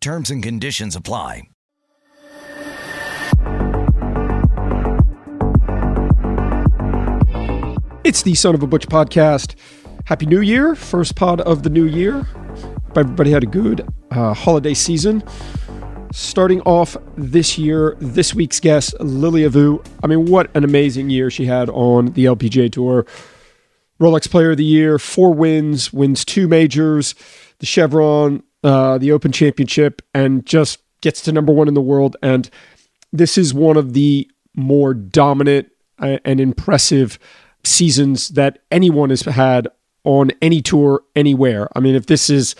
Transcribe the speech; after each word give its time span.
Terms 0.00 0.30
and 0.30 0.42
conditions 0.42 0.96
apply. 0.96 1.42
It's 8.02 8.22
the 8.22 8.34
Son 8.34 8.54
of 8.54 8.62
a 8.62 8.66
Butch 8.66 8.88
podcast. 8.88 9.56
Happy 10.06 10.24
New 10.24 10.40
Year, 10.40 10.74
first 10.74 11.16
pod 11.16 11.42
of 11.42 11.64
the 11.64 11.68
new 11.68 11.84
year. 11.84 12.22
Hope 12.22 12.96
everybody 12.96 13.30
had 13.30 13.42
a 13.42 13.46
good 13.46 13.86
uh, 14.10 14.32
holiday 14.32 14.72
season. 14.72 15.22
Starting 16.12 16.62
off 16.62 16.96
this 17.18 17.58
year, 17.58 17.94
this 18.00 18.34
week's 18.34 18.58
guest, 18.58 18.94
Lilia 19.00 19.50
Vu. 19.50 19.82
I 20.02 20.06
mean, 20.06 20.24
what 20.24 20.50
an 20.56 20.64
amazing 20.64 21.10
year 21.10 21.28
she 21.30 21.44
had 21.44 21.68
on 21.68 22.06
the 22.12 22.24
LPGA 22.24 22.72
Tour. 22.72 23.04
Rolex 24.00 24.30
Player 24.30 24.52
of 24.52 24.56
the 24.56 24.64
Year, 24.64 24.98
four 24.98 25.34
wins, 25.34 25.92
wins 25.92 26.24
two 26.24 26.48
majors, 26.48 27.14
the 27.58 27.66
Chevron, 27.66 28.42
uh, 28.62 28.98
the 28.98 29.12
Open 29.12 29.32
Championship, 29.32 30.02
and 30.14 30.44
just 30.44 30.78
gets 31.00 31.22
to 31.22 31.32
number 31.32 31.52
one 31.52 31.68
in 31.68 31.74
the 31.74 31.80
world. 31.80 32.16
And 32.22 32.48
this 33.12 33.38
is 33.38 33.54
one 33.54 33.76
of 33.76 33.92
the 33.92 34.30
more 34.54 34.94
dominant 34.94 35.70
uh, 35.98 36.18
and 36.24 36.40
impressive 36.40 37.18
seasons 37.64 38.28
that 38.30 38.60
anyone 38.70 39.10
has 39.10 39.22
had 39.22 39.68
on 40.04 40.30
any 40.40 40.62
tour 40.62 41.02
anywhere. 41.14 41.68
I 41.76 41.80
mean, 41.80 41.94
if 41.94 42.06
this 42.06 42.30
is, 42.30 42.54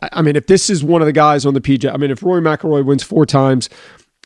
I 0.00 0.22
mean, 0.22 0.36
if 0.36 0.46
this 0.46 0.68
is 0.68 0.82
one 0.82 1.00
of 1.00 1.06
the 1.06 1.12
guys 1.12 1.46
on 1.46 1.54
the 1.54 1.60
PJ, 1.60 1.92
I 1.92 1.96
mean, 1.96 2.10
if 2.10 2.22
Rory 2.22 2.42
McIlroy 2.42 2.84
wins 2.84 3.02
four 3.02 3.24
times 3.24 3.68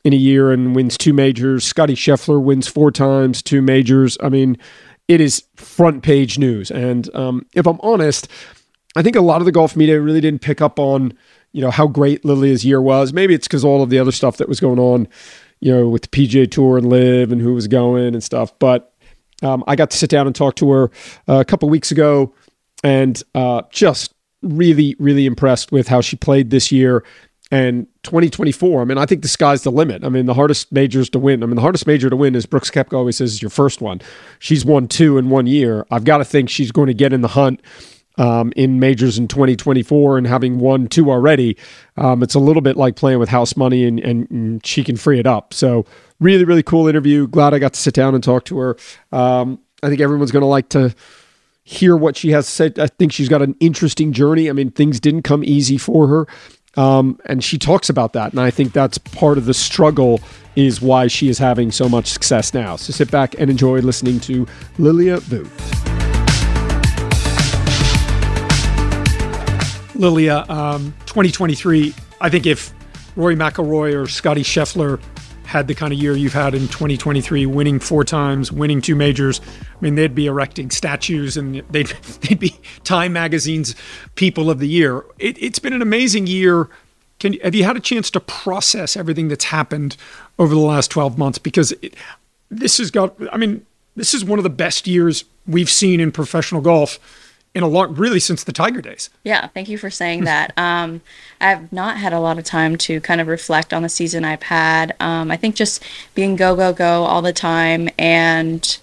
in 0.04 0.12
a 0.12 0.16
year 0.16 0.52
and 0.52 0.74
wins 0.74 0.96
two 0.96 1.12
majors, 1.12 1.64
Scottie 1.64 1.94
Scheffler 1.94 2.42
wins 2.42 2.66
four 2.66 2.90
times, 2.90 3.42
two 3.42 3.62
majors. 3.62 4.16
I 4.22 4.28
mean, 4.28 4.56
it 5.08 5.20
is 5.20 5.44
front 5.56 6.02
page 6.02 6.38
news. 6.38 6.70
And 6.70 7.14
um, 7.14 7.46
if 7.54 7.66
I'm 7.66 7.80
honest, 7.82 8.28
I 8.96 9.02
think 9.02 9.16
a 9.16 9.20
lot 9.20 9.40
of 9.40 9.44
the 9.44 9.52
golf 9.52 9.76
media 9.76 10.00
really 10.00 10.20
didn't 10.20 10.40
pick 10.40 10.60
up 10.60 10.78
on, 10.78 11.12
you 11.52 11.60
know, 11.60 11.70
how 11.70 11.86
great 11.86 12.24
Lilia's 12.24 12.64
year 12.64 12.80
was. 12.80 13.12
Maybe 13.12 13.34
it's 13.34 13.48
because 13.48 13.64
all 13.64 13.82
of 13.82 13.90
the 13.90 13.98
other 13.98 14.12
stuff 14.12 14.36
that 14.36 14.48
was 14.48 14.60
going 14.60 14.78
on, 14.78 15.08
you 15.60 15.74
know, 15.74 15.88
with 15.88 16.02
the 16.02 16.08
PGA 16.08 16.50
Tour 16.50 16.78
and 16.78 16.88
LIV 16.88 17.32
and 17.32 17.40
who 17.40 17.54
was 17.54 17.66
going 17.66 18.14
and 18.14 18.22
stuff. 18.22 18.56
But 18.58 18.92
um, 19.42 19.64
I 19.66 19.76
got 19.76 19.90
to 19.90 19.96
sit 19.96 20.10
down 20.10 20.26
and 20.26 20.34
talk 20.34 20.56
to 20.56 20.70
her 20.70 20.84
uh, 21.28 21.40
a 21.40 21.44
couple 21.44 21.68
weeks 21.68 21.90
ago, 21.90 22.34
and 22.82 23.20
uh, 23.34 23.62
just 23.70 24.14
really, 24.42 24.94
really 24.98 25.26
impressed 25.26 25.72
with 25.72 25.88
how 25.88 26.00
she 26.00 26.16
played 26.16 26.50
this 26.50 26.70
year. 26.70 27.04
And 27.50 27.86
2024, 28.04 28.80
I 28.80 28.84
mean, 28.84 28.98
I 28.98 29.06
think 29.06 29.22
the 29.22 29.28
sky's 29.28 29.62
the 29.62 29.70
limit. 29.70 30.02
I 30.02 30.08
mean, 30.08 30.26
the 30.26 30.34
hardest 30.34 30.72
majors 30.72 31.08
to 31.10 31.18
win. 31.18 31.42
I 31.42 31.46
mean, 31.46 31.56
the 31.56 31.62
hardest 31.62 31.86
major 31.86 32.10
to 32.10 32.16
win, 32.16 32.34
is 32.34 32.46
Brooks 32.46 32.70
Koepka 32.70 32.94
always 32.94 33.16
says, 33.16 33.34
is 33.34 33.42
your 33.42 33.50
first 33.50 33.80
one. 33.80 34.00
She's 34.38 34.64
won 34.64 34.88
two 34.88 35.18
in 35.18 35.30
one 35.30 35.46
year. 35.46 35.86
I've 35.90 36.04
got 36.04 36.18
to 36.18 36.24
think 36.24 36.48
she's 36.48 36.72
going 36.72 36.88
to 36.88 36.94
get 36.94 37.12
in 37.12 37.20
the 37.20 37.28
hunt 37.28 37.60
um, 38.16 38.52
in 38.56 38.78
majors 38.78 39.18
in 39.18 39.28
2024 39.28 40.18
and 40.18 40.26
having 40.26 40.58
won 40.58 40.86
two 40.86 41.10
already, 41.10 41.56
um, 41.96 42.22
it's 42.22 42.34
a 42.34 42.38
little 42.38 42.62
bit 42.62 42.76
like 42.76 42.96
playing 42.96 43.18
with 43.18 43.28
house 43.28 43.56
money 43.56 43.84
and, 43.84 43.98
and, 44.00 44.30
and, 44.30 44.64
she 44.64 44.84
can 44.84 44.96
free 44.96 45.18
it 45.18 45.26
up. 45.26 45.52
So, 45.52 45.84
really, 46.20 46.44
really 46.44 46.62
cool 46.62 46.86
interview. 46.86 47.26
Glad 47.26 47.54
I 47.54 47.58
got 47.58 47.72
to 47.74 47.80
sit 47.80 47.94
down 47.94 48.14
and 48.14 48.22
talk 48.22 48.44
to 48.46 48.58
her. 48.58 48.76
Um, 49.10 49.58
I 49.82 49.88
think 49.88 50.00
everyone's 50.00 50.30
going 50.30 50.42
to 50.42 50.46
like 50.46 50.68
to 50.70 50.94
hear 51.64 51.96
what 51.96 52.16
she 52.16 52.30
has 52.30 52.46
said. 52.46 52.78
I 52.78 52.86
think 52.86 53.12
she's 53.12 53.28
got 53.28 53.42
an 53.42 53.56
interesting 53.58 54.12
journey. 54.12 54.48
I 54.48 54.52
mean, 54.52 54.70
things 54.70 55.00
didn't 55.00 55.22
come 55.22 55.42
easy 55.42 55.78
for 55.78 56.06
her. 56.08 56.26
Um, 56.76 57.18
and 57.26 57.42
she 57.42 57.58
talks 57.58 57.88
about 57.88 58.12
that. 58.14 58.32
And 58.32 58.40
I 58.40 58.50
think 58.50 58.72
that's 58.72 58.98
part 58.98 59.38
of 59.38 59.46
the 59.46 59.54
struggle 59.54 60.20
is 60.56 60.80
why 60.80 61.06
she 61.06 61.28
is 61.28 61.38
having 61.38 61.72
so 61.72 61.88
much 61.88 62.06
success 62.06 62.54
now. 62.54 62.76
So 62.76 62.92
sit 62.92 63.10
back 63.10 63.34
and 63.38 63.50
enjoy 63.50 63.80
listening 63.80 64.20
to 64.20 64.46
Lilia 64.78 65.18
Vu. 65.20 66.03
Lilia, 69.94 70.44
um, 70.48 70.94
2023. 71.06 71.94
I 72.20 72.28
think 72.28 72.46
if 72.46 72.72
Rory 73.16 73.36
McIlroy 73.36 73.94
or 73.94 74.06
Scottie 74.06 74.42
Scheffler 74.42 75.00
had 75.44 75.68
the 75.68 75.74
kind 75.74 75.92
of 75.92 75.98
year 75.98 76.16
you've 76.16 76.32
had 76.32 76.54
in 76.54 76.62
2023, 76.62 77.46
winning 77.46 77.78
four 77.78 78.02
times, 78.02 78.50
winning 78.50 78.80
two 78.80 78.94
majors, 78.94 79.40
I 79.40 79.76
mean, 79.80 79.94
they'd 79.94 80.14
be 80.14 80.26
erecting 80.26 80.70
statues 80.70 81.36
and 81.36 81.62
they'd 81.70 81.86
they'd 82.22 82.38
be 82.38 82.58
Time 82.82 83.12
Magazine's 83.12 83.74
People 84.14 84.50
of 84.50 84.58
the 84.58 84.68
Year. 84.68 85.04
It, 85.18 85.38
has 85.40 85.58
been 85.58 85.72
an 85.72 85.82
amazing 85.82 86.26
year. 86.26 86.68
Can 87.20 87.34
have 87.40 87.54
you 87.54 87.64
had 87.64 87.76
a 87.76 87.80
chance 87.80 88.10
to 88.12 88.20
process 88.20 88.96
everything 88.96 89.28
that's 89.28 89.44
happened 89.44 89.96
over 90.38 90.54
the 90.54 90.60
last 90.60 90.90
12 90.90 91.16
months? 91.16 91.38
Because 91.38 91.72
it, 91.80 91.94
this 92.50 92.78
has 92.78 92.90
got. 92.90 93.14
I 93.32 93.36
mean, 93.36 93.64
this 93.94 94.14
is 94.14 94.24
one 94.24 94.38
of 94.38 94.42
the 94.42 94.50
best 94.50 94.86
years 94.86 95.24
we've 95.46 95.70
seen 95.70 96.00
in 96.00 96.10
professional 96.10 96.60
golf 96.60 96.98
in 97.54 97.62
a 97.62 97.68
long, 97.68 97.94
really 97.94 98.18
since 98.18 98.42
the 98.42 98.52
Tiger 98.52 98.80
days. 98.80 99.10
Yeah, 99.22 99.46
thank 99.48 99.68
you 99.68 99.78
for 99.78 99.90
saying 99.90 100.24
that. 100.24 100.52
Um, 100.64 101.02
I've 101.40 101.72
not 101.72 101.98
had 101.98 102.12
a 102.12 102.20
lot 102.20 102.38
of 102.38 102.44
time 102.44 102.76
to 102.78 103.00
kind 103.00 103.20
of 103.20 103.26
reflect 103.26 103.74
on 103.74 103.82
the 103.82 103.88
season 103.88 104.24
I've 104.24 104.44
had. 104.44 104.96
Um, 104.98 105.30
I 105.30 105.36
think 105.36 105.56
just 105.56 105.82
being 106.14 106.36
go, 106.36 106.56
go, 106.56 106.72
go 106.72 107.04
all 107.04 107.20
the 107.20 107.32
time 107.34 107.90
and 107.98 108.78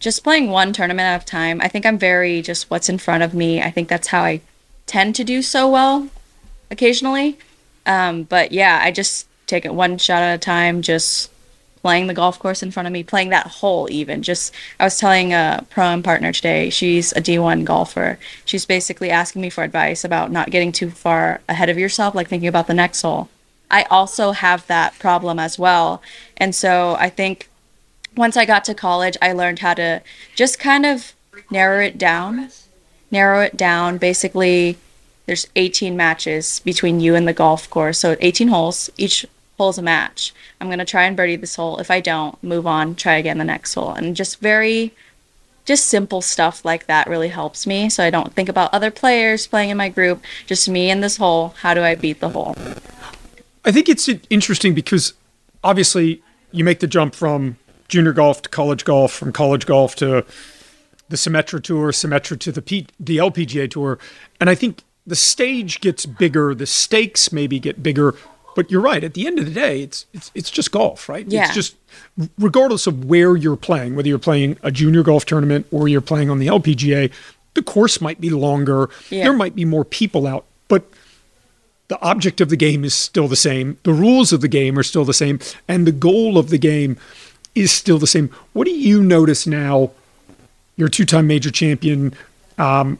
just 0.00 0.24
playing 0.24 0.50
one 0.50 0.72
tournament 0.72 1.06
at 1.06 1.22
a 1.22 1.26
time. 1.26 1.60
I 1.60 1.68
think 1.68 1.86
I'm 1.86 1.98
very 1.98 2.42
just 2.42 2.68
what's 2.68 2.88
in 2.88 2.98
front 2.98 3.22
of 3.22 3.32
me. 3.32 3.62
I 3.62 3.70
think 3.70 3.88
that's 3.88 4.08
how 4.08 4.22
I 4.22 4.40
tend 4.86 5.14
to 5.16 5.24
do 5.24 5.40
so 5.40 5.68
well 5.68 6.08
occasionally. 6.70 7.38
Um, 7.86 8.24
but 8.24 8.50
yeah, 8.50 8.80
I 8.82 8.90
just 8.90 9.28
take 9.46 9.64
it 9.64 9.74
one 9.74 9.98
shot 9.98 10.22
at 10.22 10.34
a 10.34 10.38
time, 10.38 10.82
just 10.82 11.30
playing 11.82 12.06
the 12.06 12.14
golf 12.14 12.38
course 12.38 12.62
in 12.62 12.70
front 12.70 12.86
of 12.86 12.92
me, 12.92 13.02
playing 13.02 13.30
that 13.30 13.46
hole 13.46 13.88
even. 13.90 14.22
Just 14.22 14.54
I 14.78 14.84
was 14.84 14.98
telling 14.98 15.32
a 15.32 15.64
pro 15.70 15.84
am 15.84 16.02
partner 16.02 16.32
today, 16.32 16.70
she's 16.70 17.12
a 17.12 17.20
D1 17.20 17.64
golfer. 17.64 18.18
She's 18.44 18.66
basically 18.66 19.10
asking 19.10 19.42
me 19.42 19.50
for 19.50 19.64
advice 19.64 20.04
about 20.04 20.30
not 20.30 20.50
getting 20.50 20.72
too 20.72 20.90
far 20.90 21.40
ahead 21.48 21.68
of 21.68 21.78
yourself, 21.78 22.14
like 22.14 22.28
thinking 22.28 22.48
about 22.48 22.66
the 22.66 22.74
next 22.74 23.02
hole. 23.02 23.28
I 23.70 23.84
also 23.84 24.32
have 24.32 24.66
that 24.66 24.98
problem 24.98 25.38
as 25.38 25.58
well. 25.58 26.02
And 26.36 26.54
so 26.54 26.96
I 26.98 27.08
think 27.08 27.48
once 28.16 28.36
I 28.36 28.44
got 28.44 28.64
to 28.64 28.74
college, 28.74 29.16
I 29.22 29.32
learned 29.32 29.60
how 29.60 29.74
to 29.74 30.02
just 30.34 30.58
kind 30.58 30.84
of 30.84 31.12
narrow 31.50 31.82
it 31.82 31.96
down. 31.96 32.48
Narrow 33.10 33.42
it 33.42 33.56
down. 33.56 33.98
Basically, 33.98 34.76
there's 35.26 35.46
18 35.56 35.96
matches 35.96 36.60
between 36.64 37.00
you 37.00 37.14
and 37.14 37.26
the 37.26 37.32
golf 37.32 37.70
course. 37.70 37.98
So 37.98 38.16
18 38.20 38.48
holes. 38.48 38.90
Each 38.96 39.24
hole's 39.60 39.76
a 39.76 39.82
match. 39.82 40.32
I'm 40.58 40.68
going 40.68 40.78
to 40.78 40.86
try 40.86 41.04
and 41.04 41.14
birdie 41.14 41.36
this 41.36 41.54
hole. 41.54 41.76
If 41.76 41.90
I 41.90 42.00
don't, 42.00 42.42
move 42.42 42.66
on, 42.66 42.94
try 42.94 43.16
again 43.16 43.36
the 43.36 43.44
next 43.44 43.74
hole. 43.74 43.92
And 43.92 44.16
just 44.16 44.40
very, 44.40 44.94
just 45.66 45.84
simple 45.84 46.22
stuff 46.22 46.64
like 46.64 46.86
that 46.86 47.06
really 47.06 47.28
helps 47.28 47.66
me. 47.66 47.90
So 47.90 48.02
I 48.02 48.08
don't 48.08 48.32
think 48.32 48.48
about 48.48 48.72
other 48.72 48.90
players 48.90 49.46
playing 49.46 49.68
in 49.68 49.76
my 49.76 49.90
group, 49.90 50.24
just 50.46 50.66
me 50.66 50.90
in 50.90 51.02
this 51.02 51.18
hole. 51.18 51.52
How 51.60 51.74
do 51.74 51.82
I 51.82 51.94
beat 51.94 52.20
the 52.20 52.30
hole? 52.30 52.56
I 53.62 53.70
think 53.70 53.90
it's 53.90 54.08
interesting 54.30 54.72
because 54.72 55.12
obviously 55.62 56.22
you 56.52 56.64
make 56.64 56.80
the 56.80 56.86
jump 56.86 57.14
from 57.14 57.58
junior 57.86 58.14
golf 58.14 58.40
to 58.40 58.48
college 58.48 58.86
golf, 58.86 59.12
from 59.12 59.30
college 59.30 59.66
golf 59.66 59.94
to 59.96 60.24
the 61.10 61.16
Symetra 61.16 61.62
Tour, 61.62 61.92
Symetra 61.92 62.38
to 62.38 62.50
the, 62.50 62.62
P- 62.62 62.86
the 62.98 63.18
LPGA 63.18 63.70
Tour. 63.70 63.98
And 64.40 64.48
I 64.48 64.54
think 64.54 64.84
the 65.06 65.16
stage 65.16 65.82
gets 65.82 66.06
bigger, 66.06 66.54
the 66.54 66.64
stakes 66.64 67.30
maybe 67.30 67.58
get 67.58 67.82
bigger, 67.82 68.14
but 68.60 68.70
you're 68.70 68.82
right. 68.82 69.02
At 69.02 69.14
the 69.14 69.26
end 69.26 69.38
of 69.38 69.46
the 69.46 69.50
day, 69.50 69.80
it's 69.80 70.04
it's 70.12 70.30
it's 70.34 70.50
just 70.50 70.70
golf, 70.70 71.08
right? 71.08 71.26
Yeah. 71.26 71.46
It's 71.46 71.54
just 71.54 71.76
regardless 72.38 72.86
of 72.86 73.06
where 73.06 73.34
you're 73.34 73.56
playing, 73.56 73.96
whether 73.96 74.06
you're 74.06 74.18
playing 74.18 74.58
a 74.62 74.70
junior 74.70 75.02
golf 75.02 75.24
tournament 75.24 75.66
or 75.70 75.88
you're 75.88 76.02
playing 76.02 76.28
on 76.28 76.40
the 76.40 76.46
LPGA, 76.46 77.10
the 77.54 77.62
course 77.62 78.02
might 78.02 78.20
be 78.20 78.28
longer. 78.28 78.90
Yeah. 79.08 79.24
There 79.24 79.32
might 79.32 79.56
be 79.56 79.64
more 79.64 79.82
people 79.82 80.26
out, 80.26 80.44
but 80.68 80.84
the 81.88 81.98
object 82.02 82.42
of 82.42 82.50
the 82.50 82.56
game 82.56 82.84
is 82.84 82.92
still 82.92 83.28
the 83.28 83.34
same. 83.34 83.78
The 83.84 83.94
rules 83.94 84.30
of 84.30 84.42
the 84.42 84.48
game 84.48 84.78
are 84.78 84.82
still 84.82 85.06
the 85.06 85.14
same, 85.14 85.40
and 85.66 85.86
the 85.86 85.92
goal 85.92 86.36
of 86.36 86.50
the 86.50 86.58
game 86.58 86.98
is 87.54 87.72
still 87.72 87.98
the 87.98 88.06
same. 88.06 88.28
What 88.52 88.66
do 88.66 88.72
you 88.72 89.02
notice 89.02 89.46
now? 89.46 89.90
You're 90.76 90.88
a 90.88 90.90
two-time 90.90 91.26
major 91.26 91.50
champion. 91.50 92.12
Um, 92.58 92.98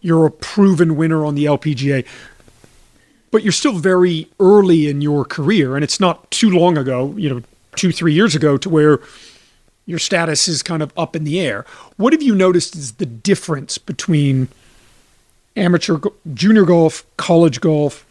you're 0.00 0.24
a 0.24 0.30
proven 0.30 0.96
winner 0.96 1.26
on 1.26 1.34
the 1.34 1.44
LPGA 1.44 2.06
but 3.30 3.42
you're 3.42 3.52
still 3.52 3.74
very 3.74 4.28
early 4.40 4.88
in 4.88 5.00
your 5.00 5.24
career, 5.24 5.74
and 5.74 5.84
it's 5.84 6.00
not 6.00 6.30
too 6.30 6.50
long 6.50 6.78
ago, 6.78 7.14
you 7.16 7.28
know, 7.28 7.42
two, 7.76 7.92
three 7.92 8.12
years 8.12 8.34
ago, 8.34 8.56
to 8.56 8.68
where 8.68 9.00
your 9.86 9.98
status 9.98 10.48
is 10.48 10.62
kind 10.62 10.82
of 10.82 10.92
up 10.96 11.16
in 11.16 11.24
the 11.24 11.40
air. 11.40 11.64
What 11.96 12.12
have 12.12 12.22
you 12.22 12.34
noticed 12.34 12.76
is 12.76 12.92
the 12.92 13.06
difference 13.06 13.78
between 13.78 14.48
amateur, 15.56 15.98
junior 16.34 16.64
golf, 16.64 17.04
college 17.16 17.60
golf, 17.60 18.04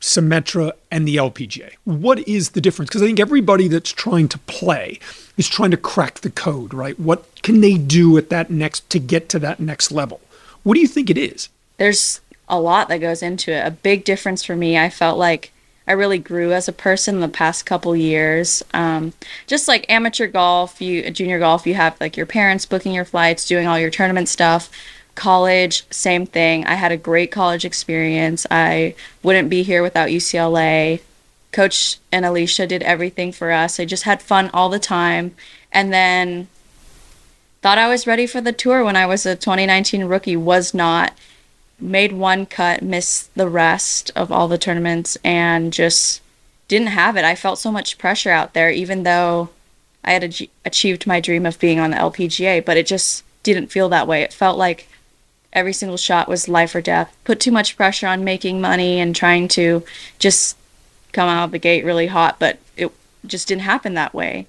Symetra 0.00 0.72
and 0.90 1.06
the 1.06 1.16
LPGA? 1.16 1.72
What 1.84 2.26
is 2.28 2.50
the 2.50 2.60
difference? 2.60 2.90
Because 2.90 3.02
I 3.02 3.06
think 3.06 3.20
everybody 3.20 3.68
that's 3.68 3.90
trying 3.90 4.28
to 4.28 4.38
play 4.40 5.00
is 5.36 5.48
trying 5.48 5.72
to 5.72 5.76
crack 5.76 6.20
the 6.20 6.30
code, 6.30 6.72
right? 6.72 6.98
What 7.00 7.42
can 7.42 7.60
they 7.60 7.76
do 7.76 8.16
at 8.16 8.30
that 8.30 8.50
next 8.50 8.88
to 8.90 8.98
get 8.98 9.28
to 9.30 9.38
that 9.40 9.60
next 9.60 9.90
level? 9.90 10.20
What 10.62 10.74
do 10.74 10.80
you 10.80 10.88
think 10.88 11.10
it 11.10 11.18
is? 11.18 11.48
There's 11.78 12.20
a 12.48 12.60
lot 12.60 12.88
that 12.88 12.98
goes 12.98 13.22
into 13.22 13.52
it. 13.52 13.66
A 13.66 13.70
big 13.70 14.04
difference 14.04 14.42
for 14.42 14.56
me, 14.56 14.78
I 14.78 14.90
felt 14.90 15.18
like 15.18 15.52
I 15.88 15.92
really 15.92 16.18
grew 16.18 16.52
as 16.52 16.68
a 16.68 16.72
person 16.72 17.20
the 17.20 17.28
past 17.28 17.64
couple 17.64 17.96
years. 17.96 18.62
Um, 18.74 19.14
just 19.46 19.68
like 19.68 19.86
amateur 19.88 20.26
golf, 20.26 20.82
you 20.82 21.10
junior 21.10 21.38
golf, 21.38 21.66
you 21.66 21.74
have 21.74 21.98
like 21.98 22.16
your 22.16 22.26
parents 22.26 22.66
booking 22.66 22.92
your 22.92 23.06
flights, 23.06 23.48
doing 23.48 23.66
all 23.66 23.78
your 23.78 23.90
tournament 23.90 24.28
stuff. 24.28 24.70
College, 25.14 25.84
same 25.90 26.26
thing. 26.26 26.66
I 26.66 26.74
had 26.74 26.92
a 26.92 26.96
great 26.96 27.32
college 27.32 27.64
experience. 27.64 28.46
I 28.50 28.94
wouldn't 29.22 29.48
be 29.48 29.62
here 29.62 29.82
without 29.82 30.10
UCLA. 30.10 31.00
Coach 31.52 31.98
and 32.12 32.26
Alicia 32.26 32.66
did 32.66 32.82
everything 32.82 33.32
for 33.32 33.50
us. 33.50 33.80
I 33.80 33.86
just 33.86 34.02
had 34.02 34.20
fun 34.20 34.50
all 34.52 34.68
the 34.68 34.78
time. 34.78 35.34
And 35.72 35.90
then 35.90 36.48
thought 37.62 37.78
I 37.78 37.88
was 37.88 38.06
ready 38.06 38.26
for 38.26 38.42
the 38.42 38.52
tour 38.52 38.84
when 38.84 38.94
I 38.94 39.06
was 39.06 39.24
a 39.24 39.34
2019 39.34 40.04
rookie, 40.04 40.36
was 40.36 40.74
not 40.74 41.14
made 41.80 42.12
one 42.12 42.46
cut, 42.46 42.82
missed 42.82 43.34
the 43.34 43.48
rest 43.48 44.10
of 44.16 44.32
all 44.32 44.48
the 44.48 44.58
tournaments, 44.58 45.16
and 45.24 45.72
just 45.72 46.20
didn't 46.66 46.88
have 46.88 47.16
it. 47.16 47.24
I 47.24 47.34
felt 47.34 47.58
so 47.58 47.72
much 47.72 47.98
pressure 47.98 48.30
out 48.30 48.54
there, 48.54 48.70
even 48.70 49.02
though 49.02 49.50
I 50.04 50.12
had 50.12 50.48
achieved 50.64 51.06
my 51.06 51.20
dream 51.20 51.46
of 51.46 51.58
being 51.58 51.78
on 51.78 51.90
the 51.90 51.96
LPGA, 51.96 52.64
but 52.64 52.76
it 52.76 52.86
just 52.86 53.24
didn't 53.42 53.68
feel 53.68 53.88
that 53.88 54.06
way. 54.06 54.22
It 54.22 54.32
felt 54.32 54.58
like 54.58 54.88
every 55.52 55.72
single 55.72 55.96
shot 55.96 56.28
was 56.28 56.48
life 56.48 56.74
or 56.74 56.80
death. 56.80 57.16
Put 57.24 57.40
too 57.40 57.52
much 57.52 57.76
pressure 57.76 58.06
on 58.06 58.24
making 58.24 58.60
money 58.60 59.00
and 59.00 59.14
trying 59.14 59.48
to 59.48 59.84
just 60.18 60.56
come 61.12 61.28
out 61.28 61.44
of 61.44 61.50
the 61.52 61.58
gate 61.58 61.84
really 61.84 62.08
hot, 62.08 62.36
but 62.38 62.58
it 62.76 62.92
just 63.26 63.48
didn't 63.48 63.62
happen 63.62 63.94
that 63.94 64.14
way. 64.14 64.46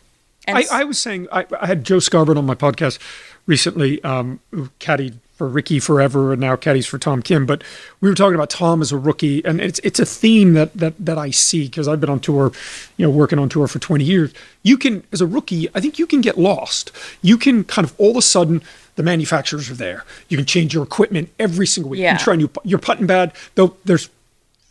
I, 0.47 0.65
I, 0.71 0.83
was 0.83 0.97
saying 0.97 1.27
I, 1.31 1.45
I, 1.61 1.67
had 1.67 1.83
Joe 1.83 1.97
Skovron 1.97 2.37
on 2.37 2.45
my 2.45 2.55
podcast 2.55 2.97
recently, 3.45 4.03
um, 4.03 4.39
who 4.49 4.69
caddied 4.79 5.17
for 5.39 5.47
Rickie 5.47 5.79
forever 5.79 6.33
and 6.33 6.41
now 6.41 6.57
caddies 6.57 6.85
for 6.85 6.99
Tom 6.99 7.21
Kim. 7.21 7.45
But 7.45 7.63
we 8.01 8.09
were 8.09 8.13
talking 8.13 8.35
about 8.35 8.49
Tom 8.49 8.81
as 8.81 8.91
a 8.91 8.97
rookie, 8.97 9.43
and 9.45 9.61
it's 9.61 9.79
it's 9.85 9.97
a 9.97 10.05
theme 10.05 10.51
that 10.53 10.73
that 10.73 10.93
that 10.99 11.17
I 11.17 11.31
see 11.31 11.63
because 11.63 11.87
I've 11.87 12.01
been 12.01 12.09
on 12.09 12.19
tour, 12.19 12.51
you 12.97 13.05
know, 13.05 13.09
working 13.09 13.39
on 13.39 13.47
tour 13.47 13.65
for 13.67 13.79
20 13.79 14.03
years. 14.03 14.33
You 14.63 14.77
can, 14.77 15.01
as 15.13 15.21
a 15.21 15.25
rookie, 15.25 15.69
I 15.73 15.79
think 15.79 15.97
you 15.97 16.05
can 16.05 16.19
get 16.19 16.37
lost. 16.37 16.91
You 17.21 17.37
can 17.37 17.63
kind 17.63 17.87
of 17.87 17.95
all 17.97 18.11
of 18.11 18.17
a 18.17 18.21
sudden 18.21 18.61
the 18.97 19.03
manufacturers 19.03 19.71
are 19.71 19.75
there. 19.75 20.03
You 20.27 20.35
can 20.35 20.45
change 20.45 20.73
your 20.73 20.83
equipment 20.83 21.29
every 21.39 21.65
single 21.65 21.89
week. 21.91 22.01
Yeah. 22.01 22.13
You 22.13 22.19
try 22.19 22.35
new, 22.35 22.49
you're 22.65 22.77
putting 22.77 23.07
bad. 23.07 23.31
Though 23.55 23.77
there's 23.85 24.09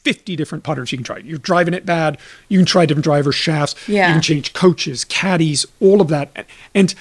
50 0.04 0.36
different 0.36 0.64
putters 0.64 0.92
you 0.92 0.98
can 0.98 1.04
try. 1.04 1.16
You're 1.16 1.38
driving 1.38 1.72
it 1.72 1.86
bad. 1.86 2.18
You 2.50 2.58
can 2.58 2.66
try 2.66 2.84
different 2.84 3.04
driver 3.04 3.32
shafts. 3.32 3.74
Yeah. 3.88 4.08
You 4.08 4.14
can 4.16 4.22
change 4.22 4.52
coaches, 4.52 5.06
caddies, 5.06 5.64
all 5.80 6.02
of 6.02 6.08
that. 6.08 6.44
And 6.74 6.94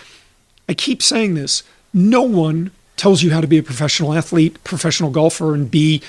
I 0.70 0.74
keep 0.74 1.04
saying 1.04 1.34
this 1.34 1.64
no 1.94 2.22
one 2.22 2.72
tells 2.98 3.24
you 3.24 3.32
how 3.32 3.42
to 3.42 3.48
be 3.48 3.58
a 3.58 3.64
professional 3.64 4.14
athlete, 4.14 4.62
professional 4.64 5.10
golfer, 5.10 5.54
and 5.54 5.70
be 5.72 6.02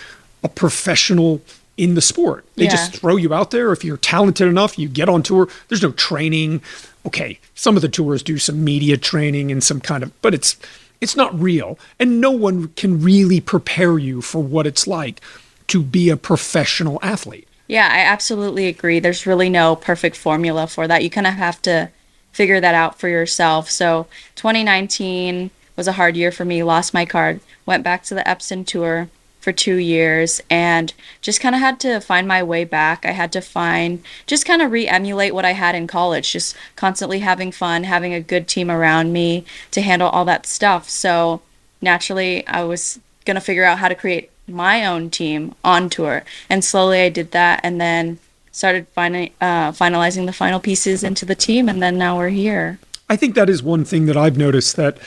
a 0.43 0.49
professional 0.49 1.40
in 1.76 1.94
the 1.94 2.00
sport. 2.00 2.44
They 2.56 2.64
Yeah. 2.64 2.70
just 2.70 2.96
throw 2.96 3.17
you 3.17 3.32
out 3.32 3.50
there. 3.52 3.73
If 3.73 3.85
you're 3.85 3.96
talented 3.96 4.49
enough, 4.49 4.79
you 4.79 4.88
get 4.88 5.08
on 5.08 5.23
tour. 5.23 5.49
There's 5.69 5.82
no 5.82 5.93
training. 5.93 6.61
Okay, 7.06 7.38
some 7.55 7.76
of 7.76 7.82
the 7.82 7.88
tours 7.88 8.23
do 8.23 8.38
some 8.38 8.64
media 8.64 8.96
training 8.96 9.52
and 9.52 9.62
some 9.62 9.81
kind 9.81 10.02
of, 10.02 10.11
but 10.20 10.35
it's 10.35 10.56
it's 11.00 11.14
not 11.14 11.40
real, 11.40 11.79
and 12.00 12.20
no 12.20 12.32
one 12.32 12.69
can 12.75 13.00
really 13.00 13.41
prepare 13.41 13.99
you 13.99 14.20
for 14.20 14.43
what 14.43 14.67
it's 14.67 14.84
like 14.88 15.20
to 15.69 15.81
be 15.81 16.08
a 16.11 16.17
professional 16.17 16.99
athlete. 17.02 17.46
Yeah, 17.69 17.88
I 17.88 18.00
absolutely 18.00 18.67
agree. 18.67 18.99
There's 18.99 19.25
really 19.25 19.49
no 19.49 19.76
perfect 19.76 20.17
formula 20.17 20.67
for 20.67 20.88
that. 20.88 21.05
You 21.05 21.11
kind 21.11 21.29
of 21.29 21.34
have 21.34 21.62
to 21.62 21.91
figure 22.32 22.61
that 22.61 22.75
out 22.75 22.99
for 22.99 23.08
yourself. 23.08 23.70
So 23.70 24.08
2019 24.34 25.50
was 25.78 25.88
a 25.88 25.92
hard 25.92 26.16
year 26.16 26.32
for 26.32 26.44
me. 26.44 26.62
Lost 26.62 26.92
my 26.92 27.06
card. 27.06 27.40
Went 27.64 27.84
back 27.84 28.02
to 28.02 28.14
the 28.14 28.22
Epson 28.22 28.66
tour 28.66 29.08
for 29.40 29.52
two 29.52 29.76
years 29.76 30.42
and 30.50 30.92
just 31.22 31.40
kind 31.40 31.54
of 31.54 31.60
had 31.60 31.78
to 31.80 32.00
find 32.00 32.26
my 32.26 32.42
way 32.42 32.64
back. 32.64 33.06
I 33.06 33.12
had 33.12 33.30
to 33.32 33.40
find, 33.40 34.02
just 34.26 34.44
kind 34.44 34.60
of 34.60 34.72
re 34.72 34.88
emulate 34.88 35.32
what 35.32 35.44
I 35.44 35.52
had 35.52 35.76
in 35.76 35.86
college, 35.86 36.32
just 36.32 36.56
constantly 36.75 37.20
having 37.20 37.52
fun, 37.52 37.84
having 37.84 38.12
a 38.12 38.20
good 38.20 38.48
team 38.48 38.70
around 38.70 39.12
me 39.12 39.44
to 39.70 39.80
handle 39.80 40.08
all 40.08 40.25
that 40.25 40.46
stuff. 40.46 40.90
So 40.90 41.40
naturally, 41.81 42.44
I 42.48 42.64
was 42.64 42.98
going 43.24 43.36
to 43.36 43.40
figure 43.40 43.64
out 43.64 43.78
how 43.78 43.88
to 43.88 43.94
create 43.94 44.31
my 44.48 44.84
own 44.84 45.10
team 45.10 45.54
on 45.62 45.88
tour. 45.88 46.24
And 46.50 46.64
slowly 46.64 47.00
I 47.00 47.08
did 47.08 47.31
that 47.31 47.60
and 47.62 47.81
then 47.81 48.19
started 48.50 48.86
uh, 48.96 49.70
finalizing 49.70 50.26
the 50.26 50.32
final 50.32 50.58
pieces 50.58 51.04
into 51.04 51.24
the 51.24 51.36
team. 51.36 51.69
And 51.69 51.81
then 51.81 51.96
now 51.96 52.16
we're 52.16 52.31
here. 52.31 52.81
I 53.08 53.16
think 53.16 53.34
that 53.36 53.48
is 53.48 53.62
one 53.62 53.84
thing 53.84 54.06
that 54.06 54.16
I've 54.16 54.36
noticed 54.36 54.76
that 54.76 54.98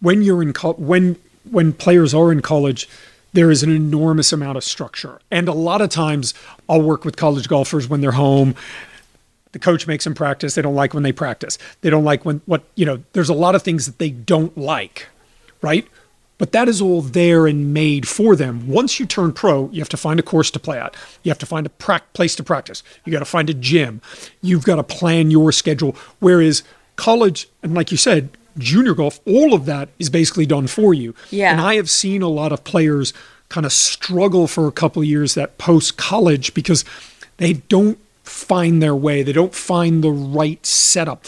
when 0.00 0.22
you're 0.22 0.42
in 0.42 0.52
co- 0.52 0.74
when 0.74 1.16
when 1.50 1.72
players 1.72 2.12
are 2.14 2.32
in 2.32 2.42
college, 2.42 2.88
there 3.32 3.50
is 3.50 3.62
an 3.62 3.70
enormous 3.70 4.32
amount 4.32 4.56
of 4.56 4.64
structure, 4.64 5.20
and 5.30 5.48
a 5.48 5.52
lot 5.52 5.80
of 5.80 5.90
times 5.90 6.34
I'll 6.68 6.82
work 6.82 7.04
with 7.04 7.16
college 7.16 7.48
golfers 7.48 7.88
when 7.88 8.00
they're 8.00 8.12
home. 8.12 8.54
The 9.52 9.58
coach 9.58 9.86
makes 9.86 10.04
them 10.04 10.14
practice. 10.14 10.54
They 10.54 10.62
don't 10.62 10.74
like 10.74 10.92
when 10.92 11.02
they 11.02 11.12
practice. 11.12 11.56
They 11.80 11.88
don't 11.90 12.04
like 12.04 12.24
when 12.24 12.42
what 12.46 12.64
you 12.74 12.84
know. 12.84 13.02
There's 13.12 13.28
a 13.28 13.34
lot 13.34 13.54
of 13.54 13.62
things 13.62 13.86
that 13.86 13.98
they 13.98 14.10
don't 14.10 14.56
like, 14.56 15.06
right? 15.62 15.86
But 16.38 16.52
that 16.52 16.68
is 16.68 16.82
all 16.82 17.00
there 17.00 17.46
and 17.46 17.72
made 17.72 18.06
for 18.06 18.36
them. 18.36 18.68
Once 18.68 19.00
you 19.00 19.06
turn 19.06 19.32
pro, 19.32 19.70
you 19.70 19.80
have 19.80 19.88
to 19.88 19.96
find 19.96 20.20
a 20.20 20.22
course 20.22 20.50
to 20.50 20.58
play 20.58 20.78
at. 20.78 20.94
You 21.22 21.30
have 21.30 21.38
to 21.38 21.46
find 21.46 21.64
a 21.64 21.70
pra- 21.70 22.02
place 22.12 22.36
to 22.36 22.44
practice. 22.44 22.82
You 23.06 23.12
got 23.12 23.20
to 23.20 23.24
find 23.24 23.48
a 23.48 23.54
gym. 23.54 24.02
You've 24.42 24.64
got 24.64 24.76
to 24.76 24.82
plan 24.82 25.30
your 25.30 25.50
schedule. 25.50 25.96
Whereas 26.18 26.62
college, 26.96 27.48
and 27.62 27.74
like 27.74 27.90
you 27.90 27.96
said, 27.96 28.28
junior 28.58 28.94
golf, 28.94 29.20
all 29.26 29.54
of 29.54 29.66
that 29.66 29.88
is 29.98 30.10
basically 30.10 30.46
done 30.46 30.66
for 30.66 30.94
you. 30.94 31.14
Yeah. 31.30 31.52
And 31.52 31.60
I 31.60 31.76
have 31.76 31.90
seen 31.90 32.22
a 32.22 32.28
lot 32.28 32.52
of 32.52 32.64
players 32.64 33.12
kind 33.48 33.64
of 33.64 33.72
struggle 33.72 34.46
for 34.46 34.66
a 34.66 34.72
couple 34.72 35.02
of 35.02 35.08
years 35.08 35.34
that 35.34 35.58
post 35.58 35.96
college 35.96 36.54
because 36.54 36.84
they 37.36 37.54
don't 37.54 37.98
find 38.24 38.82
their 38.82 38.94
way. 38.94 39.22
They 39.22 39.32
don't 39.32 39.54
find 39.54 40.02
the 40.02 40.10
right 40.10 40.64
setup. 40.66 41.26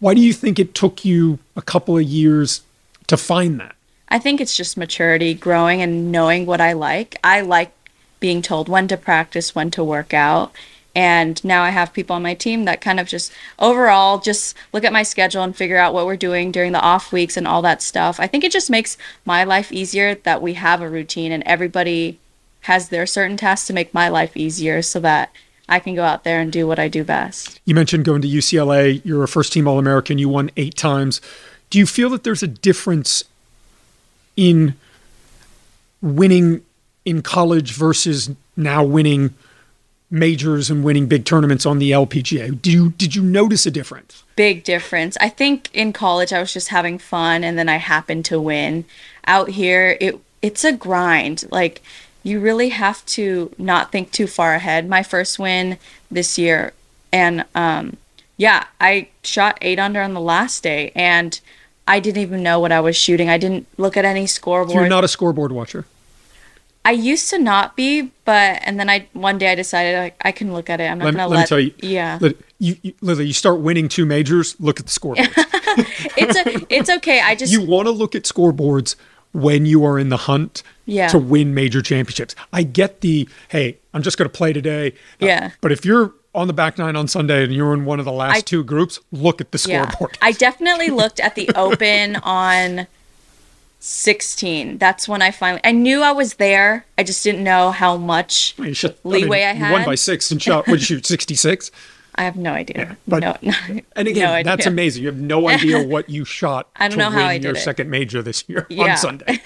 Why 0.00 0.14
do 0.14 0.20
you 0.20 0.32
think 0.32 0.58
it 0.58 0.74
took 0.74 1.04
you 1.04 1.40
a 1.56 1.62
couple 1.62 1.98
of 1.98 2.04
years 2.04 2.62
to 3.08 3.16
find 3.16 3.58
that? 3.60 3.74
I 4.08 4.18
think 4.18 4.40
it's 4.40 4.56
just 4.56 4.76
maturity, 4.76 5.34
growing, 5.34 5.82
and 5.82 6.10
knowing 6.10 6.46
what 6.46 6.60
I 6.60 6.72
like. 6.72 7.18
I 7.22 7.42
like 7.42 7.72
being 8.20 8.40
told 8.40 8.68
when 8.68 8.88
to 8.88 8.96
practice, 8.96 9.54
when 9.54 9.70
to 9.72 9.84
work 9.84 10.14
out. 10.14 10.52
And 10.98 11.42
now 11.44 11.62
I 11.62 11.70
have 11.70 11.92
people 11.92 12.16
on 12.16 12.24
my 12.24 12.34
team 12.34 12.64
that 12.64 12.80
kind 12.80 12.98
of 12.98 13.06
just 13.06 13.30
overall 13.60 14.18
just 14.18 14.56
look 14.72 14.82
at 14.82 14.92
my 14.92 15.04
schedule 15.04 15.44
and 15.44 15.54
figure 15.54 15.76
out 15.76 15.94
what 15.94 16.06
we're 16.06 16.16
doing 16.16 16.50
during 16.50 16.72
the 16.72 16.80
off 16.80 17.12
weeks 17.12 17.36
and 17.36 17.46
all 17.46 17.62
that 17.62 17.82
stuff. 17.82 18.18
I 18.18 18.26
think 18.26 18.42
it 18.42 18.50
just 18.50 18.68
makes 18.68 18.98
my 19.24 19.44
life 19.44 19.70
easier 19.70 20.16
that 20.16 20.42
we 20.42 20.54
have 20.54 20.82
a 20.82 20.90
routine 20.90 21.30
and 21.30 21.44
everybody 21.44 22.18
has 22.62 22.88
their 22.88 23.06
certain 23.06 23.36
tasks 23.36 23.68
to 23.68 23.72
make 23.72 23.94
my 23.94 24.08
life 24.08 24.36
easier 24.36 24.82
so 24.82 24.98
that 24.98 25.30
I 25.68 25.78
can 25.78 25.94
go 25.94 26.02
out 26.02 26.24
there 26.24 26.40
and 26.40 26.50
do 26.50 26.66
what 26.66 26.80
I 26.80 26.88
do 26.88 27.04
best. 27.04 27.60
You 27.64 27.76
mentioned 27.76 28.04
going 28.04 28.22
to 28.22 28.28
UCLA. 28.28 29.00
You're 29.04 29.22
a 29.22 29.28
first 29.28 29.52
team 29.52 29.68
All 29.68 29.78
American. 29.78 30.18
You 30.18 30.28
won 30.28 30.50
eight 30.56 30.74
times. 30.74 31.20
Do 31.70 31.78
you 31.78 31.86
feel 31.86 32.10
that 32.10 32.24
there's 32.24 32.42
a 32.42 32.48
difference 32.48 33.22
in 34.36 34.74
winning 36.02 36.62
in 37.04 37.22
college 37.22 37.74
versus 37.74 38.30
now 38.56 38.82
winning 38.82 39.36
majors 40.10 40.70
and 40.70 40.84
winning 40.84 41.06
big 41.06 41.24
tournaments 41.24 41.66
on 41.66 41.78
the 41.78 41.90
LPGA? 41.90 42.60
Do 42.60 42.70
you 42.70 42.90
did 42.90 43.14
you 43.14 43.22
notice 43.22 43.66
a 43.66 43.70
difference? 43.70 44.24
big 44.38 44.62
difference. 44.62 45.16
I 45.20 45.30
think 45.30 45.68
in 45.74 45.92
college 45.92 46.32
I 46.32 46.38
was 46.38 46.52
just 46.52 46.68
having 46.68 46.96
fun 46.96 47.42
and 47.42 47.58
then 47.58 47.68
I 47.68 47.78
happened 47.78 48.24
to 48.26 48.40
win. 48.40 48.84
Out 49.26 49.50
here 49.50 49.98
it 50.00 50.20
it's 50.40 50.62
a 50.62 50.72
grind. 50.72 51.44
Like 51.50 51.82
you 52.22 52.38
really 52.38 52.68
have 52.68 53.04
to 53.06 53.52
not 53.58 53.90
think 53.90 54.12
too 54.12 54.28
far 54.28 54.54
ahead. 54.54 54.88
My 54.88 55.02
first 55.02 55.40
win 55.40 55.76
this 56.08 56.38
year 56.38 56.72
and 57.12 57.44
um 57.56 57.96
yeah, 58.36 58.66
I 58.80 59.08
shot 59.24 59.58
8 59.60 59.80
under 59.80 60.00
on 60.00 60.14
the 60.14 60.20
last 60.20 60.62
day 60.62 60.92
and 60.94 61.40
I 61.88 61.98
didn't 61.98 62.22
even 62.22 62.44
know 62.44 62.60
what 62.60 62.70
I 62.70 62.78
was 62.78 62.96
shooting. 62.96 63.28
I 63.28 63.38
didn't 63.38 63.66
look 63.76 63.96
at 63.96 64.04
any 64.04 64.28
scoreboard. 64.28 64.76
You're 64.76 64.88
not 64.88 65.02
a 65.02 65.08
scoreboard 65.08 65.50
watcher. 65.50 65.84
I 66.88 66.92
used 66.92 67.28
to 67.30 67.38
not 67.38 67.76
be, 67.76 68.10
but 68.24 68.60
and 68.62 68.80
then 68.80 68.88
I 68.88 69.06
one 69.12 69.36
day 69.36 69.52
I 69.52 69.54
decided 69.54 69.98
like 69.98 70.16
I 70.22 70.32
can 70.32 70.54
look 70.54 70.70
at 70.70 70.80
it. 70.80 70.84
I'm 70.84 70.96
not 70.96 71.04
Let, 71.04 71.14
gonna 71.16 71.28
let 71.28 71.36
let, 71.36 71.42
me 71.42 71.46
tell 71.46 71.60
you. 71.60 71.74
Yeah, 71.82 72.18
Let- 72.18 72.36
you, 72.58 72.76
you, 72.80 72.94
literally, 73.02 73.26
you 73.26 73.34
start 73.34 73.60
winning 73.60 73.88
two 73.90 74.06
majors. 74.06 74.56
Look 74.58 74.80
at 74.80 74.86
the 74.86 74.92
scoreboard. 74.92 75.28
it's 75.36 76.36
a, 76.36 76.74
it's 76.74 76.88
okay. 76.88 77.20
I 77.20 77.34
just 77.34 77.52
you 77.52 77.60
want 77.62 77.88
to 77.88 77.92
look 77.92 78.14
at 78.14 78.22
scoreboards 78.22 78.96
when 79.32 79.66
you 79.66 79.84
are 79.84 79.98
in 79.98 80.08
the 80.08 80.16
hunt 80.16 80.62
Yeah. 80.86 81.08
to 81.08 81.18
win 81.18 81.52
major 81.52 81.82
championships. 81.82 82.34
I 82.54 82.62
get 82.62 83.02
the 83.02 83.28
hey, 83.48 83.76
I'm 83.92 84.00
just 84.02 84.16
going 84.16 84.30
to 84.30 84.34
play 84.34 84.54
today. 84.54 84.92
Uh, 85.20 85.26
Yeah. 85.26 85.50
but 85.60 85.72
if 85.72 85.84
you're 85.84 86.14
on 86.34 86.46
the 86.46 86.54
back 86.54 86.78
nine 86.78 86.96
on 86.96 87.06
Sunday 87.06 87.44
and 87.44 87.52
you're 87.52 87.74
in 87.74 87.84
one 87.84 87.98
of 87.98 88.06
the 88.06 88.12
last 88.12 88.36
I- 88.38 88.40
two 88.40 88.64
groups, 88.64 88.98
look 89.12 89.42
at 89.42 89.52
the 89.52 89.62
Yeah. 89.68 89.90
scoreboard. 89.90 90.16
I 90.22 90.32
definitely 90.32 90.88
looked 90.88 91.20
at 91.20 91.34
the 91.34 91.50
open 91.54 92.16
on 92.16 92.86
16. 93.80 94.78
That's 94.78 95.08
when 95.08 95.22
I 95.22 95.30
finally 95.30 95.60
I 95.64 95.72
knew 95.72 96.02
I 96.02 96.12
was 96.12 96.34
there. 96.34 96.84
I 96.96 97.04
just 97.04 97.22
didn't 97.24 97.44
know 97.44 97.70
how 97.70 97.96
much 97.96 98.54
I 98.58 98.62
mean, 98.62 98.74
leeway 99.04 99.44
I, 99.44 99.50
I, 99.50 99.54
had. 99.54 99.72
won 99.72 99.84
by 99.84 99.94
six 99.94 100.30
and 100.30 100.42
shot. 100.42 100.66
You 100.66 100.78
shoot? 100.88 101.06
Sixty 101.06 101.34
six. 101.34 101.70
I 102.16 102.22
have 102.24 102.36
no 102.36 102.52
idea. 102.52 102.96
but- 103.06 103.20
no, 103.20 103.36
no, 103.42 103.52
And 103.94 104.08
again, 104.08 104.44
no 104.44 104.50
that's 104.50 104.66
amazing. 104.66 105.02
You 105.04 105.08
have 105.08 105.18
no 105.20 105.48
idea 105.48 105.80
what 105.86 106.10
you 106.10 106.24
shot 106.24 106.68
I 106.76 106.88
don't 106.88 106.98
to 106.98 107.04
know 107.04 107.10
how 107.10 107.26
I 107.26 107.34
your 107.34 107.52
did 107.52 107.58
it. 107.58 107.60
second 107.60 107.88
major 107.90 108.22
this 108.22 108.44
year 108.48 108.66
Yeah. 108.68 108.90
on 108.92 108.96
Sunday. 108.96 109.40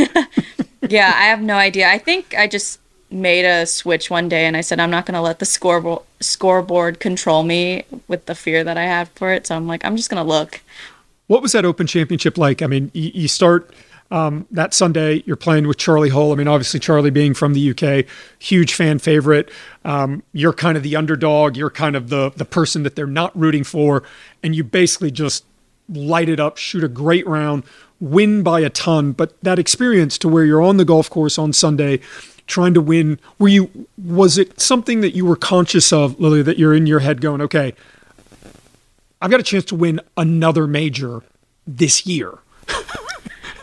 Yeah, 0.88 1.12
I 1.14 1.24
have 1.26 1.40
no 1.42 1.54
idea. 1.56 1.88
I 1.90 1.98
think 1.98 2.34
I 2.36 2.46
just 2.46 2.80
made 3.10 3.44
a 3.44 3.66
switch 3.66 4.08
one 4.10 4.28
day 4.28 4.46
and 4.46 4.56
I 4.56 4.62
said 4.62 4.80
I'm 4.80 4.90
not 4.90 5.04
going 5.04 5.14
to 5.14 5.20
let 5.20 5.38
the 5.38 5.44
scoreboard 5.44 6.00
scoreboard 6.20 6.98
control 6.98 7.42
me 7.42 7.84
with 8.08 8.24
the 8.24 8.34
fear 8.34 8.64
that 8.64 8.78
I 8.78 8.84
have 8.84 9.10
for 9.10 9.30
it. 9.32 9.46
So 9.46 9.54
I'm 9.54 9.66
like 9.68 9.84
I'm 9.84 9.96
just 9.96 10.08
going 10.08 10.22
to 10.24 10.28
look. 10.28 10.60
What 11.26 11.42
was 11.42 11.52
that 11.52 11.64
Open 11.66 11.86
Championship 11.86 12.36
like? 12.38 12.62
I 12.62 12.66
mean, 12.66 12.90
you, 12.94 13.10
you 13.14 13.28
start 13.28 13.70
um, 14.12 14.46
that 14.50 14.74
Sunday, 14.74 15.22
you're 15.24 15.36
playing 15.36 15.66
with 15.66 15.78
Charley 15.78 16.10
Hull. 16.10 16.32
I 16.32 16.34
mean, 16.34 16.46
obviously, 16.46 16.78
Charlie 16.78 17.10
being 17.10 17.32
from 17.32 17.54
the 17.54 17.70
UK, 17.70 18.04
huge 18.38 18.74
fan 18.74 18.98
favorite. 18.98 19.50
Um, 19.86 20.22
you're 20.34 20.52
kind 20.52 20.76
of 20.76 20.82
the 20.82 20.96
underdog. 20.96 21.56
You're 21.56 21.70
kind 21.70 21.96
of 21.96 22.10
the, 22.10 22.30
the 22.36 22.44
person 22.44 22.82
that 22.82 22.94
they're 22.94 23.06
not 23.06 23.34
rooting 23.34 23.64
for. 23.64 24.02
And 24.42 24.54
you 24.54 24.64
basically 24.64 25.10
just 25.10 25.46
light 25.88 26.28
it 26.28 26.38
up, 26.38 26.58
shoot 26.58 26.84
a 26.84 26.88
great 26.88 27.26
round, 27.26 27.64
win 28.00 28.42
by 28.42 28.60
a 28.60 28.68
ton. 28.68 29.12
But 29.12 29.40
that 29.40 29.58
experience 29.58 30.18
to 30.18 30.28
where 30.28 30.44
you're 30.44 30.62
on 30.62 30.76
the 30.76 30.84
golf 30.84 31.08
course 31.08 31.38
on 31.38 31.54
Sunday, 31.54 32.00
trying 32.46 32.74
to 32.74 32.82
win, 32.82 33.18
were 33.38 33.48
you, 33.48 33.88
was 33.96 34.36
it 34.36 34.60
something 34.60 35.00
that 35.00 35.16
you 35.16 35.24
were 35.24 35.36
conscious 35.36 35.90
of, 35.90 36.20
Lily, 36.20 36.42
that 36.42 36.58
you're 36.58 36.74
in 36.74 36.86
your 36.86 37.00
head 37.00 37.22
going, 37.22 37.40
okay, 37.40 37.72
I've 39.22 39.30
got 39.30 39.40
a 39.40 39.44
chance 39.44 39.64
to 39.66 39.74
win 39.74 40.02
another 40.18 40.66
major 40.66 41.22
this 41.66 42.04
year. 42.04 42.40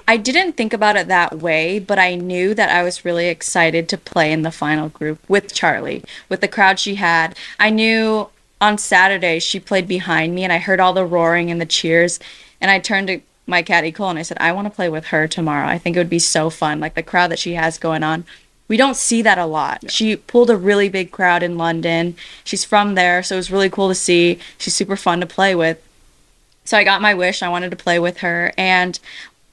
I 0.09 0.17
didn't 0.17 0.53
think 0.53 0.73
about 0.73 0.95
it 0.95 1.07
that 1.09 1.37
way, 1.37 1.77
but 1.77 1.99
I 1.99 2.15
knew 2.15 2.55
that 2.55 2.71
I 2.71 2.81
was 2.81 3.05
really 3.05 3.27
excited 3.27 3.87
to 3.89 3.97
play 3.97 4.31
in 4.31 4.41
the 4.41 4.49
final 4.49 4.89
group 4.89 5.19
with 5.29 5.53
Charley, 5.53 6.03
with 6.29 6.41
the 6.41 6.47
crowd 6.47 6.79
she 6.79 6.95
had. 6.95 7.37
I 7.59 7.69
knew 7.69 8.27
on 8.59 8.79
Saturday 8.79 9.37
she 9.37 9.59
played 9.59 9.87
behind 9.87 10.33
me 10.33 10.43
and 10.43 10.51
I 10.51 10.57
heard 10.57 10.79
all 10.79 10.93
the 10.93 11.05
roaring 11.05 11.51
and 11.51 11.61
the 11.61 11.65
cheers. 11.67 12.19
And 12.59 12.71
I 12.71 12.79
turned 12.79 13.07
to 13.09 13.21
my 13.45 13.61
caddy 13.61 13.91
Cole 13.91 14.09
and 14.09 14.17
I 14.17 14.23
said, 14.23 14.39
I 14.39 14.51
want 14.51 14.65
to 14.65 14.73
play 14.73 14.89
with 14.89 15.05
her 15.05 15.27
tomorrow. 15.27 15.67
I 15.67 15.77
think 15.77 15.95
it 15.95 15.99
would 15.99 16.09
be 16.09 16.17
so 16.17 16.49
fun. 16.49 16.79
Like 16.79 16.95
the 16.95 17.03
crowd 17.03 17.29
that 17.29 17.37
she 17.37 17.53
has 17.53 17.77
going 17.77 18.01
on. 18.01 18.25
We 18.67 18.77
don't 18.77 18.97
see 18.97 19.21
that 19.21 19.37
a 19.37 19.45
lot. 19.45 19.91
She 19.91 20.15
pulled 20.15 20.49
a 20.49 20.57
really 20.57 20.89
big 20.89 21.11
crowd 21.11 21.43
in 21.43 21.55
London. 21.55 22.15
She's 22.43 22.65
from 22.65 22.95
there, 22.95 23.21
so 23.21 23.35
it 23.35 23.37
was 23.37 23.51
really 23.51 23.69
cool 23.69 23.89
to 23.89 23.95
see. 23.95 24.39
She's 24.57 24.73
super 24.73 24.95
fun 24.95 25.19
to 25.19 25.27
play 25.27 25.53
with. 25.53 25.79
So 26.65 26.77
I 26.77 26.83
got 26.83 27.01
my 27.01 27.15
wish. 27.15 27.41
I 27.41 27.49
wanted 27.49 27.71
to 27.71 27.75
play 27.75 27.97
with 27.97 28.19
her. 28.19 28.53
And 28.55 28.99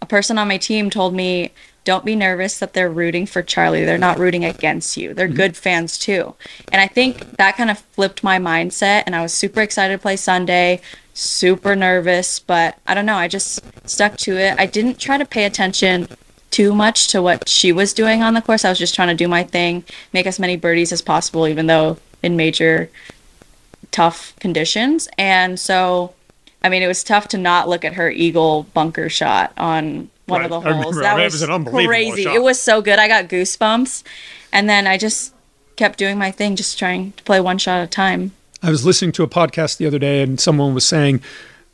a 0.06 0.08
person 0.08 0.38
on 0.38 0.46
my 0.46 0.56
team 0.56 0.88
told 0.88 1.14
me, 1.14 1.50
don't 1.84 2.04
be 2.04 2.14
nervous 2.14 2.58
that 2.60 2.74
they're 2.74 2.90
rooting 2.90 3.26
for 3.26 3.42
Charley. 3.42 3.84
They're 3.84 3.98
not 3.98 4.18
rooting 4.18 4.44
against 4.44 4.96
you. 4.96 5.14
They're 5.14 5.26
mm-hmm. 5.26 5.36
good 5.36 5.56
fans 5.56 5.98
too. 5.98 6.34
And 6.72 6.80
I 6.80 6.86
think 6.86 7.36
that 7.38 7.56
kind 7.56 7.70
of 7.70 7.78
flipped 7.78 8.22
my 8.22 8.38
mindset. 8.38 9.02
And 9.06 9.14
I 9.14 9.22
was 9.22 9.32
super 9.32 9.60
excited 9.60 9.94
to 9.94 10.02
play 10.02 10.16
Sunday, 10.16 10.80
super 11.12 11.74
nervous, 11.74 12.38
but 12.38 12.78
I 12.86 12.94
don't 12.94 13.06
know. 13.06 13.16
I 13.16 13.28
just 13.28 13.60
stuck 13.88 14.16
to 14.18 14.36
it. 14.36 14.56
I 14.58 14.66
didn't 14.66 14.98
try 14.98 15.18
to 15.18 15.24
pay 15.24 15.44
attention 15.44 16.08
too 16.50 16.74
much 16.74 17.08
to 17.08 17.20
what 17.20 17.48
she 17.48 17.72
was 17.72 17.92
doing 17.92 18.22
on 18.22 18.34
the 18.34 18.42
course. 18.42 18.64
I 18.64 18.68
was 18.68 18.78
just 18.78 18.94
trying 18.94 19.08
to 19.08 19.14
do 19.14 19.28
my 19.28 19.42
thing, 19.42 19.84
make 20.12 20.26
as 20.26 20.38
many 20.38 20.56
birdies 20.56 20.92
as 20.92 21.02
possible, 21.02 21.48
even 21.48 21.66
though 21.66 21.98
in 22.22 22.36
major 22.36 22.90
tough 23.90 24.34
conditions. 24.40 25.08
And 25.18 25.58
so, 25.58 26.14
I 26.66 26.68
mean, 26.68 26.82
it 26.82 26.88
was 26.88 27.04
tough 27.04 27.28
to 27.28 27.38
not 27.38 27.68
look 27.68 27.84
at 27.84 27.94
her 27.94 28.10
eagle 28.10 28.64
bunker 28.74 29.08
shot 29.08 29.52
on 29.56 30.10
one 30.26 30.42
of 30.42 30.50
the 30.50 30.60
holes. 30.60 30.74
remember. 30.74 31.02
That 31.02 31.16
That 31.16 31.24
was, 31.24 31.34
was 31.34 31.42
an 31.42 31.50
unbelievable 31.52 31.86
crazy. 31.86 32.24
shot. 32.24 32.34
It 32.34 32.42
was 32.42 32.60
so 32.60 32.82
good. 32.82 32.98
I 32.98 33.06
got 33.06 33.28
goosebumps. 33.28 34.02
And 34.52 34.68
then 34.68 34.88
I 34.88 34.98
just 34.98 35.32
kept 35.76 35.96
doing 35.96 36.18
my 36.18 36.32
thing, 36.32 36.56
just 36.56 36.76
trying 36.76 37.12
to 37.12 37.22
play 37.22 37.40
one 37.40 37.58
shot 37.58 37.78
at 37.78 37.84
a 37.84 37.86
time. 37.86 38.32
I 38.62 38.70
was 38.70 38.84
listening 38.84 39.12
to 39.12 39.22
a 39.22 39.28
podcast 39.28 39.76
the 39.76 39.86
other 39.86 40.00
day, 40.00 40.22
and 40.22 40.40
someone 40.40 40.74
was 40.74 40.84
saying 40.84 41.22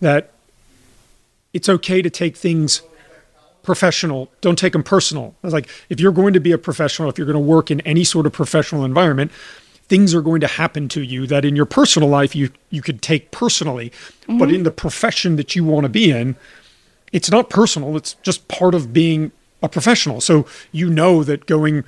that 0.00 0.30
it's 1.54 1.70
okay 1.70 2.02
to 2.02 2.11
take 2.11 2.37
things 2.37 2.82
professional. 3.62 4.30
Don't 4.42 4.58
take 4.58 4.75
them 4.75 4.82
personal. 4.82 5.34
I 5.42 5.46
was 5.46 5.54
like, 5.54 5.70
if 5.88 6.00
you're 6.00 6.12
going 6.12 6.34
to 6.34 6.40
be 6.40 6.52
a 6.52 6.58
professional, 6.58 7.08
if 7.08 7.16
you're 7.16 7.26
going 7.26 7.34
to 7.34 7.40
work 7.40 7.70
in 7.70 7.80
any 7.82 8.04
sort 8.04 8.26
of 8.26 8.32
professional 8.32 8.84
environment, 8.84 9.32
things 9.89 10.15
are 10.15 10.23
going 10.23 10.41
to 10.41 10.47
happen 10.47 10.89
to 10.89 11.03
you 11.03 11.27
that 11.27 11.45
in 11.45 11.57
your 11.57 11.67
personal 11.67 12.09
life 12.09 12.35
you 12.35 12.51
you 12.71 12.83
could 12.83 13.03
take 13.03 13.31
personally, 13.31 13.93
but 14.27 14.35
mm-hmm. 14.35 14.55
in 14.55 14.62
the 14.62 14.71
profession 14.71 15.37
that 15.37 15.55
you 15.55 15.65
want 15.65 15.85
to 15.85 15.89
be 15.89 16.11
in, 16.11 16.37
it's 17.12 17.31
not 17.31 17.51
personal. 17.51 17.97
It's 17.97 18.15
just 18.23 18.49
part 18.49 18.75
of 18.75 18.93
being 18.93 19.33
a 19.62 19.69
professional. 19.69 20.21
So 20.21 20.47
you 20.73 20.89
know 20.91 21.23
that 21.25 21.47
going 21.47 21.85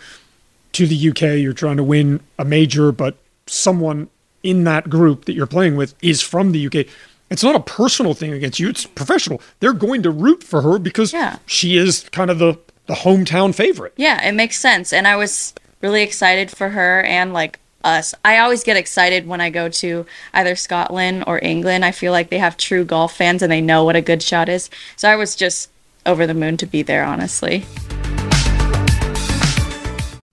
to 0.72 0.86
the 0.86 1.08
UK, 1.10 1.38
you're 1.40 1.52
trying 1.52 1.76
to 1.76 1.84
win 1.84 2.20
a 2.38 2.44
major, 2.44 2.92
but 2.92 3.16
someone 3.46 4.08
in 4.42 4.64
that 4.64 4.90
group 4.90 5.24
that 5.24 5.32
you're 5.32 5.46
playing 5.46 5.76
with 5.76 5.94
is 6.02 6.20
from 6.20 6.52
the 6.52 6.66
UK. 6.66 6.86
It's 7.30 7.42
not 7.42 7.54
a 7.54 7.60
personal 7.60 8.12
thing 8.14 8.32
against 8.32 8.60
you, 8.60 8.68
it's 8.68 8.84
professional. 8.84 9.40
They're 9.60 9.72
going 9.72 10.02
to 10.02 10.10
root 10.10 10.44
for 10.44 10.62
her 10.62 10.78
because 10.78 11.12
Yeah. 11.12 11.38
she 11.46 11.76
is 11.76 12.06
kind 12.12 12.30
of 12.30 12.38
the, 12.38 12.58
the 12.86 12.94
hometown 12.94 13.54
favorite. 13.54 13.94
Yeah, 13.96 14.22
it 14.26 14.32
makes 14.32 14.58
sense. 14.60 14.92
And 14.92 15.08
I 15.08 15.16
was 15.16 15.54
really 15.80 16.02
excited 16.02 16.50
for 16.50 16.70
her 16.70 17.02
and 17.02 17.32
like 17.32 17.58
us. 17.84 18.14
I 18.24 18.38
always 18.38 18.64
get 18.64 18.76
excited 18.76 19.26
when 19.26 19.40
I 19.40 19.50
go 19.50 19.68
to 19.68 20.06
either 20.32 20.56
Scotland 20.56 21.24
or 21.26 21.38
England. 21.42 21.84
I 21.84 21.92
feel 21.92 22.12
like 22.12 22.30
they 22.30 22.38
have 22.38 22.56
true 22.56 22.84
golf 22.84 23.16
fans 23.16 23.42
and 23.42 23.52
they 23.52 23.60
know 23.60 23.84
what 23.84 23.96
a 23.96 24.00
good 24.00 24.22
shot 24.22 24.48
is. 24.48 24.70
So 24.96 25.08
I 25.08 25.16
was 25.16 25.36
just 25.36 25.70
over 26.06 26.26
the 26.26 26.34
moon 26.34 26.56
to 26.58 26.66
be 26.66 26.82
there, 26.82 27.04
honestly. 27.04 27.64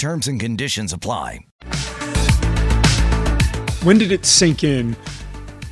Terms 0.00 0.28
and 0.28 0.40
conditions 0.40 0.94
apply. 0.94 1.40
When 3.82 3.98
did 3.98 4.10
it 4.10 4.24
sink 4.24 4.64
in 4.64 4.96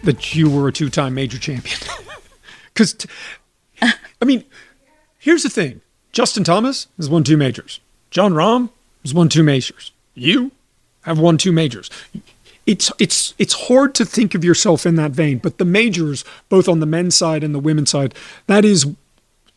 that 0.04 0.34
you 0.34 0.50
were 0.50 0.68
a 0.68 0.72
two 0.72 0.90
time 0.90 1.14
major 1.14 1.38
champion? 1.38 1.78
Because, 2.74 2.94
I 3.82 4.24
mean, 4.24 4.44
here's 5.18 5.42
the 5.42 5.48
thing 5.48 5.80
Justin 6.12 6.44
Thomas 6.44 6.88
has 6.98 7.08
won 7.08 7.24
two 7.24 7.38
majors, 7.38 7.80
Jon 8.10 8.34
Rahm 8.34 8.68
has 9.02 9.14
won 9.14 9.30
two 9.30 9.42
majors. 9.42 9.92
You 10.14 10.52
have 11.02 11.18
won 11.18 11.38
two 11.38 11.50
majors. 11.50 11.88
It's 12.66 12.92
it's 12.98 13.32
it's 13.38 13.68
hard 13.68 13.94
to 13.94 14.04
think 14.04 14.34
of 14.34 14.44
yourself 14.44 14.84
in 14.84 14.96
that 14.96 15.12
vein, 15.12 15.38
but 15.38 15.56
the 15.56 15.64
majors, 15.64 16.22
both 16.50 16.68
on 16.68 16.80
the 16.80 16.86
men's 16.86 17.16
side 17.16 17.42
and 17.42 17.54
the 17.54 17.58
women's 17.58 17.90
side, 17.90 18.14
that 18.46 18.66
is 18.66 18.86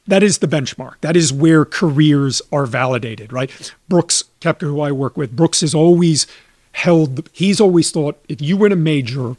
that 0.08 0.24
is 0.24 0.38
the 0.38 0.48
benchmark. 0.48 0.94
That 1.01 1.18
is 1.18 1.34
where 1.34 1.66
careers 1.66 2.42
are 2.54 2.66
validated, 2.66 3.34
right? 3.34 3.51
Brooks 3.90 4.24
Koepka, 4.41 4.62
who 4.62 4.81
I 4.81 4.91
work 4.91 5.15
with, 5.15 5.36
Brooks 5.36 5.63
is 5.63 5.74
always 5.74 6.27
held. 6.74 7.29
He's 7.31 7.62
always 7.62 7.91
thought 7.91 8.19
if 8.27 8.41
you 8.41 8.57
win 8.57 8.71
a 8.71 8.77
major, 8.77 9.38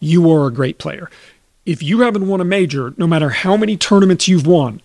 you 0.00 0.30
are 0.30 0.46
a 0.46 0.52
great 0.52 0.78
player. 0.78 1.10
If 1.64 1.82
you 1.82 2.00
haven't 2.00 2.26
won 2.26 2.40
a 2.40 2.44
major, 2.44 2.94
no 2.96 3.06
matter 3.06 3.30
how 3.30 3.56
many 3.56 3.76
tournaments 3.76 4.28
you've 4.28 4.46
won, 4.46 4.80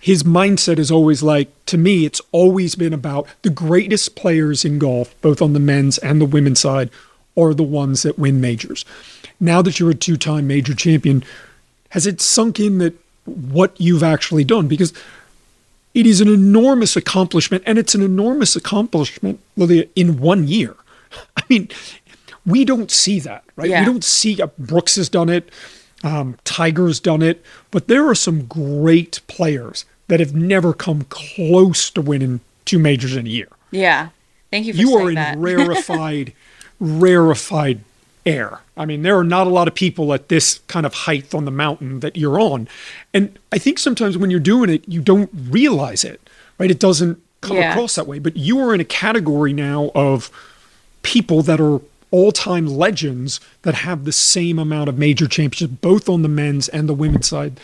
his 0.00 0.22
mindset 0.22 0.78
is 0.78 0.90
always 0.90 1.22
like, 1.22 1.48
to 1.66 1.76
me, 1.76 2.06
it's 2.06 2.22
always 2.32 2.74
been 2.74 2.94
about 2.94 3.26
the 3.42 3.50
greatest 3.50 4.16
players 4.16 4.64
in 4.64 4.78
golf, 4.78 5.14
both 5.20 5.42
on 5.42 5.52
the 5.52 5.60
men's 5.60 5.98
and 5.98 6.20
the 6.20 6.26
women's 6.26 6.60
side, 6.60 6.90
are 7.36 7.52
the 7.52 7.62
ones 7.62 8.02
that 8.02 8.18
win 8.18 8.40
majors. 8.40 8.84
Now 9.38 9.60
that 9.62 9.78
you're 9.78 9.90
a 9.90 9.94
two 9.94 10.16
time 10.16 10.46
major 10.46 10.74
champion, 10.74 11.24
has 11.90 12.06
it 12.06 12.20
sunk 12.20 12.60
in 12.60 12.78
that 12.78 12.94
what 13.24 13.78
you've 13.78 14.02
actually 14.02 14.44
done? 14.44 14.68
Because 14.68 14.92
it 15.94 16.06
is 16.06 16.20
an 16.20 16.28
enormous 16.28 16.96
accomplishment, 16.96 17.62
and 17.66 17.78
it's 17.78 17.94
an 17.94 18.02
enormous 18.02 18.56
accomplishment, 18.56 19.40
Lilia, 19.56 19.86
in 19.96 20.20
one 20.20 20.46
year. 20.46 20.76
I 21.36 21.42
mean, 21.48 21.68
we 22.46 22.64
don't 22.64 22.90
see 22.90 23.20
that, 23.20 23.44
right? 23.56 23.70
Yeah. 23.70 23.80
We 23.80 23.86
don't 23.86 24.04
see 24.04 24.40
uh, 24.40 24.48
Brooks 24.58 24.96
has 24.96 25.08
done 25.08 25.28
it, 25.28 25.50
um, 26.04 26.36
Tiger's 26.44 27.00
done 27.00 27.22
it, 27.22 27.42
but 27.70 27.88
there 27.88 28.06
are 28.08 28.14
some 28.14 28.46
great 28.46 29.20
players 29.26 29.84
that 30.08 30.20
have 30.20 30.34
never 30.34 30.72
come 30.72 31.02
close 31.08 31.90
to 31.90 32.00
winning 32.00 32.40
two 32.64 32.78
majors 32.78 33.16
in 33.16 33.26
a 33.26 33.30
year. 33.30 33.48
Yeah. 33.70 34.08
Thank 34.50 34.66
you 34.66 34.72
for 34.72 34.78
You 34.78 34.96
are 34.96 35.08
in 35.08 35.14
that. 35.16 35.38
rarefied, 35.38 36.32
rarefied 36.78 37.80
air. 38.26 38.60
I 38.76 38.84
mean, 38.84 39.02
there 39.02 39.18
are 39.18 39.24
not 39.24 39.46
a 39.46 39.50
lot 39.50 39.68
of 39.68 39.74
people 39.74 40.12
at 40.12 40.28
this 40.28 40.60
kind 40.68 40.86
of 40.86 40.94
height 40.94 41.34
on 41.34 41.44
the 41.44 41.50
mountain 41.50 42.00
that 42.00 42.16
you're 42.16 42.40
on. 42.40 42.68
And 43.14 43.38
I 43.52 43.58
think 43.58 43.78
sometimes 43.78 44.18
when 44.18 44.30
you're 44.30 44.40
doing 44.40 44.70
it, 44.70 44.86
you 44.88 45.00
don't 45.00 45.30
realize 45.32 46.04
it, 46.04 46.20
right? 46.58 46.70
It 46.70 46.78
doesn't 46.78 47.20
come 47.40 47.56
Yeah. 47.56 47.72
across 47.72 47.94
that 47.94 48.06
way. 48.06 48.18
But 48.18 48.36
you 48.36 48.60
are 48.60 48.74
in 48.74 48.80
a 48.80 48.84
category 48.84 49.52
now 49.52 49.90
of 49.94 50.30
people 51.02 51.42
that 51.42 51.60
are 51.60 51.80
all-time 52.10 52.66
legends 52.66 53.40
that 53.62 53.74
have 53.74 54.04
the 54.04 54.12
same 54.12 54.58
amount 54.58 54.88
of 54.88 54.98
major 54.98 55.26
championships, 55.26 55.78
both 55.80 56.08
on 56.08 56.22
the 56.22 56.28
men's 56.28 56.68
and 56.68 56.88
the 56.88 56.94
women's 56.94 57.28
side 57.28 57.58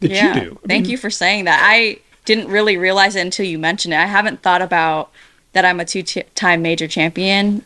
that 0.00 0.10
yeah. 0.10 0.34
you 0.34 0.40
do. 0.40 0.60
I 0.64 0.68
Thank 0.68 0.84
mean, 0.84 0.90
you 0.92 0.98
for 0.98 1.10
saying 1.10 1.46
that. 1.46 1.60
I 1.62 1.98
didn't 2.26 2.48
really 2.48 2.76
realize 2.76 3.16
it 3.16 3.20
until 3.20 3.46
you 3.46 3.58
mentioned 3.58 3.94
it. 3.94 3.98
I 3.98 4.06
haven't 4.06 4.42
thought 4.42 4.60
about 4.62 5.10
that 5.54 5.64
I'm 5.64 5.80
a 5.80 5.84
two-time 5.84 6.60
major 6.60 6.86
champion 6.86 7.62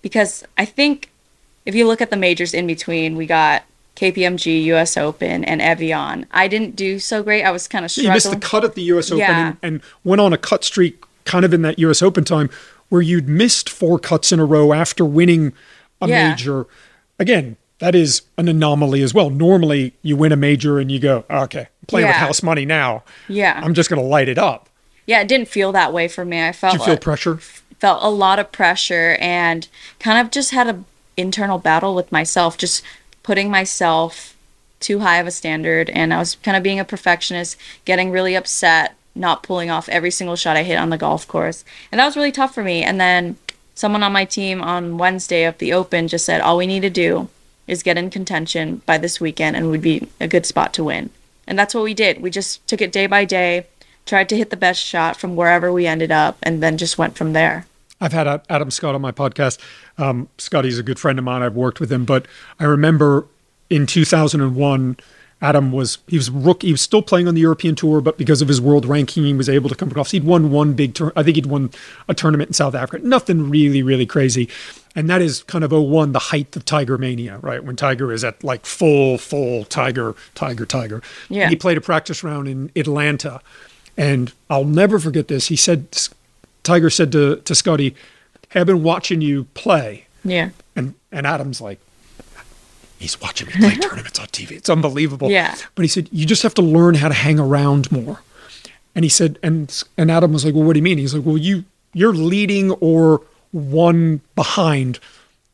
because 0.00 0.44
I 0.56 0.64
think 0.64 1.10
if 1.64 1.74
you 1.74 1.86
look 1.86 2.00
at 2.00 2.10
the 2.10 2.16
majors 2.16 2.54
in 2.54 2.66
between, 2.66 3.16
we 3.16 3.26
got 3.26 3.64
KPMG, 3.96 4.64
U.S. 4.64 4.96
Open, 4.96 5.44
and 5.44 5.62
Evian. 5.62 6.26
I 6.32 6.48
didn't 6.48 6.76
do 6.76 6.98
so 6.98 7.22
great. 7.22 7.42
I 7.44 7.50
was 7.50 7.68
kind 7.68 7.84
of 7.84 7.90
struggling. 7.90 8.10
You 8.10 8.14
missed 8.14 8.30
the 8.30 8.38
cut 8.38 8.64
at 8.64 8.74
the 8.74 8.82
U.S. 8.82 9.08
Open 9.10 9.18
Yeah. 9.18 9.48
and, 9.48 9.56
and 9.62 9.80
went 10.02 10.20
on 10.20 10.32
a 10.32 10.38
cut 10.38 10.64
streak 10.64 11.02
kind 11.24 11.44
of 11.44 11.54
in 11.54 11.62
that 11.62 11.78
U.S. 11.78 12.02
Open 12.02 12.24
time 12.24 12.50
where 12.88 13.00
you'd 13.02 13.28
missed 13.28 13.68
four 13.70 13.98
cuts 13.98 14.30
in 14.32 14.40
a 14.40 14.44
row 14.44 14.72
after 14.72 15.04
winning 15.04 15.52
a 16.00 16.08
Yeah. 16.08 16.30
major. 16.30 16.66
Again, 17.18 17.56
that 17.78 17.94
is 17.94 18.22
an 18.36 18.48
anomaly 18.48 19.00
as 19.02 19.14
well. 19.14 19.30
Normally, 19.30 19.94
you 20.02 20.16
win 20.16 20.32
a 20.32 20.36
major 20.36 20.78
and 20.78 20.90
you 20.90 20.98
go, 20.98 21.24
okay, 21.30 21.60
I'm 21.60 21.86
playing 21.86 22.06
with 22.08 22.16
house 22.16 22.42
money 22.42 22.64
now. 22.66 23.04
Yeah. 23.28 23.60
I'm 23.62 23.74
just 23.74 23.88
going 23.90 24.00
to 24.02 24.06
light 24.06 24.28
it 24.28 24.38
up. 24.38 24.68
yeah, 25.06 25.20
it 25.20 25.28
didn't 25.28 25.48
feel 25.48 25.70
that 25.72 25.92
way 25.92 26.08
for 26.08 26.24
me. 26.24 26.42
I 26.46 26.52
felt 26.52 26.72
Did 26.72 26.78
you 26.80 26.84
feel 26.86 26.94
like- 26.94 27.00
pressure? 27.00 27.36
felt 27.80 28.02
a 28.02 28.08
lot 28.08 28.38
of 28.38 28.50
pressure 28.50 29.16
and 29.20 29.68
kind 29.98 30.18
of 30.18 30.30
just 30.32 30.50
had 30.52 30.66
a 30.68 30.82
internal 31.16 31.58
battle 31.58 31.94
with 31.94 32.10
myself 32.12 32.58
just 32.58 32.82
putting 33.22 33.50
myself 33.50 34.36
too 34.80 35.00
high 35.00 35.18
of 35.18 35.26
a 35.26 35.30
standard. 35.30 35.90
And 35.90 36.12
I 36.12 36.18
was 36.18 36.36
kind 36.36 36.56
of 36.56 36.62
being 36.62 36.78
a 36.78 36.84
perfectionist 36.84 37.56
getting 37.84 38.10
really 38.10 38.34
upset 38.34 38.96
not 39.14 39.42
pulling 39.42 39.70
off 39.70 39.88
every 39.88 40.10
single 40.10 40.36
shot 40.36 40.56
I 40.56 40.64
hit 40.64 40.78
on 40.78 40.90
the 40.90 40.98
golf 40.98 41.26
course. 41.28 41.64
And 41.92 41.98
that 41.98 42.06
was 42.06 42.16
really 42.16 42.32
tough 42.32 42.54
for 42.54 42.64
me. 42.64 42.82
And 42.82 43.00
then 43.00 43.36
someone 43.74 44.02
on 44.02 44.12
my 44.12 44.24
team 44.24 44.60
on 44.60 44.98
Wednesday 44.98 45.44
of 45.44 45.58
the 45.58 45.72
open 45.72 46.08
just 46.08 46.24
said 46.24 46.40
all 46.40 46.56
we 46.56 46.66
need 46.66 46.80
to 46.80 46.90
do 46.90 47.28
is 47.66 47.82
get 47.82 47.96
in 47.96 48.10
contention 48.10 48.82
by 48.86 48.98
this 48.98 49.20
weekend 49.20 49.56
and 49.56 49.70
we'd 49.70 49.80
be 49.80 50.08
a 50.20 50.28
good 50.28 50.44
spot 50.44 50.74
to 50.74 50.84
win. 50.84 51.10
And 51.46 51.58
that's 51.58 51.74
what 51.74 51.84
we 51.84 51.94
did. 51.94 52.20
We 52.20 52.30
just 52.30 52.66
took 52.66 52.82
it 52.82 52.92
day 52.92 53.06
by 53.06 53.24
day 53.24 53.66
tried 54.06 54.28
to 54.28 54.36
hit 54.36 54.50
the 54.50 54.56
best 54.56 54.82
shot 54.82 55.16
from 55.16 55.34
wherever 55.34 55.72
we 55.72 55.86
ended 55.86 56.12
up 56.12 56.36
and 56.42 56.62
then 56.62 56.76
just 56.76 56.98
went 56.98 57.16
from 57.16 57.32
there 57.32 57.66
I've 58.00 58.12
had 58.12 58.42
Adam 58.48 58.70
Scott 58.70 58.94
on 58.94 59.00
my 59.00 59.12
podcast. 59.12 59.58
Um, 59.98 60.28
Scotty's 60.38 60.78
a 60.78 60.82
good 60.82 60.98
friend 60.98 61.18
of 61.18 61.24
mine. 61.24 61.42
I've 61.42 61.54
worked 61.54 61.80
with 61.80 61.90
him, 61.90 62.04
but 62.04 62.26
I 62.58 62.64
remember 62.64 63.26
in 63.70 63.86
2001, 63.86 64.96
Adam 65.40 65.72
was 65.72 65.98
he 66.06 66.16
was 66.16 66.30
rookie. 66.30 66.68
He 66.68 66.72
was 66.72 66.80
still 66.80 67.02
playing 67.02 67.28
on 67.28 67.34
the 67.34 67.40
European 67.40 67.74
tour, 67.74 68.00
but 68.00 68.16
because 68.16 68.40
of 68.40 68.48
his 68.48 68.60
world 68.60 68.86
ranking, 68.86 69.24
he 69.24 69.34
was 69.34 69.48
able 69.48 69.68
to 69.68 69.74
come 69.74 69.90
across. 69.90 70.10
He'd 70.10 70.24
won 70.24 70.50
one 70.50 70.72
big 70.72 70.94
tour. 70.94 71.12
I 71.16 71.22
think 71.22 71.36
he'd 71.36 71.46
won 71.46 71.70
a 72.08 72.14
tournament 72.14 72.48
in 72.48 72.54
South 72.54 72.74
Africa. 72.74 73.06
Nothing 73.06 73.50
really, 73.50 73.82
really 73.82 74.06
crazy. 74.06 74.48
And 74.96 75.10
that 75.10 75.20
is 75.20 75.42
kind 75.42 75.64
of 75.64 75.72
01, 75.72 76.12
the 76.12 76.18
height 76.18 76.54
of 76.56 76.64
Tiger 76.64 76.96
mania, 76.96 77.38
right? 77.42 77.62
When 77.62 77.76
Tiger 77.76 78.12
is 78.12 78.22
at 78.24 78.42
like 78.44 78.64
full, 78.64 79.18
full 79.18 79.64
Tiger, 79.64 80.14
Tiger, 80.34 80.64
Tiger. 80.64 81.02
Yeah. 81.28 81.48
He 81.48 81.56
played 81.56 81.76
a 81.76 81.80
practice 81.80 82.22
round 82.22 82.48
in 82.48 82.70
Atlanta. 82.76 83.40
And 83.96 84.32
I'll 84.48 84.64
never 84.64 84.98
forget 84.98 85.28
this. 85.28 85.48
He 85.48 85.56
said, 85.56 85.88
Tiger 86.64 86.90
said 86.90 87.12
to, 87.12 87.36
to 87.36 87.54
Scotty, 87.54 87.94
hey, 88.50 88.60
I've 88.60 88.66
been 88.66 88.82
watching 88.82 89.20
you 89.20 89.44
play. 89.54 90.06
yeah 90.24 90.50
And, 90.74 90.94
and 91.12 91.26
Adam's 91.26 91.60
like, 91.60 91.78
he's 92.98 93.20
watching 93.20 93.46
me 93.48 93.52
play 93.54 93.76
tournaments 93.88 94.18
on 94.18 94.26
TV. 94.26 94.52
It's 94.52 94.70
unbelievable. 94.70 95.30
Yeah. 95.30 95.54
But 95.74 95.82
he 95.82 95.88
said, 95.88 96.08
you 96.10 96.26
just 96.26 96.42
have 96.42 96.54
to 96.54 96.62
learn 96.62 96.94
how 96.94 97.08
to 97.08 97.14
hang 97.14 97.38
around 97.38 97.92
more. 97.92 98.20
And 98.94 99.04
he 99.04 99.08
said, 99.08 99.38
and 99.42 99.82
and 99.98 100.10
Adam 100.10 100.32
was 100.32 100.44
like, 100.44 100.54
well, 100.54 100.62
what 100.64 100.74
do 100.74 100.78
you 100.78 100.84
mean? 100.84 100.98
He's 100.98 101.14
like, 101.14 101.26
well, 101.26 101.36
you 101.36 101.64
you're 101.92 102.12
leading 102.14 102.70
or 102.72 103.22
one 103.50 104.20
behind 104.36 105.00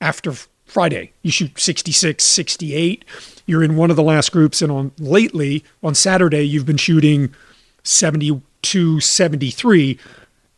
after 0.00 0.32
Friday. 0.66 1.12
You 1.22 1.30
shoot 1.30 1.58
66, 1.58 2.22
68. 2.22 3.04
You're 3.46 3.64
in 3.64 3.76
one 3.76 3.90
of 3.90 3.96
the 3.96 4.02
last 4.02 4.30
groups, 4.30 4.60
and 4.62 4.70
on 4.70 4.92
lately 4.98 5.64
on 5.82 5.94
Saturday 5.94 6.42
you've 6.42 6.66
been 6.66 6.76
shooting 6.76 7.34
72, 7.82 9.00
73. 9.00 9.98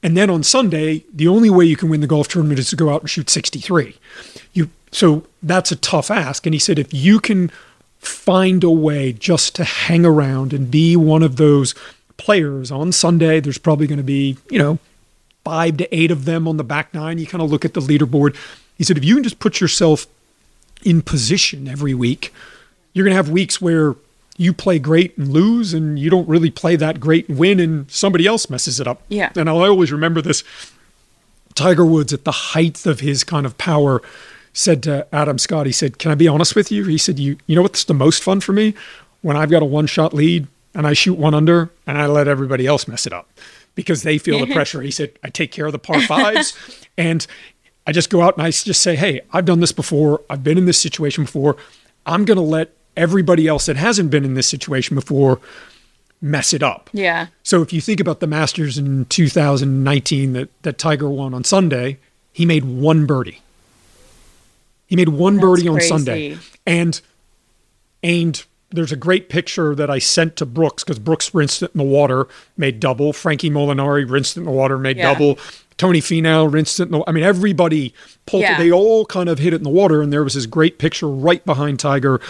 And 0.02 0.16
then 0.16 0.30
on 0.30 0.42
Sunday, 0.42 1.04
the 1.12 1.28
only 1.28 1.48
way 1.48 1.64
you 1.64 1.76
can 1.76 1.88
win 1.88 2.00
the 2.00 2.06
golf 2.06 2.28
tournament 2.28 2.58
is 2.58 2.70
to 2.70 2.76
go 2.76 2.90
out 2.90 3.02
and 3.02 3.10
shoot 3.10 3.30
63. 3.30 3.96
You 4.52 4.70
so 4.90 5.24
that's 5.42 5.72
a 5.72 5.76
tough 5.76 6.10
ask. 6.10 6.46
And 6.46 6.54
he 6.54 6.58
said 6.58 6.78
if 6.78 6.92
you 6.92 7.20
can 7.20 7.50
find 7.98 8.64
a 8.64 8.70
way 8.70 9.12
just 9.12 9.54
to 9.56 9.64
hang 9.64 10.04
around 10.04 10.52
and 10.52 10.70
be 10.70 10.96
one 10.96 11.22
of 11.22 11.36
those 11.36 11.74
players 12.16 12.70
on 12.70 12.92
Sunday, 12.92 13.40
there's 13.40 13.58
probably 13.58 13.86
going 13.86 13.98
to 13.98 14.04
be, 14.04 14.36
you 14.50 14.58
know, 14.58 14.78
five 15.44 15.76
to 15.78 15.96
eight 15.96 16.10
of 16.10 16.24
them 16.24 16.46
on 16.46 16.56
the 16.56 16.64
back 16.64 16.92
nine. 16.92 17.18
You 17.18 17.26
kind 17.26 17.42
of 17.42 17.50
look 17.50 17.64
at 17.64 17.74
the 17.74 17.80
leaderboard. 17.80 18.36
He 18.76 18.84
said 18.84 18.98
if 18.98 19.04
you 19.04 19.14
can 19.14 19.24
just 19.24 19.38
put 19.38 19.60
yourself 19.60 20.06
in 20.82 21.00
position 21.02 21.68
every 21.68 21.94
week, 21.94 22.34
you're 22.92 23.04
going 23.04 23.12
to 23.12 23.16
have 23.16 23.30
weeks 23.30 23.60
where 23.60 23.94
you 24.37 24.53
play 24.53 24.79
great 24.79 25.16
and 25.18 25.29
lose, 25.29 25.75
and 25.75 25.99
you 25.99 26.11
don't 26.11 26.29
really 26.29 26.51
play 26.51 26.77
that 26.77 27.01
great 27.01 27.29
and 27.29 27.38
win, 27.38 27.61
and 27.61 27.90
somebody 27.90 28.27
else 28.27 28.49
messes 28.49 28.81
it 28.81 28.87
up. 28.87 29.03
Yeah. 29.09 29.31
And 29.37 29.49
I 29.49 29.53
always 29.53 29.92
remember 29.92 30.23
this. 30.23 30.42
Tiger 31.55 31.85
Woods, 31.85 32.12
at 32.12 32.25
the 32.25 32.33
height 32.33 32.87
of 32.87 33.01
his 33.01 33.25
kind 33.25 33.45
of 33.45 33.59
power, 33.59 34.01
said 34.53 34.83
to 34.85 35.07
Adam 35.12 35.38
Scott, 35.38 35.66
he 35.66 35.73
said, 35.73 35.99
Can 35.99 36.11
I 36.11 36.14
be 36.14 36.29
honest 36.29 36.55
with 36.55 36.71
you? 36.71 36.85
He 36.85 36.99
said, 36.99 37.18
You 37.18 37.37
you 37.47 37.57
know 37.57 37.62
what's 37.62 37.85
the 37.85 37.95
most 37.95 38.23
fun 38.23 38.40
for 38.40 38.53
me? 38.53 38.75
When 39.23 39.37
I've 39.37 39.51
got 39.51 39.62
a 39.62 39.66
one 39.66 39.87
shot 39.87 40.12
lead 40.12 40.47
and 40.75 40.87
I 40.87 40.92
shoot 40.92 41.14
one 41.14 41.35
under 41.35 41.71
and 41.87 41.99
I 41.99 42.07
let 42.07 42.29
everybody 42.29 42.66
else 42.66 42.88
mess 42.88 43.07
it 43.07 43.12
up 43.12 43.29
because 43.75 44.03
they 44.03 44.18
feel 44.18 44.45
the 44.45 44.53
pressure. 44.53 44.83
He 44.83 44.90
said, 44.90 45.12
I 45.23 45.31
take 45.31 45.53
care 45.53 45.66
of 45.66 45.73
the 45.73 45.79
par 45.79 46.01
fives 46.03 46.57
and 46.99 47.27
I 47.87 47.92
just 47.92 48.11
go 48.11 48.23
out 48.23 48.37
and 48.37 48.47
I 48.47 48.51
just 48.51 48.83
say, 48.83 48.97
Hey, 48.97 49.21
I've 49.33 49.45
done 49.45 49.61
this 49.61 49.73
before. 49.73 50.23
I've 50.29 50.45
been 50.45 50.59
in 50.59 50.66
this 50.66 50.79
situation 50.79 51.25
before. 51.25 51.57
I'm 52.05 52.25
going 52.25 52.37
to 52.37 52.42
let 52.42 52.75
everybody 52.96 53.46
else 53.48 53.66
that 53.66 53.76
hasn't 53.76 54.11
been 54.11 54.24
in 54.24 54.35
this 54.35 54.46
situation 54.46 54.94
before 54.94 55.40
mess 56.20 56.52
it 56.52 56.62
up. 56.62 56.88
yeah 56.92 57.26
So 57.42 57.62
if 57.62 57.72
you 57.72 57.81
think 57.81 57.98
about 58.00 58.20
the 58.20 58.26
Masters 58.26 58.78
in 58.78 59.07
2019 59.07 60.33
that, 60.35 60.48
that 60.62 60.78
Tiger 60.78 61.11
won 61.11 61.35
on 61.35 61.42
Sunday, 61.44 61.98
he 62.33 62.46
made 62.46 62.64
one 62.64 63.07
birdie. 63.07 63.40
He 64.87 64.96
made 64.96 65.09
one 65.09 65.37
That's 65.37 65.42
birdie 65.46 65.68
on 65.68 65.74
crazy. 65.76 65.88
Sunday. 65.88 66.38
And 66.66 67.00
and 68.02 68.44
there's 68.70 68.92
a 68.92 68.96
great 68.96 69.28
picture 69.28 69.74
that 69.74 69.90
I 69.90 69.98
sent 69.98 70.37
to 70.37 70.46
Brooks 70.46 70.83
because 70.83 70.98
Brooks 70.98 71.35
rinsed 71.35 71.62
it 71.62 71.72
in 71.74 71.78
the 71.78 71.85
water, 71.85 72.26
made 72.57 72.81
double. 72.81 73.12
Frankie 73.12 73.50
Molinari 73.50 74.09
rinsed 74.09 74.37
it 74.37 74.40
in 74.40 74.44
the 74.46 74.50
water, 74.52 74.78
made 74.78 74.96
Yeah. 74.96 75.12
double. 75.12 75.38
Tony 75.76 76.00
Finau 76.00 76.50
rinsed 76.52 76.78
it 76.81 76.85
in 76.85 76.90
the 76.92 77.02
I 77.07 77.12
mean, 77.12 77.24
everybody 77.24 77.92
pulled 78.26 78.42
Yeah. 78.42 78.55
it. 78.55 78.59
They 78.59 78.70
all 78.72 79.05
kind 79.07 79.28
of 79.28 79.38
hit 79.38 79.52
it 79.52 79.57
in 79.57 79.62
the 79.62 79.68
water. 79.70 80.00
And 80.02 80.12
there 80.12 80.22
was 80.24 80.35
this 80.35 80.46
great 80.46 80.78
picture 80.78 81.09
right 81.09 81.44
behind 81.44 81.81
Tiger. 81.81 82.20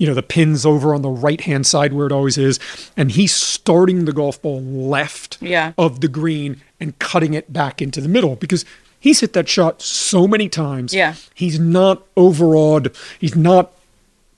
You 0.00 0.06
know, 0.06 0.14
the 0.14 0.22
pins 0.22 0.64
over 0.64 0.94
on 0.94 1.02
the 1.02 1.10
right 1.10 1.42
hand 1.42 1.66
side 1.66 1.92
where 1.92 2.06
it 2.06 2.12
always 2.12 2.38
is. 2.38 2.58
And 2.96 3.10
he's 3.12 3.34
starting 3.34 4.06
the 4.06 4.12
golf 4.14 4.40
ball 4.40 4.62
left 4.62 5.36
Yeah. 5.42 5.74
of 5.76 6.00
the 6.00 6.08
green 6.08 6.62
and 6.80 6.98
cutting 6.98 7.34
it 7.34 7.52
back 7.52 7.82
into 7.82 8.00
the 8.00 8.08
middle 8.08 8.34
because 8.36 8.64
he's 8.98 9.20
hit 9.20 9.34
that 9.34 9.46
shot 9.46 9.82
so 9.82 10.26
many 10.26 10.48
times. 10.48 10.94
Yeah. 10.94 11.16
He's 11.34 11.60
not 11.60 12.02
overawed. 12.16 12.96
He's 13.18 13.36
not 13.36 13.72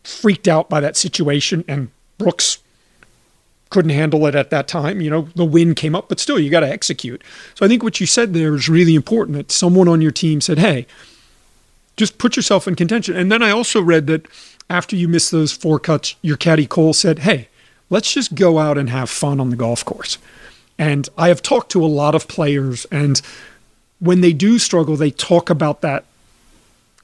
freaked 0.03 0.48
out 0.48 0.68
by 0.68 0.81
that 0.81 0.96
situation. 0.96 1.64
And 1.68 1.90
Brooks 2.18 2.59
couldn't 3.70 3.92
handle 3.92 4.27
it 4.27 4.35
at 4.35 4.51
that 4.51 4.66
time. 4.66 5.01
You 5.01 5.11
know, 5.11 5.29
the 5.37 5.44
wind 5.44 5.77
came 5.77 5.94
up, 5.94 6.09
but 6.09 6.18
still, 6.18 6.40
you 6.40 6.51
got 6.51 6.61
to 6.61 6.68
execute. 6.68 7.22
So 7.55 7.64
I 7.64 7.68
think 7.68 7.85
what 7.85 8.01
you 8.01 8.07
said 8.07 8.35
there 8.35 8.53
is 8.55 8.68
really 8.68 8.96
important 8.96 9.37
that 9.37 9.53
someone 9.53 9.87
on 9.87 10.01
your 10.01 10.11
team 10.11 10.40
said, 10.40 10.59
hey, 10.59 10.87
just 11.96 12.18
put 12.18 12.37
yourself 12.37 12.66
in 12.66 12.75
contention. 12.75 13.14
And 13.16 13.31
then 13.31 13.42
I 13.42 13.51
also 13.51 13.81
read 13.81 14.07
that 14.09 14.27
after 14.73 14.97
you 14.97 15.07
miss 15.07 15.29
those 15.29 15.53
four 15.53 15.79
cuts, 15.79 16.17
your 16.23 16.39
caddy 16.39 16.67
Cole 16.67 16.95
said, 16.95 17.21
hey, 17.21 17.49
let's 17.91 18.13
just 18.13 18.35
go 18.35 18.59
out 18.59 18.79
and 18.79 18.89
have 18.89 19.11
fun 19.11 19.39
on 19.39 19.51
the 19.51 19.57
golf 19.57 19.85
course. 19.85 20.17
And 20.79 21.11
I 21.19 21.29
have 21.29 21.43
talked 21.43 21.71
to 21.73 21.85
a 21.85 21.87
lot 21.87 22.15
of 22.15 22.27
players, 22.27 22.87
and 22.87 23.21
when 24.01 24.23
they 24.23 24.33
do 24.33 24.59
struggle, 24.59 24.97
they 24.97 25.11
talk 25.11 25.51
about 25.51 25.83
that 25.83 26.07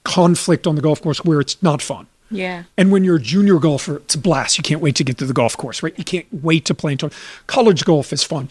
conflict 0.03 0.67
on 0.67 0.77
the 0.77 0.81
golf 0.81 1.03
course 1.03 1.23
where 1.23 1.41
it's 1.41 1.63
not 1.63 1.83
fun. 1.83 2.07
yeah 2.31 2.65
And 2.79 2.91
when 2.91 3.05
you're 3.05 3.17
a 3.17 3.21
junior 3.21 3.59
golfer, 3.59 3.97
it's 3.99 4.15
a 4.15 4.19
blast. 4.19 4.57
You 4.57 4.63
can't 4.63 4.81
wait 4.81 4.97
to 4.97 5.05
get 5.05 5.19
to 5.19 5.27
the 5.27 5.35
golf 5.35 5.55
course, 5.55 5.83
right? 5.83 5.97
You 5.99 6.05
can't 6.05 6.27
wait 6.33 6.65
to 6.65 6.75
play 6.75 6.93
in 6.93 6.99
tournament. 6.99 7.23
College 7.47 7.85
golf 7.85 8.13
is 8.15 8.25
fun. 8.25 8.49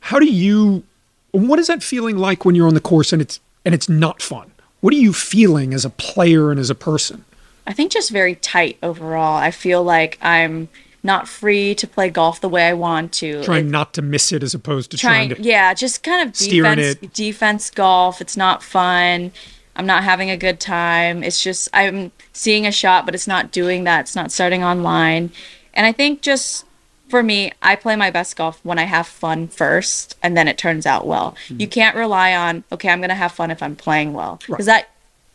How 0.00 0.18
do 0.18 0.26
you? 0.26 0.84
What 1.30 1.58
is 1.58 1.68
that 1.68 1.82
feeling 1.82 2.18
like 2.18 2.44
when 2.44 2.54
you're 2.54 2.68
on 2.68 2.74
the 2.74 2.80
course 2.80 3.12
and 3.14 3.22
it's 3.22 3.40
and 3.64 3.74
it's 3.74 3.88
not 3.88 4.20
fun? 4.20 4.52
What 4.82 4.92
are 4.92 4.98
you 4.98 5.14
feeling 5.14 5.72
as 5.72 5.86
a 5.86 5.90
player 5.90 6.50
and 6.50 6.60
as 6.60 6.68
a 6.68 6.74
person? 6.74 7.24
I 7.66 7.72
think 7.72 7.92
just 7.92 8.10
very 8.10 8.34
tight 8.36 8.76
overall. 8.82 9.36
I 9.36 9.50
feel 9.50 9.82
like 9.82 10.18
I'm 10.20 10.68
not 11.02 11.28
free 11.28 11.74
to 11.76 11.86
play 11.86 12.08
golf 12.10 12.40
the 12.40 12.48
way 12.48 12.66
I 12.66 12.72
want 12.72 13.12
to. 13.14 13.42
Trying 13.44 13.66
It- 13.66 13.70
not 13.70 13.92
to 13.94 14.02
miss 14.02 14.32
it 14.32 14.42
as 14.42 14.54
opposed 14.54 14.90
to 14.92 14.96
trying, 14.96 15.28
trying 15.30 15.42
to. 15.42 15.48
yeah, 15.48 15.74
just 15.74 16.02
kind 16.02 16.26
of 16.28 16.34
Steering 16.36 16.76
defense 16.76 16.98
it. 17.02 17.12
defense 17.12 17.70
golf. 17.70 18.20
It's 18.20 18.36
not 18.36 18.62
fun. 18.62 19.32
I'm 19.76 19.86
not 19.86 20.04
having 20.04 20.30
a 20.30 20.36
good 20.36 20.60
time. 20.60 21.22
It's 21.22 21.42
just 21.42 21.68
I'm 21.74 22.12
seeing 22.32 22.66
a 22.66 22.72
shot, 22.72 23.04
but 23.06 23.14
it's 23.14 23.26
not 23.26 23.50
doing 23.50 23.84
that. 23.84 24.00
It's 24.00 24.16
not 24.16 24.30
starting 24.32 24.62
online. 24.62 25.30
And 25.74 25.84
I 25.86 25.92
think 25.92 26.22
just 26.22 26.64
for 27.08 27.22
me, 27.22 27.52
I 27.60 27.76
play 27.76 27.96
my 27.96 28.10
best 28.10 28.36
golf 28.36 28.60
when 28.62 28.78
I 28.78 28.84
have 28.84 29.06
fun 29.06 29.48
first, 29.48 30.16
and 30.22 30.36
then 30.36 30.48
it 30.48 30.56
turns 30.56 30.86
out 30.86 31.06
well. 31.06 31.34
Mm-hmm. 31.48 31.60
You 31.60 31.68
can't 31.68 31.96
rely 31.96 32.34
on 32.34 32.64
okay, 32.72 32.88
I'm 32.88 33.00
gonna 33.00 33.14
have 33.14 33.32
fun 33.32 33.50
if 33.50 33.62
I'm 33.62 33.76
playing 33.76 34.12
well, 34.14 34.40
because 34.46 34.66
that 34.66 34.88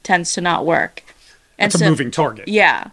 tends 0.03 0.33
to 0.33 0.41
not 0.41 0.65
work. 0.65 1.03
And 1.59 1.71
It's 1.73 1.79
a 1.81 1.87
moving 1.87 2.09
target. 2.09 2.47
yeah. 2.47 2.89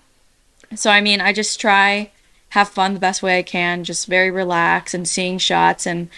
So 0.75 0.91
I 0.91 1.01
mean, 1.01 1.21
I 1.23 1.33
just 1.33 1.59
try 1.61 2.11
have 2.51 2.69
fun 2.69 2.93
the 2.95 3.01
best 3.01 3.23
way 3.23 3.39
I 3.39 3.43
can, 3.43 3.85
just 3.85 4.07
very 4.07 4.31
relaxed 4.31 4.93
and 4.95 5.09
seeing 5.09 5.39
shots 5.39 5.87
and 5.87 6.09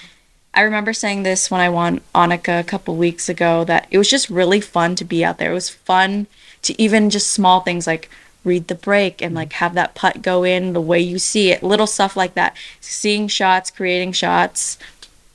I 0.55 0.63
remember 0.63 0.93
saying 0.93 1.23
this 1.23 1.51
when 1.51 1.61
I 1.61 1.69
won 1.69 2.01
Annika 2.15 2.59
a 2.59 2.65
couple 2.65 2.97
weeks 2.97 3.29
ago 3.29 3.65
that 3.65 3.87
it 3.91 3.99
was 3.99 4.09
just 4.11 4.29
really 4.31 4.61
fun 4.61 4.97
to 4.97 5.05
be 5.05 5.25
out 5.25 5.39
there. 5.39 5.51
It 5.53 5.55
was 5.55 5.69
fun 5.69 6.27
to 6.63 6.81
even 6.83 7.11
just 7.11 7.31
small 7.31 7.61
things 7.61 7.87
like 7.87 8.11
read 8.45 8.67
the 8.67 8.75
break 8.75 9.21
and 9.23 9.35
like 9.35 9.53
have 9.55 9.75
that 9.75 9.95
putt 9.95 10.23
go 10.23 10.43
in 10.45 10.73
the 10.73 10.81
way 10.81 10.99
you 10.99 11.19
see 11.19 11.53
it, 11.53 11.63
little 11.63 11.87
stuff 11.87 12.17
like 12.17 12.35
that. 12.35 12.57
Seeing 12.81 13.29
shots, 13.29 13.71
creating 13.71 14.13
shots. 14.13 14.79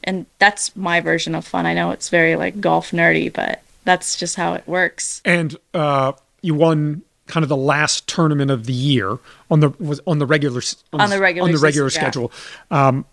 And 0.04 0.26
that's 0.39 0.76
my 0.76 0.99
version 0.99 1.36
of 1.36 1.45
fun. 1.45 1.65
I 1.65 1.73
know 1.76 1.91
it's 1.91 2.10
very 2.10 2.36
like 2.36 2.60
golf 2.60 2.91
nerdy, 2.91 3.32
but 3.32 3.62
that's 3.86 4.17
just 4.17 4.36
how 4.36 4.56
it 4.56 4.67
works. 4.67 5.21
and 5.23 5.56
uh, 5.73 6.13
you 6.43 6.53
won 6.53 7.01
kind 7.25 7.43
of 7.43 7.49
the 7.49 7.58
last 7.58 8.06
tournament 8.08 8.51
of 8.51 8.65
the 8.67 8.73
year 8.73 9.17
on 9.49 9.62
the 9.62 9.69
was 9.79 9.99
on 10.06 10.19
the 10.19 10.25
regular 10.27 10.60
s- 10.60 10.84
On 10.93 11.10
the 11.10 11.19
regular 11.19 11.47
on 11.47 11.53
the 11.53 11.60
regular 11.60 11.89
season, 11.89 12.03
yeah. 12.03 12.12
schedule. 12.12 12.32
Um, 12.69 13.06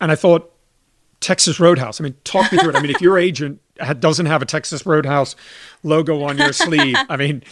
and 0.00 0.10
I 0.10 0.14
thought 0.16 0.50
Texas 1.20 1.60
Roadhouse. 1.60 2.00
I 2.00 2.04
mean, 2.04 2.14
talk 2.24 2.50
me 2.50 2.58
through 2.58 2.70
it. 2.70 2.76
I 2.76 2.80
mean, 2.80 2.90
if 2.90 3.00
your 3.02 3.18
agent 3.28 3.60
doesn't 3.98 4.26
have 4.26 4.42
a 4.42 4.46
Texas 4.46 4.84
Roadhouse 4.86 5.36
logo 5.82 6.22
on 6.22 6.36
your 6.38 6.52
sleeve, 6.52 6.96
I 7.08 7.16
mean, 7.16 7.42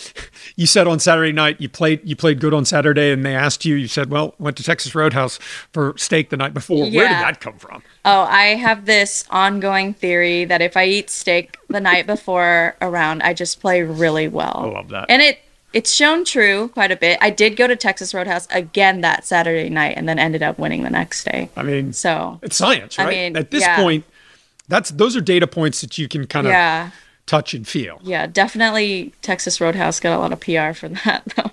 you 0.57 0.67
said 0.67 0.87
on 0.87 0.99
Saturday 0.99 1.33
night 1.33 1.61
you 1.61 1.69
played 1.69 2.01
you 2.05 2.17
played 2.17 2.41
good 2.41 2.55
on 2.55 2.65
Saturday, 2.65 3.11
and 3.13 3.25
they 3.25 3.35
asked 3.35 3.65
you. 3.65 3.75
You 3.75 3.89
said, 3.89 4.11
"Well, 4.11 4.35
went 4.39 4.57
to 4.59 4.63
Texas 4.63 4.95
Roadhouse 4.95 5.39
for 5.73 5.95
steak 5.97 6.31
the 6.31 6.37
night 6.37 6.55
before." 6.55 6.83
Where 6.91 7.09
did 7.09 7.19
that 7.19 7.41
come 7.41 7.59
from? 7.59 7.83
Oh, 8.05 8.23
I 8.23 8.55
have 8.55 8.85
this 8.87 9.25
ongoing 9.31 9.95
theory 9.95 10.45
that 10.45 10.63
if 10.63 10.77
I 10.77 10.87
eat 10.87 11.11
steak 11.11 11.57
the 11.69 11.81
night 11.81 12.07
before 12.07 12.77
around, 12.81 13.23
I 13.23 13.35
just 13.35 13.61
play 13.61 13.83
really 13.83 14.29
well. 14.29 14.63
I 14.65 14.77
love 14.79 14.89
that. 14.91 15.07
And 15.09 15.21
it 15.23 15.41
it's 15.73 15.93
shown 15.93 16.25
true 16.25 16.69
quite 16.69 16.91
a 16.91 16.97
bit. 16.97 17.19
I 17.21 17.31
did 17.31 17.57
go 17.57 17.67
to 17.67 17.77
Texas 17.77 18.15
Roadhouse 18.15 18.49
again 18.51 19.03
that 19.03 19.27
Saturday 19.27 19.69
night 19.69 19.95
and 19.97 20.09
then 20.09 20.19
ended 20.19 20.43
up 20.43 20.59
winning 20.59 20.83
the 20.83 20.91
next 20.91 21.25
day. 21.25 21.51
I 21.57 21.63
mean, 21.63 21.93
So 21.93 22.39
it's 22.43 22.57
science, 22.57 22.99
I 22.99 23.05
right? 23.05 23.11
mean, 23.17 23.37
At 23.37 23.51
this 23.51 23.63
yeah. 23.63 23.77
point, 23.77 24.05
that's 24.69 24.91
those 24.91 25.17
are 25.17 25.21
data 25.21 25.47
points 25.47 25.81
that 25.81 25.99
you 25.99 26.09
can 26.09 26.27
kind 26.27 26.47
of 26.47 26.53
yeah, 26.53 26.91
touch 27.27 27.55
and 27.55 27.67
feel. 27.67 28.01
yeah, 28.03 28.27
definitely 28.27 29.13
Texas 29.23 29.61
Roadhouse 29.61 30.01
got 30.01 30.17
a 30.17 30.19
lot 30.19 30.33
of 30.33 30.41
PR 30.41 30.73
for 30.73 30.89
that 31.05 31.25
though. 31.37 31.51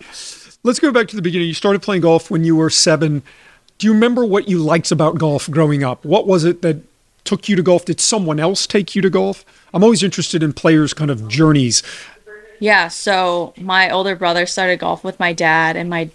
Let's 0.63 0.80
go 0.80 0.91
back 0.91 1.08
to 1.10 1.15
the 1.15 1.21
beginning. 1.21 1.47
You 1.47 1.54
started 1.54 1.82
playing 1.82 2.01
golf 2.01 2.32
when 2.32 2.43
you 2.43 2.56
were 2.56 2.69
seven. 2.69 3.21
Do 3.78 3.88
you 3.88 3.93
remember 3.93 4.25
what 4.25 4.47
you 4.47 4.58
liked 4.60 4.91
about 4.91 5.17
golf 5.17 5.49
growing 5.49 5.84
up? 5.84 6.04
What 6.04 6.25
was 6.25 6.43
it 6.43 6.62
that 6.63 6.78
took 7.23 7.49
you 7.49 7.56
to 7.56 7.62
golf? 7.62 7.86
Did 7.86 7.99
someone 7.99 8.39
else 8.39 8.65
take 8.65 8.95
you 8.95 9.01
to 9.01 9.10
golf? 9.10 9.45
I'm 9.73 9.84
always 9.84 10.01
interested 10.01 10.41
in 10.41 10.54
players' 10.54 10.93
kind 10.93 11.12
of 11.12 11.28
journeys. 11.28 11.84
Yeah, 12.60 12.88
so 12.88 13.54
my 13.58 13.89
older 13.89 14.15
brother 14.15 14.45
started 14.45 14.80
golf 14.80 15.04
with 15.04 15.19
my 15.19 15.34
dad, 15.34 15.75
and 15.75 15.89
my 15.89 16.10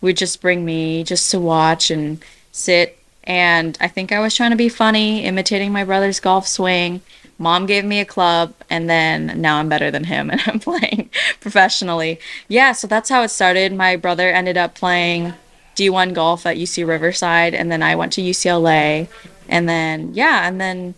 would 0.00 0.16
just 0.16 0.40
bring 0.40 0.64
me 0.64 1.04
just 1.04 1.30
to 1.30 1.38
watch 1.38 1.90
and 1.90 2.24
sit. 2.50 2.98
And 3.24 3.78
I 3.80 3.88
think 3.88 4.12
I 4.12 4.20
was 4.20 4.34
trying 4.34 4.50
to 4.50 4.56
be 4.56 4.68
funny, 4.68 5.24
imitating 5.24 5.72
my 5.72 5.84
brother's 5.84 6.20
golf 6.20 6.46
swing. 6.48 7.02
Mom 7.38 7.66
gave 7.66 7.84
me 7.84 8.00
a 8.00 8.04
club, 8.04 8.54
and 8.70 8.88
then 8.88 9.40
now 9.40 9.58
I'm 9.58 9.68
better 9.68 9.90
than 9.90 10.04
him, 10.04 10.30
and 10.32 10.40
I'm 10.46 10.60
playing 10.60 11.10
professionally. 11.40 12.20
Yeah, 12.48 12.72
so 12.72 12.86
that's 12.86 13.08
how 13.08 13.22
it 13.22 13.28
started. 13.28 13.72
My 13.72 13.96
brother 13.96 14.28
ended 14.28 14.56
up 14.56 14.74
playing 14.74 15.34
D1 15.76 16.14
golf 16.14 16.46
at 16.46 16.56
UC 16.56 16.86
Riverside, 16.86 17.54
and 17.54 17.70
then 17.70 17.82
I 17.82 17.96
went 17.96 18.12
to 18.14 18.22
UCLA, 18.22 19.08
and 19.48 19.68
then 19.68 20.14
yeah, 20.14 20.46
and 20.46 20.60
then 20.60 20.94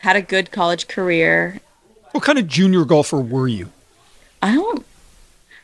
had 0.00 0.16
a 0.16 0.22
good 0.22 0.50
college 0.52 0.86
career 0.86 1.60
What 2.12 2.22
kind 2.22 2.38
of 2.38 2.46
junior 2.46 2.84
golfer 2.84 3.18
were 3.20 3.48
you? 3.48 3.72
I 4.40 4.54
don't. 4.54 4.86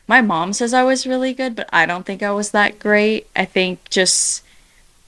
My 0.07 0.21
mom 0.21 0.53
says 0.53 0.73
I 0.73 0.83
was 0.83 1.07
really 1.07 1.33
good, 1.33 1.55
but 1.55 1.69
I 1.71 1.85
don't 1.85 2.05
think 2.05 2.21
I 2.21 2.31
was 2.31 2.51
that 2.51 2.77
great. 2.77 3.27
I 3.35 3.45
think 3.45 3.89
just 3.89 4.43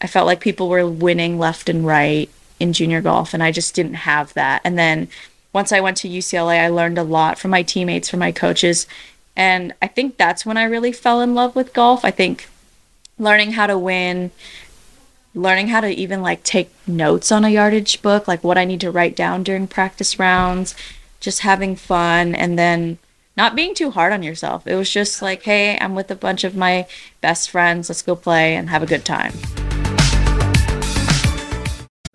I 0.02 0.08
felt 0.08 0.28
like 0.28 0.40
people 0.40 0.70
were 0.70 0.88
winning 0.88 1.40
left 1.40 1.70
and 1.70 1.86
right 1.86 2.30
in 2.60 2.74
junior 2.74 3.02
golf, 3.02 3.34
and 3.34 3.44
I 3.44 3.52
just 3.52 3.76
didn't 3.76 3.96
have 3.96 4.34
that. 4.34 4.62
And 4.64 4.78
then 4.78 5.08
once 5.54 5.72
I 5.72 5.80
went 5.80 5.98
to 5.98 6.10
UCLA, 6.10 6.60
I 6.60 6.70
learned 6.70 6.98
a 6.98 7.04
lot 7.04 7.40
from 7.40 7.52
my 7.52 7.64
teammates, 7.64 8.10
from 8.10 8.20
my 8.20 8.32
coaches, 8.32 8.88
and 9.36 9.74
I 9.82 9.88
think 9.88 10.18
that's 10.18 10.46
when 10.46 10.58
I 10.58 10.64
really 10.64 10.92
fell 10.92 11.22
in 11.22 11.36
love 11.36 11.56
with 11.56 11.74
golf. 11.74 12.04
I 12.04 12.12
think 12.12 12.50
learning 13.20 13.52
how 13.52 13.68
to 13.68 13.78
win, 13.78 14.32
learning 15.36 15.68
how 15.68 15.82
to 15.82 15.90
even 15.90 16.22
like 16.22 16.44
take 16.44 16.72
notes 16.88 17.32
on 17.32 17.46
a 17.46 17.50
yardage 17.50 18.02
book, 18.02 18.28
like 18.28 18.44
what 18.44 18.58
I 18.58 18.66
need 18.66 18.82
to 18.82 18.92
write 18.92 19.16
down 19.16 19.44
during 19.44 19.68
practice 19.68 20.18
rounds, 20.18 20.76
just 21.20 21.42
having 21.42 21.76
fun 21.76 22.34
and 22.34 22.58
then 22.58 22.98
not 23.36 23.56
being 23.56 23.76
too 23.76 23.92
hard 23.92 24.12
on 24.14 24.24
yourself. 24.24 24.66
It 24.66 24.76
was 24.76 24.90
just 24.90 25.22
like, 25.22 25.44
hey, 25.44 25.78
I'm 25.80 25.94
with 25.94 26.10
a 26.10 26.16
bunch 26.16 26.44
of 26.44 26.56
my 26.56 26.88
best 27.22 27.52
friends. 27.52 27.90
Let's 27.90 28.02
go 28.02 28.16
play 28.16 28.56
and 28.56 28.70
have 28.70 28.82
a 28.82 28.88
good 28.88 29.06
time. 29.06 29.34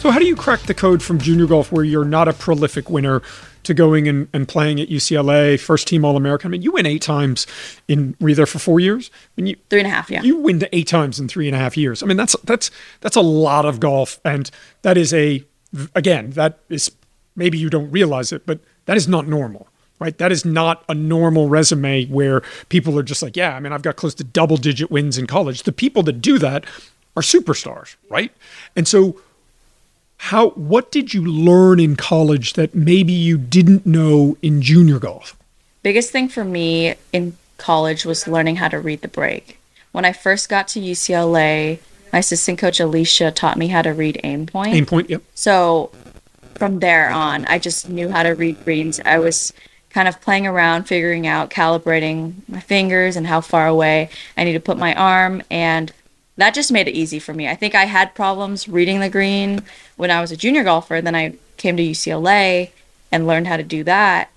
So, 0.00 0.10
how 0.10 0.18
do 0.18 0.24
you 0.24 0.34
crack 0.34 0.60
the 0.60 0.72
code 0.72 1.02
from 1.02 1.18
junior 1.18 1.46
golf 1.46 1.70
where 1.70 1.84
you're 1.84 2.06
not 2.06 2.26
a 2.26 2.32
prolific 2.32 2.88
winner 2.88 3.20
to 3.64 3.74
going 3.74 4.08
and, 4.08 4.28
and 4.32 4.48
playing 4.48 4.80
at 4.80 4.88
UCLA, 4.88 5.60
first 5.60 5.86
team 5.86 6.06
All 6.06 6.16
American? 6.16 6.48
I 6.48 6.52
mean, 6.52 6.62
you 6.62 6.72
win 6.72 6.86
eight 6.86 7.02
times 7.02 7.46
in, 7.86 8.16
were 8.18 8.30
you 8.30 8.34
there 8.34 8.46
for 8.46 8.58
four 8.58 8.80
years? 8.80 9.10
I 9.14 9.28
mean, 9.36 9.48
you, 9.48 9.56
Three 9.68 9.80
and 9.80 9.86
a 9.86 9.90
half, 9.90 10.10
yeah. 10.10 10.22
you 10.22 10.38
win 10.38 10.66
eight 10.72 10.88
times 10.88 11.20
in 11.20 11.28
three 11.28 11.48
and 11.48 11.54
a 11.54 11.58
half 11.58 11.76
years. 11.76 12.02
I 12.02 12.06
mean, 12.06 12.16
that's 12.16 12.34
that's 12.44 12.70
that's 13.00 13.14
a 13.14 13.20
lot 13.20 13.66
of 13.66 13.78
golf, 13.78 14.18
and 14.24 14.50
that 14.80 14.96
is 14.96 15.12
a 15.12 15.44
again 15.94 16.30
that 16.30 16.60
is 16.70 16.90
maybe 17.36 17.58
you 17.58 17.68
don't 17.68 17.90
realize 17.90 18.32
it, 18.32 18.46
but 18.46 18.60
that 18.86 18.96
is 18.96 19.06
not 19.06 19.28
normal, 19.28 19.68
right? 19.98 20.16
That 20.16 20.32
is 20.32 20.46
not 20.46 20.82
a 20.88 20.94
normal 20.94 21.50
resume 21.50 22.06
where 22.06 22.40
people 22.70 22.98
are 22.98 23.02
just 23.02 23.22
like, 23.22 23.36
yeah, 23.36 23.54
I 23.54 23.60
mean, 23.60 23.74
I've 23.74 23.82
got 23.82 23.96
close 23.96 24.14
to 24.14 24.24
double 24.24 24.56
digit 24.56 24.90
wins 24.90 25.18
in 25.18 25.26
college. 25.26 25.64
The 25.64 25.72
people 25.72 26.02
that 26.04 26.22
do 26.22 26.38
that 26.38 26.64
are 27.18 27.22
superstars, 27.22 27.96
right? 28.08 28.32
And 28.74 28.88
so. 28.88 29.20
How 30.24 30.50
what 30.50 30.92
did 30.92 31.14
you 31.14 31.24
learn 31.24 31.80
in 31.80 31.96
college 31.96 32.52
that 32.52 32.74
maybe 32.74 33.12
you 33.12 33.38
didn't 33.38 33.86
know 33.86 34.36
in 34.42 34.62
junior 34.62 34.98
golf? 34.98 35.36
biggest 35.82 36.10
thing 36.10 36.28
for 36.28 36.44
me 36.44 36.94
in 37.12 37.36
college 37.56 38.04
was 38.04 38.28
learning 38.28 38.56
how 38.56 38.68
to 38.68 38.78
read 38.78 39.02
the 39.02 39.08
break. 39.08 39.58
When 39.92 40.04
I 40.04 40.12
first 40.12 40.48
got 40.48 40.68
to 40.68 40.80
UCLA, 40.80 41.78
my 42.12 42.18
assistant 42.20 42.58
coach 42.58 42.80
Alicia 42.80 43.30
taught 43.30 43.56
me 43.56 43.68
how 43.68 43.82
to 43.82 43.90
read 43.90 44.20
Aimpoint. 44.22 44.74
Aim 44.74 44.86
point, 44.86 45.10
yep. 45.10 45.22
So 45.34 45.90
from 46.54 46.80
there 46.80 47.10
on, 47.10 47.44
I 47.46 47.58
just 47.58 47.88
knew 47.88 48.08
how 48.10 48.22
to 48.22 48.30
read 48.30 48.62
greens. 48.64 49.00
I 49.04 49.18
was 49.18 49.52
kind 49.90 50.06
of 50.06 50.20
playing 50.20 50.46
around, 50.46 50.84
figuring 50.84 51.26
out, 51.26 51.50
calibrating 51.50 52.34
my 52.48 52.60
fingers 52.60 53.16
and 53.16 53.26
how 53.26 53.40
far 53.40 53.66
away 53.66 54.10
I 54.36 54.44
need 54.44 54.52
to 54.52 54.60
put 54.60 54.78
my 54.78 54.94
arm. 54.94 55.42
And 55.50 55.92
that 56.36 56.54
just 56.54 56.72
made 56.72 56.88
it 56.88 56.94
easy 56.94 57.18
for 57.18 57.34
me. 57.34 57.48
I 57.48 57.54
think 57.54 57.74
I 57.74 57.84
had 57.84 58.14
problems 58.14 58.68
reading 58.68 59.00
the 59.00 59.10
green 59.10 59.62
when 59.96 60.10
I 60.10 60.20
was 60.20 60.32
a 60.32 60.36
junior 60.36 60.64
golfer. 60.64 61.00
Then 61.00 61.14
I 61.14 61.34
came 61.56 61.76
to 61.76 61.82
UCLA 61.82 62.70
and 63.12 63.26
learned 63.26 63.46
how 63.46 63.56
to 63.56 63.62
do 63.62 63.84
that. 63.84 64.30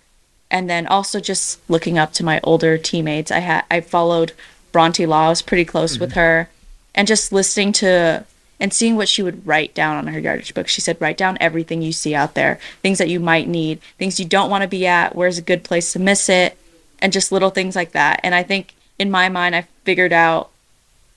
And 0.51 0.69
then 0.69 0.86
also 0.86 1.19
just 1.19 1.60
looking 1.69 1.97
up 1.97 2.13
to 2.13 2.23
my 2.23 2.39
older 2.43 2.77
teammates. 2.77 3.32
I 3.32 3.39
had 3.39 3.65
I 3.71 3.82
followed 3.82 4.34
Bronte 4.71 5.06
Law. 5.06 5.27
I 5.27 5.29
was 5.29 5.41
pretty 5.41 5.65
close 5.65 5.97
with 5.97 6.12
mm-hmm. 6.12 6.19
her, 6.19 6.49
and 6.93 7.08
just 7.08 7.32
listening 7.32 7.71
to 7.73 8.25
and 8.60 8.73
seeing 8.73 8.95
what 8.95 9.10
she 9.10 9.23
would 9.23 9.45
write 9.45 9.73
down 9.73 9.97
on 9.97 10.08
her 10.08 10.19
yardage 10.19 10.53
book. 10.53 10.67
She 10.67 10.79
said, 10.79 11.01
write 11.01 11.17
down 11.17 11.38
everything 11.41 11.82
you 11.82 11.91
see 11.91 12.15
out 12.15 12.34
there, 12.34 12.60
things 12.82 12.97
that 12.97 13.10
you 13.10 13.19
might 13.19 13.47
need, 13.47 13.82
things 13.97 14.19
you 14.19 14.25
don't 14.25 14.49
want 14.49 14.62
to 14.62 14.69
be 14.69 14.88
at, 14.88 15.15
where's 15.15 15.38
a 15.38 15.41
good 15.41 15.65
place 15.65 15.91
to 15.93 15.99
miss 15.99 16.29
it, 16.29 16.58
and 16.99 17.12
just 17.12 17.32
little 17.32 17.49
things 17.49 17.75
like 17.75 17.91
that. 17.91 18.21
And 18.23 18.34
I 18.34 18.43
think 18.43 18.73
in 18.97 19.12
my 19.12 19.27
mind, 19.27 19.56
I 19.56 19.67
figured 19.84 20.13
out 20.13 20.51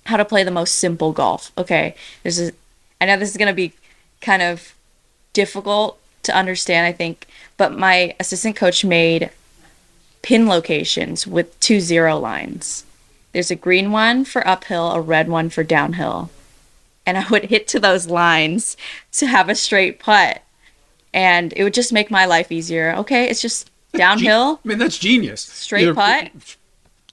how 0.07 0.17
to 0.17 0.25
play 0.25 0.43
the 0.43 0.51
most 0.51 0.77
simple 0.77 1.13
golf. 1.13 1.53
Okay, 1.59 1.95
this 2.23 2.39
is, 2.39 2.53
I 3.01 3.07
know 3.07 3.19
this 3.19 3.31
is 3.31 3.37
going 3.37 3.53
to 3.53 3.55
be 3.55 3.73
kind 4.21 4.43
of 4.43 4.75
difficult 5.33 5.99
to 6.23 6.35
understand, 6.35 6.87
I 6.87 6.93
think, 6.93 7.27
but 7.57 7.77
my 7.77 8.15
assistant 8.19 8.57
coach 8.57 8.85
made 8.85 9.31
pin 10.23 10.49
locations 10.49 11.27
with 11.27 11.59
two 11.61 11.81
zero 11.81 12.19
lines. 12.19 12.85
There's 13.33 13.51
a 13.51 13.57
green 13.57 13.93
one 13.93 14.25
for 14.25 14.47
uphill, 14.49 14.91
a 14.93 15.01
red 15.01 15.29
one 15.29 15.51
for 15.51 15.63
downhill. 15.63 16.31
and 17.07 17.17
I 17.17 17.27
would 17.29 17.45
hit 17.45 17.69
to 17.69 17.81
those 17.81 18.09
lines 18.09 18.77
to 19.13 19.27
have 19.27 19.49
a 19.49 19.55
straight 19.55 20.01
putt. 20.01 20.43
And 21.15 21.55
it 21.57 21.63
would 21.63 21.73
just 21.73 21.93
make 21.93 22.11
my 22.11 22.27
life 22.27 22.51
easier. 22.51 22.95
Okay, 22.97 23.31
it's 23.31 23.41
just 23.41 23.71
downhill, 23.95 24.61
I 24.65 24.69
mean, 24.69 24.79
that's 24.79 24.99
genius. 24.99 25.41
straight 25.41 25.85
Either 25.85 25.95
putt. 25.95 26.57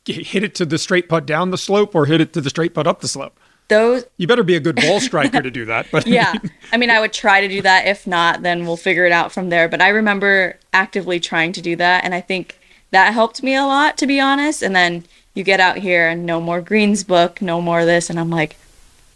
Hit 0.06 0.44
it 0.44 0.56
to 0.56 0.66
the 0.66 0.78
straight 0.78 1.08
putt 1.08 1.26
down 1.26 1.52
the 1.52 1.58
slope 1.58 1.96
or 1.96 2.06
hit 2.06 2.20
it 2.20 2.34
to 2.34 2.42
the 2.42 2.50
straight 2.50 2.74
putt 2.74 2.88
up 2.88 3.02
the 3.02 3.08
slope. 3.08 3.40
Those 3.70 4.06
You 4.18 4.28
better 4.28 4.44
be 4.44 4.56
a 4.56 4.60
good 4.60 4.76
ball 4.76 5.00
striker 5.00 5.42
to 5.42 5.50
do 5.50 5.66
that. 5.72 5.88
But 5.92 6.06
yeah. 6.06 6.34
I 6.72 6.78
mean, 6.78 6.90
I 6.90 7.00
would 7.00 7.14
try 7.14 7.42
to 7.42 7.48
do 7.48 7.62
that. 7.62 7.88
If 7.88 8.06
not, 8.06 8.42
then 8.42 8.66
we'll 8.66 8.78
figure 8.78 9.06
it 9.06 9.12
out 9.12 9.32
from 9.32 9.50
there. 9.50 9.70
But 9.70 9.82
I 9.82 9.90
remember 9.90 10.60
actively 10.74 11.20
trying 11.20 11.54
to 11.54 11.62
do 11.62 11.76
that. 11.78 12.04
And 12.04 12.14
I 12.14 12.22
think 12.22 12.60
that 12.92 13.14
helped 13.14 13.42
me 13.42 13.56
a 13.56 13.64
lot, 13.64 13.98
to 13.98 14.08
be 14.08 14.20
honest. 14.20 14.62
And 14.62 14.76
then 14.76 15.06
you 15.34 15.44
get 15.44 15.60
out 15.60 15.78
here 15.78 16.08
and 16.08 16.26
no 16.26 16.42
more 16.42 16.62
greens 16.62 17.04
book, 17.04 17.42
no 17.42 17.62
more 17.62 17.86
this. 17.86 18.10
And 18.10 18.20
I'm 18.20 18.30
like, 18.30 18.58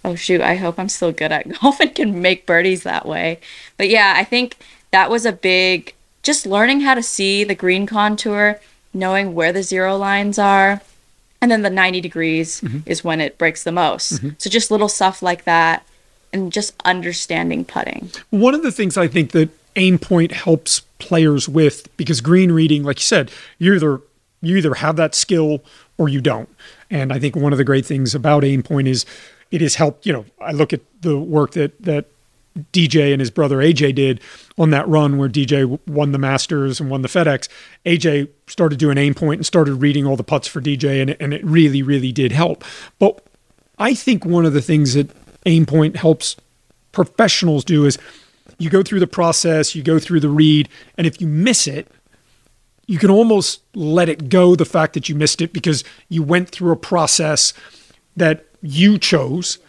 oh, 0.04 0.16
shoot, 0.16 0.42
I 0.42 0.56
hope 0.56 0.80
I'm 0.80 0.90
still 0.90 1.12
good 1.12 1.32
at 1.32 1.50
golf 1.62 1.80
and 1.80 1.94
can 1.94 2.22
make 2.22 2.46
birdies 2.46 2.84
that 2.84 3.06
way. 3.06 3.40
But 3.76 3.90
yeah, 3.90 4.14
I 4.16 4.24
think 4.24 4.58
that 4.92 5.10
was 5.10 5.26
a 5.26 5.34
big, 5.34 5.94
just 6.24 6.46
learning 6.46 6.82
how 6.82 6.96
to 6.96 7.04
see 7.04 7.44
the 7.44 7.56
green 7.56 7.86
contour, 7.86 8.60
knowing 8.98 9.34
where 9.34 9.54
the 9.54 9.64
zero 9.64 9.98
lines 9.98 10.40
are. 10.40 10.82
And 11.42 11.52
then 11.52 11.62
the 11.62 11.70
90 11.70 12.02
degrees 12.02 12.62
mm-hmm. 12.62 12.80
is 12.86 13.04
when 13.04 13.22
it 13.22 13.38
breaks 13.38 13.64
the 13.64 13.72
most. 13.72 14.14
Mm-hmm. 14.14 14.30
So 14.40 14.50
just 14.50 14.72
little 14.72 14.90
stuff 14.90 15.22
like 15.22 15.44
that 15.44 15.86
and 16.34 16.52
just 16.52 16.74
understanding 16.84 17.64
putting. 17.64 18.10
One 18.32 18.56
of 18.56 18.64
the 18.64 18.72
things 18.72 18.98
I 18.98 19.08
think 19.08 19.32
that 19.32 19.50
Aimpoint 19.76 20.32
helps 20.32 20.82
players 21.00 21.48
with, 21.48 21.96
because 21.96 22.22
green 22.22 22.52
reading, 22.52 22.84
like 22.84 22.98
you 22.98 23.04
said, 23.04 23.32
you 23.60 23.74
either 23.76 24.02
you 24.42 24.56
either 24.58 24.76
have 24.76 24.96
that 24.98 25.16
skill 25.16 25.64
or 25.98 26.10
you 26.10 26.22
don't. 26.22 26.50
And 26.90 27.12
I 27.12 27.20
think 27.20 27.36
one 27.36 27.52
of 27.52 27.58
the 27.58 27.64
great 27.64 27.86
things 27.86 28.14
about 28.14 28.44
Aimpoint 28.44 28.88
is 28.88 29.06
it 29.52 29.62
has 29.62 29.76
helped. 29.76 30.06
You 30.06 30.14
know, 30.14 30.26
I 30.42 30.52
look 30.52 30.74
at 30.74 30.82
the 31.02 31.18
work 31.18 31.52
that 31.52 31.80
that 31.84 32.06
DJ 32.72 33.12
and 33.12 33.20
his 33.20 33.32
brother 33.32 33.58
AJ 33.58 33.96
did 33.96 34.22
on 34.58 34.70
that 34.72 34.88
run 34.88 35.18
where 35.18 35.30
DJ 35.30 35.80
won 35.88 36.12
the 36.12 36.18
Masters 36.18 36.80
and 36.80 36.90
won 36.90 37.02
the 37.02 37.08
FedEx. 37.08 37.48
AJ 37.86 38.30
started 38.48 38.80
doing 38.80 38.98
Aimpoint 38.98 39.36
and 39.36 39.46
started 39.46 39.76
reading 39.76 40.06
all 40.06 40.16
the 40.16 40.24
putts 40.24 40.48
for 40.48 40.62
DJ, 40.62 41.02
and 41.02 41.12
it, 41.12 41.18
and 41.20 41.34
it 41.34 41.44
really, 41.46 41.82
really 41.82 42.12
did 42.12 42.32
help. 42.32 42.64
But 43.00 43.24
I 43.78 43.94
think 43.94 44.26
one 44.26 44.46
of 44.46 44.54
the 44.54 44.62
things 44.62 44.94
that 44.96 45.10
Aimpoint 45.46 45.96
helps 45.96 46.36
professionals 46.92 47.64
do 47.64 47.86
is 47.86 47.98
you 48.58 48.70
go 48.70 48.82
through 48.82 49.00
the 49.00 49.08
process, 49.08 49.76
you 49.76 49.84
go 49.84 50.00
through 50.00 50.20
the 50.20 50.30
read, 50.30 50.68
and 50.98 51.06
if 51.06 51.22
you 51.22 51.28
miss 51.28 51.68
it, 51.68 51.88
you 52.88 52.98
can 52.98 53.12
almost 53.12 53.62
let 53.76 54.10
it 54.10 54.30
go 54.30 54.56
the 54.56 54.66
fact 54.66 54.94
that 54.94 55.10
you 55.10 55.16
missed 55.16 55.42
it 55.42 55.54
because 55.54 55.84
you 56.10 56.24
went 56.24 56.50
through 56.50 56.72
a 56.72 56.78
process 56.78 57.54
that 58.16 58.46
you 58.62 58.98
chose. 58.98 59.60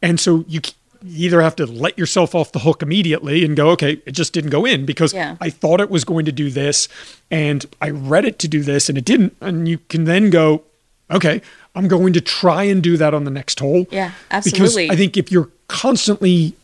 And 0.00 0.18
so 0.18 0.44
you 0.46 0.60
you 1.02 1.26
either 1.26 1.40
have 1.40 1.56
to 1.56 1.66
let 1.66 1.98
yourself 1.98 2.34
off 2.34 2.52
the 2.52 2.60
hook 2.60 2.82
immediately 2.82 3.44
and 3.44 3.56
go, 3.56 3.70
okay, 3.70 4.00
it 4.04 4.12
just 4.12 4.32
didn't 4.32 4.50
go 4.50 4.64
in 4.64 4.84
because 4.86 5.12
Yeah. 5.14 5.36
I 5.40 5.50
thought 5.50 5.80
it 5.80 5.90
was 5.90 6.04
going 6.04 6.24
to 6.24 6.32
do 6.32 6.50
this 6.50 6.88
and 7.30 7.64
I 7.80 7.90
read 7.90 8.24
it 8.24 8.38
to 8.40 8.48
do 8.48 8.62
this 8.62 8.88
and 8.88 8.98
it 8.98 9.04
didn't. 9.04 9.36
And 9.40 9.68
you 9.68 9.78
can 9.88 10.04
then 10.04 10.30
go, 10.30 10.62
okay, 11.10 11.40
I'm 11.74 11.88
going 11.88 12.12
to 12.14 12.20
try 12.20 12.64
and 12.64 12.82
do 12.82 12.96
that 12.96 13.14
on 13.14 13.24
the 13.24 13.30
next 13.30 13.60
hole. 13.60 13.86
Yeah, 13.90 14.12
absolutely. 14.30 14.84
Because. 14.84 14.94
I 14.94 14.96
think 14.98 15.16
if 15.16 15.30
you're 15.30 15.50
constantly 15.68 16.54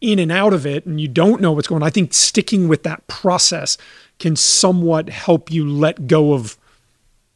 in 0.00 0.18
and 0.18 0.32
out 0.32 0.52
of 0.52 0.66
it 0.66 0.84
and 0.84 1.00
you 1.00 1.08
don't 1.08 1.40
know 1.40 1.52
what's 1.52 1.68
going 1.68 1.82
on, 1.82 1.86
I 1.86 1.90
think 1.90 2.12
sticking 2.12 2.68
with 2.68 2.82
that 2.82 3.06
process 3.06 3.78
can 4.18 4.36
somewhat 4.36 5.08
help 5.08 5.50
you 5.50 5.68
let 5.68 6.06
go 6.06 6.32
of 6.34 6.56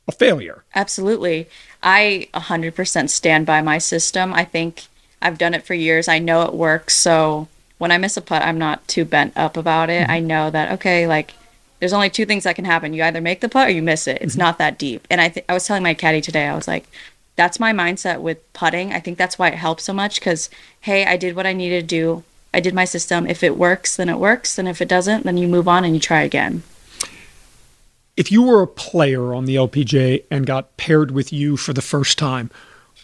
a 0.09 0.13
failure. 0.13 0.65
Absolutely. 0.75 1.49
I 1.83 2.29
100% 2.35 3.09
stand 3.09 3.47
by 3.47 3.61
my 3.63 3.79
system. 3.79 4.35
I 4.35 4.45
think 4.45 4.85
I've 5.27 5.39
done 5.39 5.55
it 5.55 5.67
for 5.67 5.75
years. 5.75 6.07
I 6.07 6.21
know 6.21 6.43
it 6.43 6.55
works. 6.55 6.97
So 6.97 7.49
when 7.79 7.91
I 7.91 7.99
miss 7.99 8.17
a 8.17 8.21
putt, 8.21 8.43
I'm 8.43 8.59
not 8.59 8.87
too 8.87 9.05
bent 9.05 9.37
up 9.37 9.57
about 9.57 9.91
it. 9.91 10.09
I 10.09 10.19
mm-hmm. 10.19 10.27
know 10.29 10.51
that, 10.51 10.73
okay, 10.75 11.09
like 11.09 11.35
there's 11.81 11.93
only 11.93 12.11
two 12.11 12.27
things 12.27 12.45
that 12.45 12.55
can 12.55 12.65
happen. 12.65 12.95
You 12.95 13.03
either 13.03 13.21
make 13.21 13.41
the 13.41 13.49
putt 13.49 13.67
or 13.67 13.73
you 13.73 13.83
miss 13.83 14.07
it. 14.07 14.19
It's 14.21 14.35
mm-hmm. 14.35 14.43
not 14.43 14.59
that 14.59 14.79
deep. 14.79 15.05
And 15.11 15.21
I, 15.21 15.31
th- 15.31 15.45
I 15.49 15.53
was 15.53 15.67
telling 15.67 15.83
my 15.83 15.95
caddy 15.95 16.21
today, 16.21 16.47
I 16.47 16.55
was 16.55 16.69
like, 16.69 16.87
that's 17.35 17.59
my 17.59 17.73
mindset 17.73 18.21
with 18.21 18.53
putting. 18.53 18.93
I 18.93 19.01
think 19.01 19.19
that's 19.19 19.37
why 19.37 19.49
it 19.49 19.57
helps 19.57 19.83
so 19.83 19.93
much 19.93 20.21
because, 20.21 20.49
hey, 20.83 21.05
I 21.05 21.17
did 21.17 21.35
what 21.35 21.45
I 21.45 21.53
needed 21.53 21.81
to 21.81 21.87
do. 21.87 22.23
I 22.55 22.61
did 22.61 22.73
my 22.73 22.85
system. 22.85 23.27
If 23.27 23.43
it 23.43 23.59
works, 23.59 23.97
then 23.97 24.09
it 24.09 24.21
works. 24.21 24.59
And 24.59 24.69
if 24.69 24.81
it 24.81 24.89
doesn't, 24.89 25.25
then 25.25 25.37
you 25.37 25.49
move 25.49 25.67
on 25.67 25.85
and 25.85 25.93
you 25.93 26.01
try 26.01 26.23
again. 26.23 26.63
If 28.17 28.31
you 28.31 28.45
were 28.45 28.63
a 28.63 28.69
player 28.69 29.35
on 29.35 29.45
the 29.45 29.57
LPGA 29.57 30.23
and 30.31 30.47
got 30.47 30.77
paired 30.77 31.11
with 31.11 31.33
you 31.33 31.57
for 31.57 31.73
the 31.73 31.83
first 31.83 32.17
time, 32.17 32.51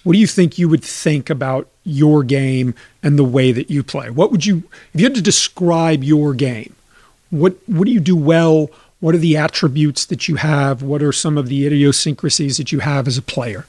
what 0.05 0.15
do 0.15 0.19
you 0.19 0.27
think 0.27 0.59
you 0.59 0.69
would 0.69 0.85
think 0.85 1.31
about 1.31 1.69
your 1.85 2.23
game 2.23 2.75
and 3.03 3.19
the 3.19 3.25
way 3.25 3.53
that 3.53 3.71
you 3.71 3.83
play? 3.83 4.11
What 4.11 4.31
would 4.31 4.45
you, 4.47 4.65
if 4.93 5.01
you 5.01 5.07
had 5.07 5.15
to 5.15 5.23
describe 5.23 6.03
your 6.03 6.35
game, 6.35 6.75
what 7.31 7.57
what 7.67 7.87
do 7.87 7.91
you 7.93 8.01
do 8.01 8.17
well? 8.17 8.71
What 9.01 9.15
are 9.15 9.19
the 9.19 9.37
attributes 9.37 10.05
that 10.07 10.29
you 10.29 10.37
have? 10.37 10.83
What 10.83 11.03
are 11.03 11.12
some 11.12 11.37
of 11.37 11.49
the 11.49 11.67
idiosyncrasies 11.67 12.57
that 12.59 12.71
you 12.71 12.81
have 12.81 13.09
as 13.09 13.19
a 13.19 13.23
player? 13.23 13.67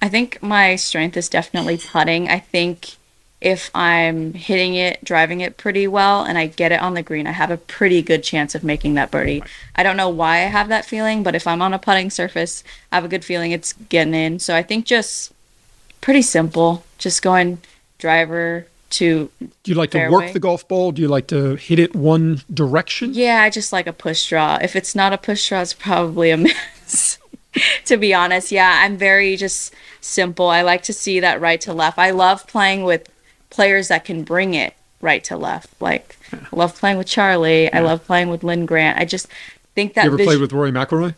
I 0.00 0.08
think 0.08 0.42
my 0.42 0.76
strength 0.76 1.16
is 1.16 1.28
definitely 1.28 1.78
putting. 1.78 2.28
I 2.28 2.38
think 2.38 2.96
if 3.44 3.70
I'm 3.74 4.32
hitting 4.32 4.74
it, 4.74 5.04
driving 5.04 5.42
it 5.42 5.58
pretty 5.58 5.86
well, 5.86 6.24
and 6.24 6.38
I 6.38 6.46
get 6.46 6.72
it 6.72 6.80
on 6.80 6.94
the 6.94 7.02
green, 7.02 7.26
I 7.26 7.32
have 7.32 7.50
a 7.50 7.58
pretty 7.58 8.00
good 8.00 8.24
chance 8.24 8.54
of 8.54 8.64
making 8.64 8.94
that 8.94 9.10
birdie. 9.10 9.44
I 9.76 9.82
don't 9.82 9.98
know 9.98 10.08
why 10.08 10.36
I 10.36 10.46
have 10.46 10.68
that 10.68 10.86
feeling, 10.86 11.22
but 11.22 11.34
if 11.34 11.46
I'm 11.46 11.60
on 11.60 11.74
a 11.74 11.78
putting 11.78 12.08
surface, 12.08 12.64
I 12.90 12.96
have 12.96 13.04
a 13.04 13.08
good 13.08 13.22
feeling 13.22 13.52
it's 13.52 13.74
getting 13.74 14.14
in. 14.14 14.38
So 14.38 14.56
I 14.56 14.62
think 14.62 14.86
just 14.86 15.30
pretty 16.00 16.22
simple, 16.22 16.84
just 16.96 17.20
going 17.20 17.58
driver 17.98 18.66
to 18.90 19.30
Do 19.38 19.70
you 19.70 19.74
like 19.74 19.90
to 19.90 20.08
work 20.08 20.32
the 20.32 20.40
golf 20.40 20.66
ball? 20.66 20.92
Do 20.92 21.02
you 21.02 21.08
like 21.08 21.26
to 21.26 21.56
hit 21.56 21.78
it 21.78 21.94
one 21.94 22.40
direction? 22.52 23.12
Yeah, 23.12 23.42
I 23.42 23.50
just 23.50 23.74
like 23.74 23.86
a 23.86 23.92
push 23.92 24.26
draw. 24.26 24.58
If 24.62 24.74
it's 24.74 24.94
not 24.94 25.12
a 25.12 25.18
push 25.18 25.46
draw, 25.50 25.60
it's 25.60 25.74
probably 25.74 26.30
a 26.30 26.36
miss. 26.38 27.18
to 27.84 27.98
be 27.98 28.14
honest, 28.14 28.50
yeah, 28.50 28.80
I'm 28.84 28.96
very 28.96 29.36
just 29.36 29.74
simple. 30.00 30.48
I 30.48 30.62
like 30.62 30.82
to 30.84 30.94
see 30.94 31.20
that 31.20 31.42
right 31.42 31.60
to 31.60 31.74
left. 31.74 31.98
I 31.98 32.10
love 32.10 32.46
playing 32.46 32.84
with 32.84 33.10
players 33.54 33.88
that 33.88 34.04
can 34.04 34.22
bring 34.24 34.54
it 34.54 34.74
right 35.00 35.22
to 35.24 35.36
left. 35.36 35.70
Like, 35.80 36.16
I 36.32 36.38
love 36.52 36.74
playing 36.76 36.98
with 36.98 37.06
Charley. 37.06 37.72
I 37.72 37.80
love 37.80 38.04
playing 38.04 38.28
with 38.30 38.42
Linn 38.44 38.66
Grant. 38.66 38.98
I 38.98 39.04
just 39.04 39.28
think 39.74 39.94
that 39.94 40.04
You 40.04 40.08
ever 40.10 40.16
vis- 40.18 40.26
played 40.26 40.40
with 40.40 40.52
Rory 40.52 40.70
McIlroy? 40.72 41.14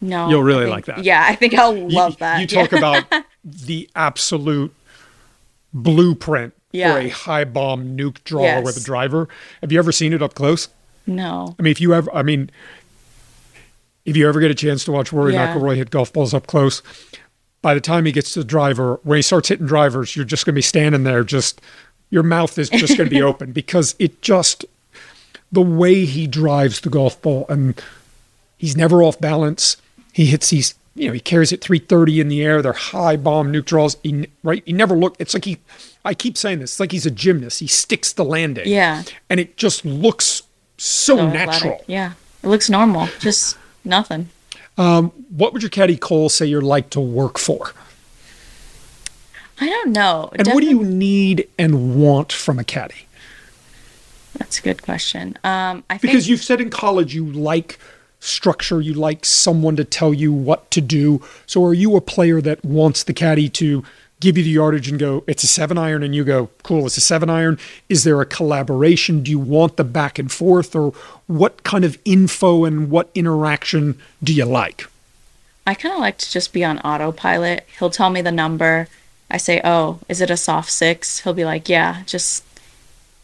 no, 0.00 0.28
You'll 0.28 0.42
really 0.42 0.64
think- 0.64 0.74
like 0.74 0.84
that. 0.86 1.04
Yeah, 1.04 1.24
I 1.26 1.34
think 1.34 1.54
I'll 1.54 1.76
You- 1.76 1.88
love 1.88 2.18
that. 2.18 2.40
You 2.40 2.46
Yeah. 2.50 2.62
talk 2.66 2.72
about 2.72 3.04
the 3.44 3.88
absolute 3.96 4.74
blueprint 5.72 6.52
Yeah. 6.72 6.92
for 6.94 6.98
a 7.00 7.08
high 7.08 7.44
bomb 7.44 7.96
nuke 7.96 8.22
draw 8.24 8.42
Yes. 8.42 8.64
with 8.64 8.76
a 8.76 8.80
driver. 8.80 9.28
Have 9.60 9.72
you 9.72 9.78
ever 9.78 9.92
seen 9.92 10.12
it 10.12 10.22
up 10.22 10.34
close? 10.34 10.68
no. 11.06 11.54
I 11.58 11.62
mean, 11.62 11.70
if 11.72 11.80
you 11.80 11.92
ever, 11.94 12.12
I 12.14 12.22
mean, 12.22 12.50
if 14.04 14.16
you 14.16 14.28
ever 14.28 14.38
get 14.40 14.50
a 14.50 14.54
chance 14.54 14.84
to 14.84 14.92
watch 14.92 15.12
Rory 15.12 15.32
Yeah. 15.34 15.54
McIlroy 15.54 15.76
hit 15.76 15.90
golf 15.90 16.12
balls 16.12 16.32
up 16.34 16.46
close, 16.46 16.82
by 17.62 17.74
the 17.74 17.80
time 17.80 18.06
he 18.06 18.12
gets 18.12 18.32
to 18.34 18.40
the 18.40 18.44
driver, 18.44 19.00
when 19.02 19.16
he 19.16 19.22
starts 19.22 19.48
hitting 19.48 19.66
drivers, 19.66 20.16
you're 20.16 20.24
just 20.24 20.46
going 20.46 20.54
to 20.54 20.58
be 20.58 20.62
standing 20.62 21.04
there, 21.04 21.22
just 21.24 21.60
your 22.10 22.22
mouth 22.22 22.58
is 22.58 22.70
just 22.70 22.96
going 22.96 23.08
to 23.08 23.14
be 23.14 23.22
open 23.30 23.52
because 23.52 23.94
it 23.98 24.22
just 24.22 24.64
the 25.52 25.60
way 25.62 26.04
he 26.04 26.26
drives 26.26 26.80
the 26.80 26.90
golf 26.90 27.20
ball 27.22 27.44
and 27.48 27.80
he's 28.56 28.76
never 28.76 29.02
off 29.02 29.20
balance. 29.20 29.76
He 30.12 30.26
hits 30.26 30.50
these, 30.50 30.74
you 30.94 31.08
know, 31.08 31.12
he 31.12 31.20
carries 31.20 31.52
it 31.52 31.60
330 31.62 32.20
in 32.20 32.28
the 32.28 32.42
air. 32.42 32.62
They're 32.62 32.72
high 32.72 33.16
bomb 33.16 33.52
nuke 33.52 33.64
draws. 33.66 33.96
He, 34.02 34.26
right? 34.42 34.62
He 34.64 34.72
never 34.72 34.96
look. 34.96 35.16
It's 35.18 35.34
like 35.34 35.44
he, 35.44 35.58
I 36.04 36.14
keep 36.14 36.36
saying 36.36 36.60
this, 36.60 36.72
it's 36.72 36.80
like 36.80 36.92
he's 36.92 37.06
a 37.06 37.10
gymnast. 37.10 37.60
He 37.60 37.66
sticks 37.66 38.12
the 38.12 38.24
landing. 38.24 38.66
Yeah. 38.68 39.02
And 39.28 39.38
it 39.38 39.56
just 39.56 39.84
looks 39.84 40.42
so, 40.78 41.16
So 41.16 41.28
natural. 41.28 41.54
athletic. 41.72 41.84
Yeah. 41.88 42.12
It 42.42 42.46
looks 42.48 42.70
normal. 42.70 43.08
Just 43.18 43.58
nothing. 43.84 44.30
What 44.76 45.52
would 45.52 45.62
your 45.62 45.70
caddy 45.70 45.96
Cole 45.96 46.28
say 46.28 46.46
you're 46.46 46.60
like 46.60 46.90
to 46.90 47.00
work 47.00 47.38
for? 47.38 47.72
I 49.60 49.66
don't 49.68 49.92
know. 49.92 50.30
And 50.34 50.48
what 50.48 50.62
do 50.62 50.70
you 50.70 50.82
need 50.82 51.46
and 51.58 52.02
want 52.02 52.32
from 52.32 52.58
a 52.58 52.64
caddy? 52.64 53.06
That's 54.38 54.58
a 54.58 54.62
good 54.62 54.82
question. 54.82 55.38
Um, 55.44 55.84
I 55.90 55.98
think 55.98 56.12
Because 56.12 56.28
you've 56.28 56.42
said 56.42 56.60
in 56.60 56.70
college 56.70 57.14
you 57.14 57.26
like 57.26 57.78
structure, 58.20 58.80
you 58.80 58.94
like 58.94 59.24
someone 59.24 59.76
to 59.76 59.84
tell 59.84 60.14
you 60.14 60.32
what 60.32 60.70
to 60.70 60.80
do. 60.80 61.22
So 61.46 61.64
are 61.64 61.74
you 61.74 61.96
a 61.96 62.00
player 62.00 62.40
that 62.40 62.64
wants 62.64 63.02
the 63.04 63.12
caddy 63.12 63.48
to 63.50 63.84
give 64.20 64.36
you 64.36 64.44
the 64.44 64.50
yardage 64.50 64.88
and 64.88 64.98
go, 64.98 65.24
it's 65.26 65.42
a 65.42 65.46
seven 65.46 65.78
iron, 65.78 66.02
and 66.02 66.14
you 66.14 66.24
go, 66.24 66.50
cool, 66.62 66.86
it's 66.86 66.98
a 66.98 67.00
seven 67.00 67.28
iron? 67.30 67.58
Is 67.88 68.04
there 68.04 68.20
a 68.20 68.26
collaboration? 68.26 69.22
Do 69.22 69.30
you 69.30 69.38
want 69.38 69.76
the 69.76 69.84
back 69.84 70.18
and 70.18 70.30
forth? 70.30 70.76
Or 70.76 70.92
what 71.26 71.62
kind 71.62 71.84
of 71.84 71.98
info 72.04 72.64
and 72.64 72.90
what 72.90 73.10
interaction 73.14 73.98
do 74.22 74.34
you 74.34 74.44
like? 74.44 74.86
I 75.66 75.74
kind 75.74 75.94
of 75.94 76.00
like 76.00 76.18
to 76.18 76.30
just 76.30 76.52
be 76.52 76.64
on 76.64 76.78
autopilot. 76.80 77.66
He'll 77.78 77.90
tell 77.90 78.10
me 78.10 78.22
the 78.22 78.32
number. 78.32 78.88
I 79.30 79.36
say, 79.36 79.60
"Oh, 79.62 80.00
is 80.08 80.20
it 80.20 80.30
a 80.30 80.36
soft 80.36 80.70
six? 80.70 81.20
He'll 81.20 81.34
be 81.34 81.44
like, 81.44 81.68
"Yeah, 81.68 82.02
just 82.06 82.44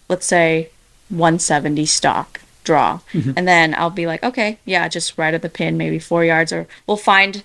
let's 0.09 0.27
say 0.27 0.71
170 1.09 1.87
stock 1.87 2.41
draw." 2.63 3.01
Mm-hmm. 3.13 3.33
And 3.37 3.49
then 3.49 3.75
I'll 3.75 3.91
be 3.91 4.07
like, 4.07 4.23
"Okay, 4.23 4.59
yeah, 4.65 4.87
just 4.87 5.19
right 5.19 5.35
at 5.35 5.43
the 5.43 5.49
pin, 5.49 5.77
maybe 5.77 5.99
4 5.99 6.25
yards 6.25 6.53
or 6.53 6.69
we'll 6.87 6.97
find 6.97 7.43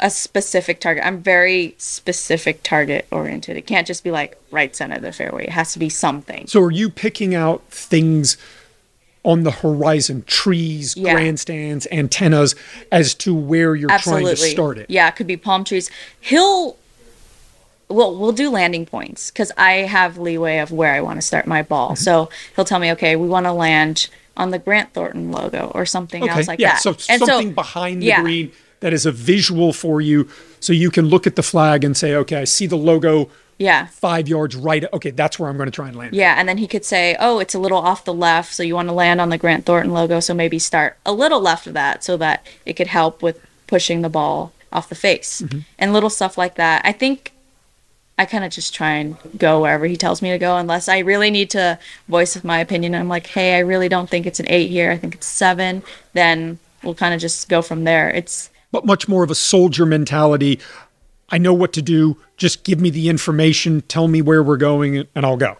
a 0.00 0.10
specific 0.10 0.80
target. 0.80 1.04
I'm 1.04 1.22
very 1.22 1.74
specific 1.78 2.62
target 2.62 3.06
oriented. 3.12 3.56
It 3.56 3.66
can't 3.66 3.86
just 3.86 4.02
be 4.02 4.10
like 4.10 4.38
right 4.50 4.74
center 4.74 4.96
of 4.96 5.02
the 5.02 5.12
fairway. 5.12 5.44
It 5.44 5.50
has 5.50 5.72
to 5.74 5.78
be 5.78 5.88
something. 5.88 6.46
So 6.46 6.60
are 6.62 6.70
you 6.70 6.90
picking 6.90 7.34
out 7.34 7.62
things 7.70 8.36
on 9.22 9.42
the 9.42 9.50
horizon, 9.50 10.24
trees, 10.26 10.96
Yeah. 10.96 11.12
grandstands, 11.12 11.86
antennas, 11.92 12.54
as 12.90 13.14
to 13.16 13.34
where 13.34 13.74
you're 13.74 13.90
trying 13.98 14.26
to 14.26 14.36
start 14.36 14.78
it? 14.78 14.86
Yeah, 14.88 15.08
it 15.08 15.16
could 15.16 15.26
be 15.26 15.36
palm 15.36 15.64
trees. 15.64 15.90
He'll 16.20 16.76
well, 17.88 18.16
we'll 18.16 18.30
do 18.32 18.50
landing 18.50 18.86
points 18.86 19.32
because 19.32 19.50
I 19.58 19.72
have 19.72 20.16
leeway 20.16 20.58
of 20.58 20.70
where 20.70 20.94
I 20.94 21.00
want 21.00 21.18
to 21.18 21.22
start 21.26 21.48
my 21.48 21.62
ball. 21.62 21.88
Mm-hmm. 21.90 22.04
So 22.04 22.30
he'll 22.54 22.64
tell 22.64 22.78
me, 22.78 22.92
okay, 22.92 23.16
we 23.16 23.26
want 23.26 23.46
to 23.46 23.52
land 23.52 24.08
on 24.36 24.50
the 24.52 24.60
Grant 24.60 24.94
Thornton 24.94 25.32
logo 25.32 25.72
or 25.74 25.84
something 25.84 26.22
Okay, 26.22 26.32
else 26.32 26.46
like 26.46 26.60
yeah. 26.60 26.74
that. 26.74 26.82
So 26.82 26.90
And 27.12 27.20
something 27.20 27.52
behind 27.52 28.00
the 28.02 28.06
yeah. 28.06 28.22
green 28.22 28.52
that 28.80 28.92
is 28.92 29.06
a 29.06 29.12
visual 29.12 29.72
for 29.72 30.00
you, 30.00 30.28
so 30.58 30.72
you 30.72 30.90
can 30.90 31.06
look 31.06 31.26
at 31.26 31.36
the 31.36 31.42
flag 31.42 31.84
and 31.84 31.96
say, 31.96 32.14
okay, 32.14 32.36
I 32.36 32.44
see 32.44 32.66
the 32.66 32.76
logo 32.76 33.30
Yeah. 33.58 33.86
five 33.86 34.26
yards 34.26 34.56
right. 34.56 34.84
Okay, 34.92 35.10
that's 35.10 35.38
where 35.38 35.50
I'm 35.50 35.56
going 35.58 35.66
to 35.70 35.74
try 35.74 35.88
and 35.88 35.96
land. 35.96 36.14
Yeah, 36.14 36.34
and 36.38 36.48
then 36.48 36.56
he 36.58 36.66
could 36.66 36.84
say, 36.84 37.14
"Oh, 37.20 37.40
it's 37.40 37.54
a 37.54 37.58
little 37.58 37.76
off 37.78 38.06
the 38.06 38.14
left, 38.14 38.54
so 38.54 38.62
you 38.62 38.74
want 38.74 38.88
to 38.88 38.94
land 38.94 39.20
on 39.20 39.28
the 39.28 39.36
Grant 39.36 39.66
Thornton 39.66 39.92
logo, 39.92 40.18
so 40.20 40.32
maybe 40.32 40.58
start 40.58 40.96
a 41.04 41.12
little 41.12 41.40
left 41.42 41.66
of 41.66 41.74
that 41.74 42.02
so 42.02 42.16
that 42.16 42.46
it 42.64 42.72
could 42.72 42.86
help 42.86 43.22
with 43.22 43.38
pushing 43.66 44.00
the 44.00 44.08
ball 44.08 44.52
off 44.72 44.88
the 44.88 44.94
face." 44.94 45.42
Mm-hmm. 45.42 45.58
And 45.78 45.92
little 45.92 46.08
stuff 46.08 46.38
like 46.38 46.54
that. 46.54 46.80
I 46.86 46.92
think 46.92 47.32
I 48.18 48.24
kind 48.24 48.44
of 48.44 48.50
just 48.50 48.74
try 48.74 48.92
and 48.92 49.16
go 49.36 49.60
wherever 49.60 49.86
he 49.86 49.96
tells 49.96 50.22
me 50.22 50.30
to 50.30 50.38
go 50.38 50.56
unless 50.56 50.88
I 50.88 50.98
really 51.00 51.30
need 51.30 51.50
to 51.50 51.78
voice 52.08 52.42
my 52.42 52.60
opinion. 52.60 52.94
I'm 52.94 53.08
like, 53.08 53.26
"Hey, 53.26 53.56
I 53.56 53.60
really 53.60 53.90
don't 53.90 54.08
think 54.08 54.26
it's 54.26 54.40
an 54.40 54.46
8 54.48 54.70
here. 54.70 54.90
I 54.90 54.96
think 54.96 55.14
it's 55.14 55.26
7." 55.26 55.82
Then 56.14 56.58
we'll 56.82 56.94
kind 56.94 57.12
of 57.12 57.20
just 57.20 57.48
go 57.50 57.60
from 57.60 57.84
there. 57.84 58.08
It's 58.08 58.48
But 58.72 58.86
much 58.86 59.08
more 59.08 59.24
of 59.24 59.30
a 59.30 59.34
soldier 59.34 59.84
mentality. 59.86 60.60
I 61.28 61.38
know 61.38 61.54
what 61.54 61.72
to 61.74 61.82
do. 61.82 62.16
Just 62.36 62.64
give 62.64 62.80
me 62.80 62.90
the 62.90 63.08
information. 63.08 63.82
Tell 63.82 64.08
me 64.08 64.22
where 64.22 64.42
we're 64.42 64.56
going, 64.56 65.06
and 65.14 65.26
I'll 65.26 65.36
go. 65.36 65.56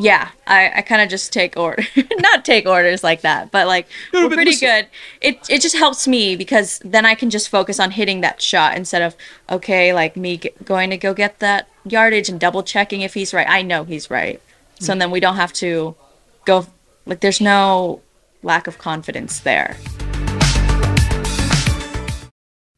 Yeah, 0.00 0.28
I, 0.46 0.70
I 0.76 0.82
kind 0.82 1.02
of 1.02 1.08
just 1.08 1.32
take 1.32 1.56
order, 1.56 1.82
not 2.18 2.44
take 2.44 2.66
orders 2.68 3.02
like 3.02 3.22
that, 3.22 3.50
but 3.50 3.66
like 3.66 3.88
No, 4.12 4.22
we're 4.22 4.28
but 4.28 4.34
pretty 4.36 4.52
listen- 4.52 4.68
good. 4.68 4.86
It 5.20 5.40
it 5.50 5.60
just 5.60 5.76
helps 5.76 6.06
me 6.06 6.36
because 6.36 6.78
then 6.84 7.04
I 7.04 7.16
can 7.16 7.30
just 7.30 7.48
focus 7.48 7.80
on 7.80 7.90
hitting 7.90 8.20
that 8.20 8.40
shot 8.40 8.76
instead 8.76 9.02
of 9.02 9.16
okay, 9.50 9.92
like 9.92 10.16
me 10.16 10.36
g- 10.36 10.50
going 10.64 10.90
to 10.90 10.96
go 10.96 11.14
get 11.14 11.40
that 11.40 11.68
yardage 11.84 12.28
and 12.28 12.38
double 12.38 12.62
checking 12.62 13.00
if 13.00 13.14
he's 13.14 13.34
right. 13.34 13.48
I 13.48 13.62
know 13.62 13.82
he's 13.82 14.08
right, 14.08 14.40
hmm. 14.78 14.84
so 14.84 14.94
then 14.94 15.10
we 15.10 15.18
don't 15.18 15.34
have 15.36 15.52
to 15.54 15.96
go 16.44 16.64
like 17.04 17.18
there's 17.18 17.40
no 17.40 18.00
lack 18.44 18.68
of 18.68 18.78
confidence 18.78 19.40
there. 19.40 19.76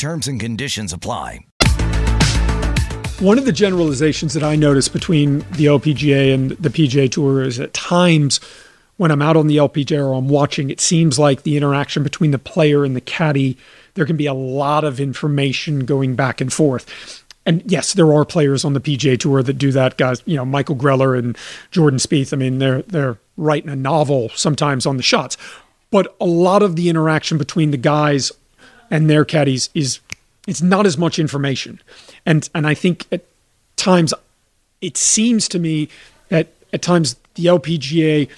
Terms 0.00 0.26
and 0.28 0.40
conditions 0.40 0.94
apply. 0.94 1.44
One 3.18 3.36
of 3.36 3.44
the 3.44 3.52
generalizations 3.52 4.32
that 4.32 4.42
I 4.42 4.56
notice 4.56 4.88
between 4.88 5.40
the 5.40 5.66
LPGA 5.66 6.32
and 6.32 6.52
the 6.52 6.70
PGA 6.70 7.12
Tour 7.12 7.42
is 7.42 7.60
at 7.60 7.74
times 7.74 8.40
when 8.96 9.10
I'm 9.10 9.20
out 9.20 9.36
on 9.36 9.46
the 9.46 9.58
LPGA 9.58 10.02
or 10.02 10.14
I'm 10.14 10.30
watching, 10.30 10.70
it 10.70 10.80
seems 10.80 11.18
like 11.18 11.42
the 11.42 11.58
interaction 11.58 12.02
between 12.02 12.30
the 12.30 12.38
player 12.38 12.82
and 12.82 12.96
the 12.96 13.02
caddy, 13.02 13.58
there 13.92 14.06
can 14.06 14.16
be 14.16 14.24
a 14.24 14.32
lot 14.32 14.84
of 14.84 15.00
information 15.00 15.80
going 15.80 16.16
back 16.16 16.40
and 16.40 16.50
forth. 16.50 17.22
And 17.44 17.62
yes, 17.70 17.92
there 17.92 18.10
are 18.14 18.24
players 18.24 18.64
on 18.64 18.72
the 18.72 18.80
PGA 18.80 19.20
Tour 19.20 19.42
that 19.42 19.58
do 19.58 19.70
that. 19.72 19.98
Guys, 19.98 20.22
you 20.24 20.36
know, 20.36 20.46
Michael 20.46 20.76
Greller 20.76 21.18
and 21.18 21.36
Jordan 21.72 21.98
Spieth. 21.98 22.32
I 22.32 22.38
mean, 22.38 22.58
they're 22.58 22.80
they're 22.82 23.18
writing 23.36 23.68
a 23.68 23.76
novel 23.76 24.30
sometimes 24.30 24.86
on 24.86 24.96
the 24.96 25.02
shots. 25.02 25.36
But 25.90 26.16
a 26.18 26.26
lot 26.26 26.62
of 26.62 26.76
the 26.76 26.88
interaction 26.88 27.36
between 27.36 27.70
the 27.70 27.76
guys 27.76 28.32
and 28.90 29.08
their 29.08 29.24
caddies 29.24 29.70
is 29.74 30.00
it's 30.46 30.62
not 30.62 30.86
as 30.86 30.96
much 30.98 31.18
information 31.18 31.80
and 32.26 32.48
and 32.54 32.66
i 32.66 32.74
think 32.74 33.06
at 33.12 33.22
times 33.76 34.12
it 34.80 34.96
seems 34.96 35.48
to 35.48 35.58
me 35.58 35.88
that 36.28 36.48
at 36.72 36.82
times 36.82 37.16
the 37.34 37.44
lpga 37.46 38.28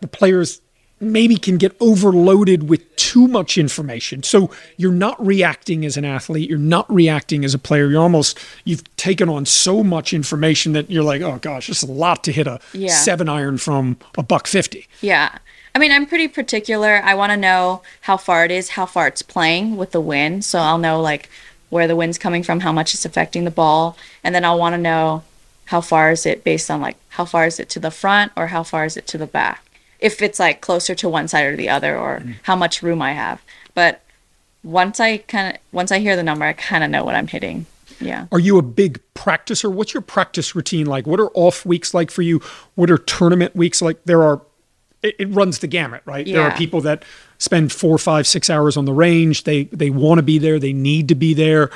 the 0.00 0.08
players 0.08 0.60
maybe 1.00 1.36
can 1.36 1.58
get 1.58 1.76
overloaded 1.80 2.68
with 2.68 2.82
too 2.96 3.28
much 3.28 3.56
information 3.56 4.22
so 4.24 4.50
you're 4.76 4.90
not 4.92 5.24
reacting 5.24 5.84
as 5.84 5.96
an 5.96 6.04
athlete 6.04 6.48
you're 6.50 6.58
not 6.58 6.92
reacting 6.92 7.44
as 7.44 7.54
a 7.54 7.58
player 7.58 7.86
you're 7.88 8.02
almost 8.02 8.36
you've 8.64 8.82
taken 8.96 9.28
on 9.28 9.46
so 9.46 9.84
much 9.84 10.12
information 10.12 10.72
that 10.72 10.90
you're 10.90 11.04
like 11.04 11.22
oh 11.22 11.38
gosh 11.40 11.68
is 11.68 11.84
a 11.84 11.86
lot 11.90 12.24
to 12.24 12.32
hit 12.32 12.48
a 12.48 12.58
Yeah. 12.72 12.88
seven 12.92 13.28
iron 13.28 13.58
from 13.58 13.96
a 14.16 14.22
buck 14.24 14.48
50 14.48 14.86
Yeah. 15.00 15.38
I 15.74 15.78
mean, 15.78 15.92
I'm 15.92 16.06
pretty 16.06 16.28
particular. 16.28 17.00
I 17.04 17.14
want 17.14 17.30
to 17.30 17.36
know 17.36 17.82
how 18.02 18.16
far 18.16 18.44
it 18.44 18.50
is, 18.50 18.70
how 18.70 18.86
far 18.86 19.06
it's 19.06 19.22
playing 19.22 19.76
with 19.76 19.92
the 19.92 20.00
wind. 20.00 20.44
So 20.44 20.58
I'll 20.58 20.78
know 20.78 21.00
like 21.00 21.28
where 21.70 21.86
the 21.86 21.96
wind's 21.96 22.18
coming 22.18 22.42
from, 22.42 22.60
how 22.60 22.72
much 22.72 22.94
it's 22.94 23.04
affecting 23.04 23.44
the 23.44 23.50
ball. 23.50 23.96
And 24.24 24.34
then 24.34 24.44
I'll 24.44 24.58
want 24.58 24.74
to 24.74 24.80
know 24.80 25.22
how 25.66 25.80
far 25.80 26.10
is 26.10 26.24
it 26.24 26.44
based 26.44 26.70
on 26.70 26.80
like 26.80 26.96
how 27.10 27.24
far 27.24 27.46
is 27.46 27.60
it 27.60 27.68
to 27.70 27.80
the 27.80 27.90
front 27.90 28.32
or 28.36 28.48
how 28.48 28.62
far 28.62 28.84
is 28.84 28.96
it 28.96 29.06
to 29.08 29.18
the 29.18 29.26
back. 29.26 29.64
If 30.00 30.22
it's 30.22 30.38
like 30.38 30.60
closer 30.60 30.94
to 30.94 31.08
one 31.08 31.28
side 31.28 31.46
or 31.46 31.56
the 31.56 31.68
other 31.68 31.96
or 31.96 32.20
mm. 32.20 32.36
how 32.44 32.56
much 32.56 32.82
room 32.82 33.02
I 33.02 33.12
have. 33.12 33.42
But 33.74 34.00
once 34.64 35.00
I 35.00 35.18
kind 35.18 35.54
of 35.54 35.62
once 35.72 35.92
I 35.92 35.98
hear 35.98 36.16
the 36.16 36.22
number, 36.22 36.44
I 36.44 36.52
kind 36.52 36.84
of 36.84 36.90
know 36.90 37.04
what 37.04 37.14
I'm 37.14 37.26
hitting. 37.26 37.66
Yeah. 38.00 38.26
Are 38.30 38.38
you 38.38 38.58
a 38.58 38.62
big 38.62 39.00
practicer? 39.14 39.70
What's 39.70 39.92
your 39.92 40.00
practice 40.00 40.54
routine 40.54 40.86
like? 40.86 41.06
What 41.06 41.20
are 41.20 41.30
off 41.34 41.66
weeks 41.66 41.94
like 41.94 42.10
for 42.10 42.22
you? 42.22 42.40
What 42.74 42.90
are 42.90 42.98
tournament 42.98 43.56
weeks 43.56 43.82
like? 43.82 44.04
There 44.04 44.22
are, 44.22 44.40
it, 45.02 45.14
it 45.18 45.28
runs 45.30 45.58
the 45.60 45.66
gamut, 45.66 46.02
right? 46.04 46.26
There 46.26 46.42
are 46.42 46.56
people 46.56 46.80
that 46.82 47.04
spend 47.38 47.72
four, 47.72 47.98
five, 47.98 48.26
six 48.26 48.50
hours 48.50 48.76
on 48.76 48.84
the 48.84 48.92
range. 48.92 49.44
They 49.44 49.64
they 49.64 49.90
want 49.90 50.18
to 50.18 50.22
be 50.22 50.38
there. 50.38 50.58
They 50.58 50.72
need 50.72 51.08
to 51.08 51.14
be 51.14 51.34
there. 51.34 51.70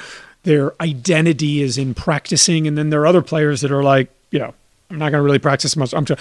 Their 0.45 0.73
identity 0.83 1.63
is 1.63 1.79
in 1.79 1.95
practicing, 1.95 2.67
and 2.67 2.77
then 2.77 2.91
there 2.91 3.01
are 3.01 3.07
other 3.07 3.23
players 3.23 3.61
that 3.61 3.71
are 3.71 3.83
like, 3.85 4.11
you 4.33 4.41
know, 4.41 4.53
I'm 4.91 4.99
not 4.99 5.11
going 5.13 5.21
to 5.21 5.25
really 5.25 5.39
practice 5.39 5.77
much. 5.77 5.95
I'm. 5.95 6.05
try- 6.05 6.17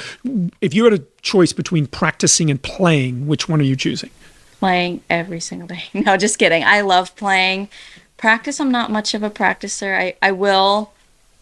If 0.62 0.74
you 0.76 0.84
had 0.84 0.94
a 0.94 1.04
choice 1.22 1.54
between 1.54 1.88
practicing 1.88 2.52
and 2.52 2.62
playing, 2.62 3.26
which 3.28 3.50
one 3.50 3.60
are 3.60 3.64
you 3.66 3.76
choosing? 3.76 4.12
playing 4.60 5.02
every 5.10 5.40
single 5.40 5.68
day. 5.68 5.86
No, 5.96 6.18
just 6.18 6.38
kidding. 6.38 6.64
I 6.64 6.82
love 6.82 7.16
playing. 7.16 7.68
Practice, 8.18 8.60
I'm 8.60 8.70
not 8.72 8.92
much 8.92 9.16
of 9.16 9.24
a 9.24 9.32
practicer. 9.32 9.98
I, 10.00 10.14
I 10.22 10.32
will 10.32 10.92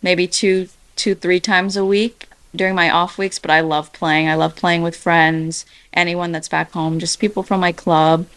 maybe 0.01 0.25
two, 0.25 0.69
two, 0.95 1.15
three 1.15 1.41
times 1.41 1.75
a 1.75 1.83
week 1.83 2.28
during 2.55 2.75
my 2.75 2.89
off 2.89 3.17
weeks, 3.17 3.39
but 3.39 3.51
I 3.51 3.61
love 3.61 3.93
playing. 3.93 4.27
I 4.27 4.35
love 4.35 4.55
playing 4.55 4.81
with 4.81 4.95
friends, 4.95 5.65
anyone 5.93 6.31
that's 6.31 6.49
back 6.49 6.71
home, 6.71 6.99
just 6.99 7.19
people 7.19 7.43
from 7.43 7.59
my 7.59 7.71
club. 7.71 8.27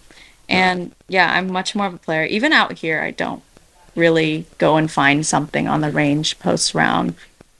And 0.48 0.94
yeah, 1.08 1.32
I'm 1.32 1.50
much 1.50 1.74
more 1.74 1.86
of 1.86 1.94
a 1.94 1.98
player. 1.98 2.24
Even 2.24 2.52
out 2.52 2.78
here, 2.78 3.00
I 3.00 3.10
don't 3.10 3.42
really 3.94 4.46
go 4.58 4.76
and 4.76 4.90
find 4.90 5.24
something 5.24 5.68
on 5.68 5.80
the 5.80 5.90
range 5.90 6.38
post 6.38 6.74
round. 6.74 7.14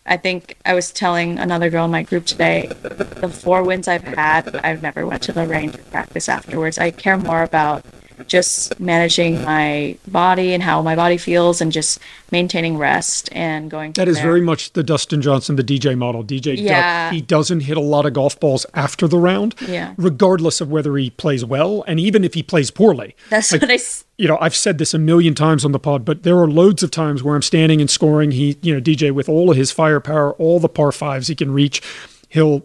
I 0.04 0.16
think 0.16 0.56
I 0.66 0.74
was 0.74 0.90
telling 0.90 1.38
another 1.38 1.70
girl 1.70 1.84
in 1.84 1.90
my 1.90 2.02
group 2.02 2.26
today, 2.26 2.66
the 2.82 3.28
four 3.28 3.62
wins 3.62 3.86
I've 3.86 4.02
had, 4.02 4.56
I've 4.56 4.82
never 4.82 5.06
went 5.06 5.22
to 5.24 5.32
the 5.32 5.46
range 5.46 5.74
to 5.74 5.78
practice 5.78 6.28
afterwards. 6.28 6.76
I 6.76 6.90
care 6.90 7.16
more 7.16 7.42
about 7.42 7.84
just 8.28 8.78
managing 8.80 9.42
my 9.42 9.96
body 10.08 10.52
and 10.54 10.62
how 10.62 10.82
my 10.82 10.94
body 10.96 11.16
feels 11.16 11.61
and 11.61 11.72
just 11.72 11.98
maintaining 12.30 12.78
rest 12.78 13.28
and 13.32 13.70
going 13.70 13.92
That 13.92 14.08
is 14.08 14.16
there. 14.16 14.24
very 14.24 14.40
much 14.40 14.72
the 14.72 14.82
Dustin 14.82 15.20
Johnson, 15.22 15.56
the 15.56 15.64
DJ 15.64 15.96
model. 15.96 16.22
DJ, 16.24 16.54
Yeah. 16.58 17.11
he 17.11 17.20
doesn't 17.20 17.61
hit 17.61 17.76
a 17.76 17.80
lot 17.80 18.06
of 18.06 18.12
golf 18.14 18.38
balls 18.40 18.64
after 18.74 19.06
the 19.06 19.18
round, 19.18 19.54
Yeah. 19.68 19.92
regardless 19.96 20.61
of 20.61 20.70
whether 20.70 20.96
he 20.96 21.10
plays 21.10 21.44
well 21.44 21.85
and 21.87 22.00
even 22.00 22.25
if 22.25 22.35
he 22.35 22.42
plays 22.42 22.70
poorly. 22.70 23.14
That's 23.31 23.52
what 23.52 23.68
I 23.70 23.75
s- 23.75 24.04
You 24.18 24.29
know, 24.29 24.38
I've 24.40 24.54
said 24.54 24.79
this 24.79 24.94
a 24.94 24.98
million 24.98 25.35
times 25.35 25.64
on 25.64 25.73
the 25.73 25.79
pod, 25.81 26.04
but 26.04 26.23
there 26.23 26.38
are 26.38 26.48
loads 26.48 26.83
of 26.83 26.90
times 26.90 27.23
where 27.23 27.35
I'm 27.35 27.42
standing 27.42 27.81
and 27.81 27.90
scoring. 27.90 28.31
He, 28.31 28.56
you 28.62 28.73
know, 28.73 28.81
DJ 28.81 29.10
with 29.10 29.29
all 29.29 29.50
of 29.50 29.56
his 29.56 29.73
firepower, 29.73 30.33
all 30.35 30.60
the 30.60 30.68
par 30.68 30.92
fives 30.92 31.27
he 31.29 31.35
can 31.35 31.50
reach, 31.52 31.83
he'll 32.29 32.62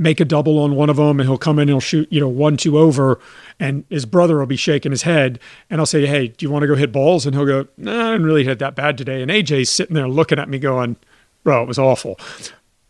make 0.00 0.18
a 0.18 0.24
double 0.24 0.58
on 0.58 0.74
one 0.74 0.88
of 0.90 0.96
them 0.96 1.20
and 1.20 1.28
he'll 1.28 1.38
come 1.38 1.58
in 1.58 1.64
and 1.64 1.70
he'll 1.70 1.78
shoot, 1.80 2.10
you 2.10 2.18
know, 2.18 2.28
one, 2.28 2.56
two 2.56 2.78
over. 2.78 3.20
And 3.60 3.84
his 3.90 4.06
brother 4.06 4.38
will 4.38 4.46
be 4.46 4.56
shaking 4.56 4.90
his 4.92 5.02
head. 5.02 5.38
And 5.68 5.78
I'll 5.80 5.86
say, 5.86 6.06
Hey, 6.06 6.28
do 6.28 6.44
you 6.46 6.50
want 6.50 6.62
to 6.62 6.66
go 6.66 6.74
hit 6.74 6.90
balls? 6.90 7.26
And 7.26 7.36
he'll 7.36 7.44
go, 7.46 7.68
No, 7.76 8.08
I 8.08 8.12
didn't 8.12 8.26
really 8.26 8.44
hit 8.44 8.58
that 8.60 8.74
bad 8.74 8.96
today. 8.96 9.20
And 9.22 9.30
AJ's 9.30 9.68
sitting 9.68 9.94
there 9.94 10.08
looking 10.08 10.38
at 10.38 10.48
me 10.48 10.58
going, 10.58 10.96
Bro, 11.44 11.62
it 11.62 11.68
was 11.68 11.78
awful. 11.78 12.18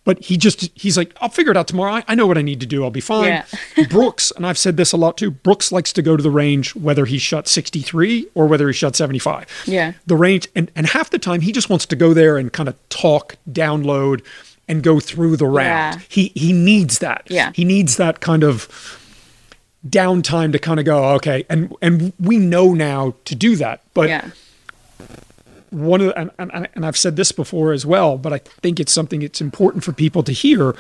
but 0.05 0.25
he 0.25 0.37
just 0.39 0.71
he's 0.75 0.97
like 0.97 1.13
i'll 1.21 1.29
figure 1.29 1.51
it 1.53 1.59
out 1.59 1.69
tomorrow 1.69 1.93
i, 1.93 2.05
I 2.09 2.15
know 2.15 2.27
what 2.27 2.39
i 2.39 2.43
need 2.43 2.59
to 2.61 2.67
do 2.67 2.83
i'll 2.83 2.91
be 2.91 3.03
fine 3.03 3.27
Yeah. 3.77 3.85
brooks 3.91 4.33
and 4.35 4.47
i've 4.47 4.57
said 4.57 4.79
this 4.79 4.93
a 4.93 4.97
lot 4.97 5.19
too 5.19 5.31
brooks 5.31 5.71
likes 5.71 5.93
to 5.93 6.01
go 6.03 6.17
to 6.17 6.23
the 6.23 6.31
range 6.31 6.75
whether 6.75 7.05
he 7.05 7.19
shot 7.19 7.47
63 7.47 8.27
or 8.35 8.47
whether 8.47 8.67
he 8.67 8.73
shot 8.73 8.97
75 8.97 9.47
Yeah. 9.67 9.93
the 10.07 10.17
range 10.17 10.49
and, 10.57 10.71
and 10.75 10.87
half 10.87 11.11
the 11.11 11.19
time 11.19 11.43
he 11.43 11.53
just 11.53 11.69
wants 11.69 11.85
to 11.87 11.97
go 11.97 12.15
there 12.15 12.39
and 12.39 12.51
kind 12.51 12.69
of 12.69 12.77
talk 12.89 13.37
download 13.53 14.25
and 14.71 14.83
go 14.83 15.01
through 15.01 15.37
the 15.37 15.47
round 15.47 15.97
Yeah. 16.01 16.07
he 16.09 16.33
he 16.35 16.53
needs 16.53 16.99
that 17.01 17.23
Yeah. 17.29 17.53
he 17.55 17.65
needs 17.65 17.97
that 17.97 18.21
kind 18.21 18.43
of 18.43 18.69
downtime 19.87 20.53
to 20.53 20.59
kind 20.59 20.79
of 20.79 20.85
go 20.87 21.05
okay 21.15 21.45
and 21.49 21.75
and 21.83 22.13
we 22.21 22.37
know 22.39 22.75
now 22.75 23.15
to 23.25 23.35
do 23.35 23.57
that 23.57 23.83
but 23.95 24.09
yeah. 24.09 24.31
one 25.71 26.01
of 26.01 26.09
the, 26.09 26.19
and, 26.19 26.31
and, 26.39 26.69
and 26.75 26.85
I've 26.87 26.97
said 26.97 27.17
this 27.17 27.31
before 27.33 27.73
as 27.73 27.87
well, 27.87 28.19
but 28.19 28.33
I 28.33 28.39
think 28.39 28.81
it's 28.81 28.93
something 28.93 29.23
it's 29.23 29.41
important 29.41 29.85
for 29.85 29.93
people 29.93 30.23
to 30.25 30.33
hear. 30.33 30.75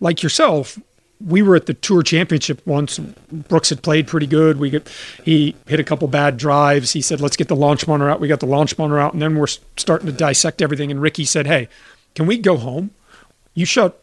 Like 0.00 0.20
yourself, 0.22 0.78
we 1.24 1.42
were 1.42 1.54
at 1.56 1.66
the 1.66 1.74
Tour 1.74 2.02
Championship 2.02 2.60
once. 2.66 2.98
Brooks 2.98 3.70
had 3.70 3.82
played 3.82 4.06
pretty 4.08 4.26
good. 4.26 4.58
We 4.58 4.70
get 4.70 4.88
he 5.24 5.54
hit 5.66 5.78
a 5.80 5.84
couple 5.84 6.08
bad 6.08 6.36
drives. 6.36 6.92
He 6.92 7.00
said, 7.00 7.20
"Let's 7.20 7.36
get 7.36 7.48
the 7.48 7.56
launch 7.56 7.86
monitor 7.86 8.10
out." 8.10 8.20
We 8.20 8.28
got 8.28 8.40
the 8.40 8.46
launch 8.46 8.76
monitor 8.76 8.98
out, 8.98 9.12
and 9.14 9.22
then 9.22 9.36
we're 9.36 9.46
starting 9.76 10.06
to 10.06 10.12
dissect 10.12 10.60
everything. 10.60 10.90
And 10.90 11.00
Ricky 11.00 11.24
said, 11.24 11.46
"Hey, 11.46 11.68
can 12.16 12.26
we 12.26 12.36
go 12.36 12.56
home? 12.58 12.90
You 13.56 13.66
shot 13.66 13.96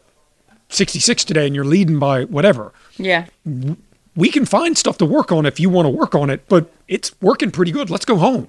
66 0.68 1.24
today, 1.24 1.46
and 1.46 1.54
you're 1.54 1.64
leading 1.64 1.98
by 1.98 2.24
whatever." 2.24 2.72
Yeah. 2.98 3.26
we 4.16 4.28
can 4.30 4.44
find 4.44 4.78
stuff 4.78 4.98
to 4.98 5.06
work 5.06 5.32
on 5.32 5.44
if 5.46 5.58
you 5.58 5.68
want 5.68 5.86
to 5.86 5.90
work 5.90 6.14
on 6.14 6.30
it, 6.30 6.46
but 6.48 6.70
it's 6.86 7.10
working 7.20 7.50
pretty 7.50 7.72
good. 7.72 7.90
Let's 7.90 8.04
go 8.04 8.16
home 8.16 8.48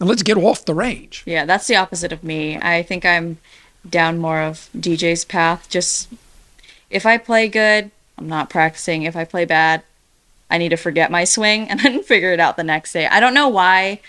and 0.00 0.08
let's 0.08 0.22
get 0.22 0.36
off 0.36 0.64
the 0.64 0.74
range. 0.74 1.22
Yeah, 1.26 1.44
that's 1.44 1.66
the 1.66 1.76
opposite 1.76 2.12
of 2.12 2.24
me. 2.24 2.58
I 2.58 2.82
think 2.82 3.04
I'm 3.04 3.38
down 3.88 4.18
more 4.18 4.40
of 4.40 4.68
DJ's 4.76 5.24
path. 5.24 5.68
Just 5.68 6.08
if 6.90 7.04
I 7.06 7.18
play 7.18 7.48
good, 7.48 7.90
I'm 8.18 8.28
not 8.28 8.50
practicing. 8.50 9.02
If 9.02 9.16
I 9.16 9.24
play 9.24 9.44
bad, 9.44 9.82
I 10.50 10.58
need 10.58 10.70
to 10.70 10.76
forget 10.76 11.10
my 11.10 11.24
swing 11.24 11.68
and 11.68 11.80
then 11.80 12.02
figure 12.02 12.32
it 12.32 12.40
out 12.40 12.56
the 12.56 12.64
next 12.64 12.92
day. 12.92 13.06
I 13.06 13.20
don't 13.20 13.34
know 13.34 13.48
why 13.48 14.00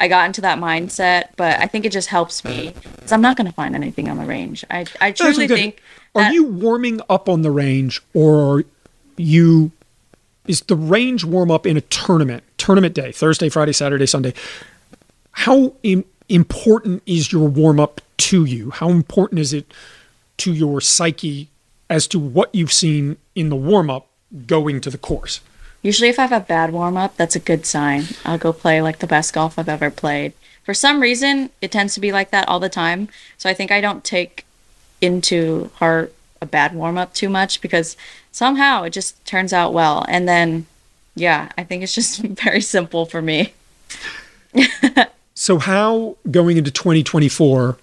I 0.00 0.08
got 0.08 0.26
into 0.26 0.40
that 0.42 0.58
mindset, 0.58 1.28
but 1.36 1.58
I 1.60 1.66
think 1.66 1.84
it 1.84 1.92
just 1.92 2.08
helps 2.08 2.44
me 2.44 2.74
because 2.96 3.12
I'm 3.12 3.20
not 3.20 3.36
going 3.36 3.46
to 3.46 3.52
find 3.52 3.74
anything 3.74 4.08
on 4.08 4.18
the 4.18 4.24
range. 4.24 4.64
I 4.70 4.86
I 5.00 5.12
truly 5.12 5.48
think 5.48 5.82
Are 6.14 6.32
you 6.32 6.44
warming 6.44 7.00
up 7.08 7.28
on 7.28 7.42
the 7.42 7.50
range 7.50 8.02
or 8.14 8.58
are 8.58 8.64
you 9.16 9.70
is 10.46 10.60
the 10.62 10.76
range 10.76 11.24
warm 11.24 11.50
up 11.50 11.66
in 11.66 11.76
a 11.76 11.80
tournament, 11.80 12.44
tournament 12.56 12.94
day, 12.94 13.12
Thursday, 13.12 13.48
Friday, 13.48 13.72
Saturday, 13.72 14.06
Sunday? 14.06 14.32
How 15.32 15.74
Im- 15.82 16.04
important 16.28 17.02
is 17.06 17.32
your 17.32 17.48
warm 17.48 17.80
up 17.80 18.00
to 18.18 18.44
you? 18.44 18.70
How 18.70 18.90
important 18.90 19.40
is 19.40 19.52
it 19.52 19.72
to 20.38 20.52
your 20.52 20.80
psyche 20.80 21.48
as 21.88 22.06
to 22.08 22.18
what 22.18 22.54
you've 22.54 22.72
seen 22.72 23.16
in 23.34 23.48
the 23.48 23.56
warm 23.56 23.90
up 23.90 24.08
going 24.46 24.80
to 24.82 24.90
the 24.90 24.98
course? 24.98 25.40
Usually, 25.86 26.08
if 26.08 26.18
I 26.18 26.22
have 26.22 26.32
a 26.32 26.44
bad 26.44 26.72
warm 26.72 26.96
up, 26.96 27.16
that's 27.16 27.36
a 27.36 27.38
good 27.38 27.64
sign. 27.64 28.06
I'll 28.24 28.38
go 28.38 28.52
play 28.52 28.82
like 28.82 28.98
the 28.98 29.06
best 29.06 29.32
golf 29.32 29.56
I've 29.56 29.68
ever 29.68 29.88
played. 29.88 30.32
For 30.64 30.74
some 30.74 30.98
reason, 30.98 31.50
it 31.60 31.70
tends 31.70 31.94
to 31.94 32.00
be 32.00 32.10
like 32.10 32.32
that 32.32 32.48
all 32.48 32.58
the 32.58 32.68
time. 32.68 33.08
So 33.38 33.48
I 33.48 33.54
think 33.54 33.70
I 33.70 33.80
don't 33.80 34.02
take 34.02 34.44
into 35.00 35.70
heart 35.76 36.12
a 36.40 36.46
bad 36.46 36.74
warm 36.74 36.98
up 36.98 37.14
too 37.14 37.28
much 37.28 37.60
because 37.60 37.96
somehow 38.32 38.82
it 38.82 38.90
just 38.90 39.24
turns 39.24 39.52
out 39.52 39.72
well. 39.72 40.04
And 40.08 40.28
then, 40.28 40.66
yeah, 41.14 41.52
I 41.56 41.62
think 41.62 41.84
it's 41.84 41.94
just 41.94 42.18
very 42.20 42.62
simple 42.62 43.06
for 43.06 43.22
me. 43.22 43.54
So, 45.38 45.58
how 45.58 46.16
going 46.30 46.56
into 46.56 46.70
2024 46.70 47.76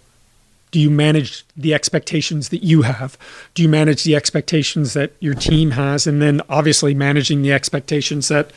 do 0.73 0.79
you 0.79 0.89
manage 0.89 1.45
the 1.55 1.71
expectations 1.71 2.49
that 2.49 2.63
you 2.63 2.81
have? 2.81 3.15
Do 3.53 3.61
you 3.61 3.69
manage 3.69 4.03
the 4.03 4.15
expectations 4.15 4.93
that 4.93 5.13
your 5.19 5.35
team 5.35 5.71
has? 5.71 6.07
And 6.07 6.19
then, 6.19 6.41
obviously, 6.49 6.95
managing 6.95 7.43
the 7.43 7.53
expectations 7.53 8.27
that 8.29 8.49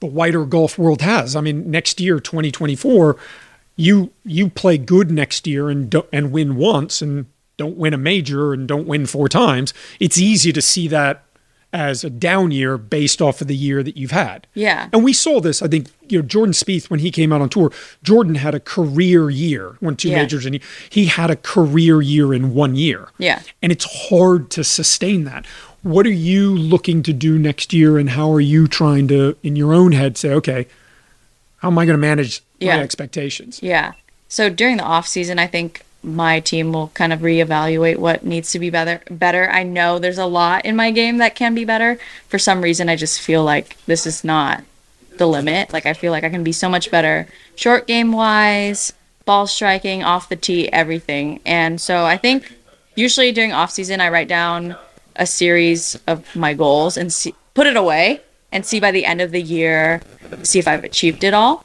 the 0.00 0.06
wider 0.06 0.44
golf 0.44 0.76
world 0.76 1.02
has. 1.02 1.36
I 1.36 1.40
mean, 1.40 1.70
next 1.70 2.00
year, 2.00 2.18
2024, 2.18 3.16
you 3.76 4.10
you 4.24 4.50
play 4.50 4.76
good 4.76 5.08
next 5.12 5.46
year 5.46 5.70
and 5.70 5.94
and 6.12 6.32
win 6.32 6.56
once 6.56 7.00
and 7.00 7.26
don't 7.56 7.76
win 7.76 7.94
a 7.94 7.98
major 7.98 8.52
and 8.52 8.66
don't 8.66 8.88
win 8.88 9.06
four 9.06 9.28
times. 9.28 9.72
It's 10.00 10.18
easy 10.18 10.52
to 10.52 10.60
see 10.60 10.88
that 10.88 11.25
as 11.72 12.04
a 12.04 12.10
down 12.10 12.50
year 12.52 12.78
based 12.78 13.20
off 13.20 13.40
of 13.40 13.48
the 13.48 13.56
year 13.56 13.82
that 13.82 13.96
you've 13.96 14.12
had. 14.12 14.46
Yeah. 14.54 14.88
And 14.92 15.04
we 15.04 15.12
saw 15.12 15.40
this, 15.40 15.60
I 15.60 15.68
think, 15.68 15.88
you 16.08 16.18
know, 16.18 16.26
Jordan 16.26 16.52
Spieth, 16.52 16.88
when 16.88 17.00
he 17.00 17.10
came 17.10 17.32
out 17.32 17.42
on 17.42 17.48
tour, 17.48 17.70
Jordan 18.02 18.36
had 18.36 18.54
a 18.54 18.60
career 18.60 19.28
year, 19.28 19.76
won 19.80 19.96
two 19.96 20.08
Yeah. 20.08 20.22
majors, 20.22 20.46
and 20.46 20.54
he, 20.54 20.62
he 20.88 21.06
had 21.06 21.30
a 21.30 21.36
career 21.36 22.00
year 22.00 22.32
in 22.32 22.54
one 22.54 22.76
year. 22.76 23.08
Yeah. 23.18 23.42
And 23.62 23.72
it's 23.72 24.08
hard 24.08 24.48
to 24.52 24.64
sustain 24.64 25.24
that. 25.24 25.44
What 25.82 26.06
are 26.06 26.10
you 26.10 26.54
looking 26.56 27.02
to 27.02 27.12
do 27.12 27.38
next 27.38 27.72
year, 27.72 27.98
and 27.98 28.10
how 28.10 28.32
are 28.32 28.40
you 28.40 28.66
trying 28.68 29.06
to, 29.08 29.36
in 29.42 29.54
your 29.56 29.74
own 29.74 29.92
head, 29.92 30.16
say, 30.16 30.30
okay, 30.32 30.66
how 31.58 31.68
am 31.68 31.78
I 31.78 31.84
going 31.84 31.94
to 31.94 32.00
manage 32.00 32.42
Yeah. 32.58 32.76
my 32.76 32.82
expectations? 32.82 33.60
Yeah. 33.62 33.92
So 34.28 34.48
during 34.48 34.78
the 34.78 34.82
off 34.84 35.06
season, 35.06 35.38
I 35.38 35.46
think 35.46 35.82
my 36.06 36.40
team 36.40 36.72
will 36.72 36.88
kind 36.88 37.12
of 37.12 37.20
reevaluate 37.20 37.96
what 37.96 38.24
needs 38.24 38.52
to 38.52 38.58
be 38.58 38.70
better. 38.70 39.02
Better. 39.10 39.50
I 39.50 39.64
know 39.64 39.98
there's 39.98 40.18
a 40.18 40.26
lot 40.26 40.64
in 40.64 40.76
my 40.76 40.92
game 40.92 41.18
that 41.18 41.34
can 41.34 41.54
be 41.54 41.64
better. 41.64 41.98
For 42.28 42.38
some 42.38 42.62
reason, 42.62 42.88
I 42.88 42.96
just 42.96 43.20
feel 43.20 43.42
like 43.42 43.76
this 43.86 44.06
is 44.06 44.22
not 44.22 44.62
the 45.18 45.26
limit. 45.26 45.72
Like 45.72 45.84
I 45.84 45.92
feel 45.92 46.12
like 46.12 46.24
I 46.24 46.30
can 46.30 46.44
be 46.44 46.52
so 46.52 46.68
much 46.68 46.90
better, 46.90 47.26
short 47.56 47.86
game 47.86 48.12
wise, 48.12 48.92
ball 49.24 49.46
striking, 49.46 50.04
off 50.04 50.28
the 50.28 50.36
tee, 50.36 50.72
everything. 50.72 51.40
And 51.44 51.80
so 51.80 52.04
I 52.04 52.16
think 52.16 52.54
usually 52.94 53.32
during 53.32 53.52
off 53.52 53.70
season, 53.72 54.00
I 54.00 54.08
write 54.08 54.28
down 54.28 54.76
a 55.16 55.26
series 55.26 55.98
of 56.06 56.36
my 56.36 56.54
goals 56.54 56.96
and 56.96 57.12
see, 57.12 57.34
put 57.54 57.66
it 57.66 57.76
away 57.76 58.20
and 58.52 58.64
see 58.64 58.78
by 58.78 58.92
the 58.92 59.04
end 59.04 59.20
of 59.20 59.32
the 59.32 59.42
year, 59.42 60.00
see 60.42 60.58
if 60.58 60.68
I've 60.68 60.84
achieved 60.84 61.24
it 61.24 61.34
all. 61.34 61.64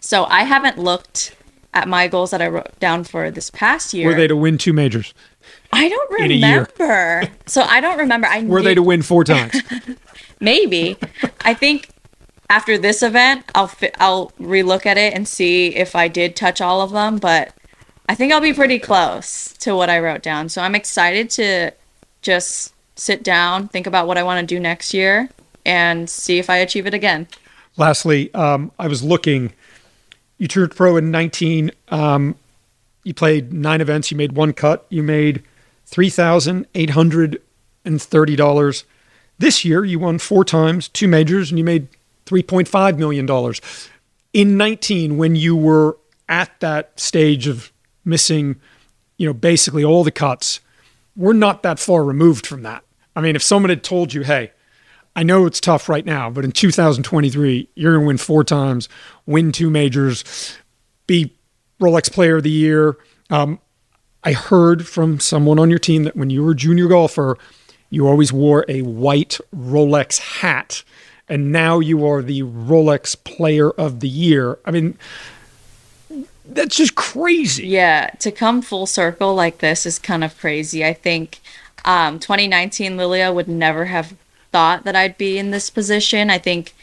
So 0.00 0.24
I 0.24 0.44
haven't 0.44 0.78
looked 0.78 1.36
at 1.74 1.86
my 1.88 2.08
goals 2.08 2.30
that 2.30 2.42
I 2.42 2.48
wrote 2.48 2.78
down 2.80 3.04
for 3.04 3.30
this 3.30 3.50
past 3.50 3.94
year. 3.94 4.06
Were 4.08 4.14
they 4.14 4.26
to 4.26 4.36
win 4.36 4.58
two 4.58 4.72
majors? 4.72 5.14
I 5.72 5.88
don't 5.88 6.20
in 6.20 6.30
a 6.32 6.34
year? 6.34 6.68
remember. 6.78 7.28
so 7.46 7.62
I 7.62 7.80
don't 7.80 7.98
remember. 7.98 8.26
I 8.26 8.42
Were 8.42 8.58
knew, 8.58 8.64
they 8.64 8.74
to 8.74 8.82
win 8.82 9.02
four 9.02 9.22
times? 9.32 9.54
maybe. 10.40 10.96
I 11.42 11.54
think 11.54 11.88
after 12.48 12.76
this 12.76 13.02
event, 13.02 13.44
I'll 13.54 13.68
fi- 13.68 13.92
I'll 13.98 14.30
relook 14.40 14.84
at 14.86 14.98
it 14.98 15.14
and 15.14 15.26
see 15.28 15.68
if 15.76 15.94
I 15.94 16.08
did 16.08 16.34
touch 16.36 16.60
all 16.60 16.80
of 16.82 16.90
them. 16.90 17.18
But 17.18 17.54
I 18.08 18.14
think 18.16 18.32
I'll 18.32 18.40
be 18.40 18.52
pretty 18.52 18.78
close 18.80 19.52
to 19.58 19.76
what 19.76 19.88
I 19.88 20.00
wrote 20.00 20.22
down. 20.22 20.48
So 20.48 20.62
I'm 20.62 20.74
excited 20.74 21.30
to 21.30 21.70
just 22.22 22.74
sit 22.96 23.22
down, 23.22 23.68
think 23.68 23.86
about 23.86 24.06
what 24.08 24.18
I 24.18 24.22
want 24.24 24.40
to 24.46 24.54
do 24.54 24.58
next 24.60 24.92
year, 24.92 25.28
and 25.64 26.10
see 26.10 26.38
if 26.38 26.50
I 26.50 26.56
achieve 26.56 26.86
it 26.86 26.94
again. 26.94 27.28
Lastly, 27.76 28.34
um, 28.34 28.72
I 28.78 28.88
was 28.88 29.02
looking. 29.04 29.52
You 30.40 30.48
turned 30.48 30.74
pro 30.74 30.96
in 30.96 31.10
19. 31.10 31.70
Um, 31.90 32.34
you 33.04 33.12
played 33.12 33.52
nine 33.52 33.82
events. 33.82 34.10
You 34.10 34.16
made 34.16 34.32
one 34.32 34.54
cut. 34.54 34.86
You 34.88 35.02
made 35.02 35.42
three 35.84 36.08
thousand 36.08 36.66
eight 36.74 36.90
hundred 36.90 37.42
and 37.84 38.00
thirty 38.00 38.36
dollars. 38.36 38.84
This 39.38 39.66
year, 39.66 39.84
you 39.84 39.98
won 39.98 40.18
four 40.18 40.44
times, 40.44 40.88
two 40.88 41.08
majors, 41.08 41.50
and 41.50 41.58
you 41.58 41.64
made 41.64 41.88
three 42.24 42.42
point 42.42 42.68
five 42.68 42.98
million 42.98 43.26
dollars. 43.26 43.60
In 44.32 44.56
19, 44.56 45.18
when 45.18 45.36
you 45.36 45.54
were 45.54 45.98
at 46.28 46.58
that 46.60 46.98
stage 46.98 47.46
of 47.46 47.70
missing, 48.04 48.56
you 49.18 49.26
know, 49.26 49.34
basically 49.34 49.84
all 49.84 50.04
the 50.04 50.10
cuts, 50.10 50.60
we're 51.16 51.32
not 51.34 51.62
that 51.64 51.78
far 51.78 52.02
removed 52.02 52.46
from 52.46 52.62
that. 52.62 52.82
I 53.14 53.20
mean, 53.20 53.36
if 53.36 53.42
someone 53.42 53.68
had 53.68 53.82
told 53.82 54.14
you, 54.14 54.22
hey, 54.22 54.52
I 55.16 55.22
know 55.22 55.46
it's 55.46 55.60
tough 55.60 55.88
right 55.88 56.04
now, 56.04 56.30
but 56.30 56.44
in 56.44 56.52
2023, 56.52 57.68
you're 57.74 57.92
going 57.92 58.04
to 58.04 58.06
win 58.06 58.16
four 58.16 58.44
times, 58.44 58.88
win 59.26 59.52
two 59.52 59.68
majors, 59.68 60.56
be 61.06 61.34
Rolex 61.80 62.10
Player 62.12 62.36
of 62.36 62.42
the 62.44 62.50
Year. 62.50 62.96
Um, 63.28 63.58
I 64.22 64.32
heard 64.32 64.86
from 64.86 65.18
someone 65.18 65.58
on 65.58 65.70
your 65.70 65.78
team 65.78 66.04
that 66.04 66.16
when 66.16 66.30
you 66.30 66.44
were 66.44 66.52
a 66.52 66.56
junior 66.56 66.88
golfer, 66.88 67.36
you 67.88 68.06
always 68.06 68.32
wore 68.32 68.64
a 68.68 68.82
white 68.82 69.38
Rolex 69.54 70.18
hat, 70.18 70.84
and 71.28 71.50
now 71.50 71.80
you 71.80 72.06
are 72.06 72.22
the 72.22 72.42
Rolex 72.42 73.16
Player 73.24 73.70
of 73.70 74.00
the 74.00 74.08
Year. 74.08 74.58
I 74.64 74.70
mean, 74.70 74.96
that's 76.46 76.76
just 76.76 76.94
crazy. 76.94 77.66
Yeah, 77.66 78.10
to 78.20 78.30
come 78.30 78.62
full 78.62 78.86
circle 78.86 79.34
like 79.34 79.58
this 79.58 79.86
is 79.86 79.98
kind 79.98 80.22
of 80.22 80.38
crazy. 80.38 80.84
I 80.84 80.92
think 80.92 81.40
um, 81.84 82.18
2019 82.18 82.96
Lilia 82.96 83.32
would 83.32 83.48
never 83.48 83.86
have 83.86 84.14
thought 84.52 84.84
that 84.84 84.96
I'd 84.96 85.16
be 85.18 85.38
in 85.38 85.50
this 85.50 85.70
position. 85.70 86.30
I 86.30 86.38
think 86.38 86.74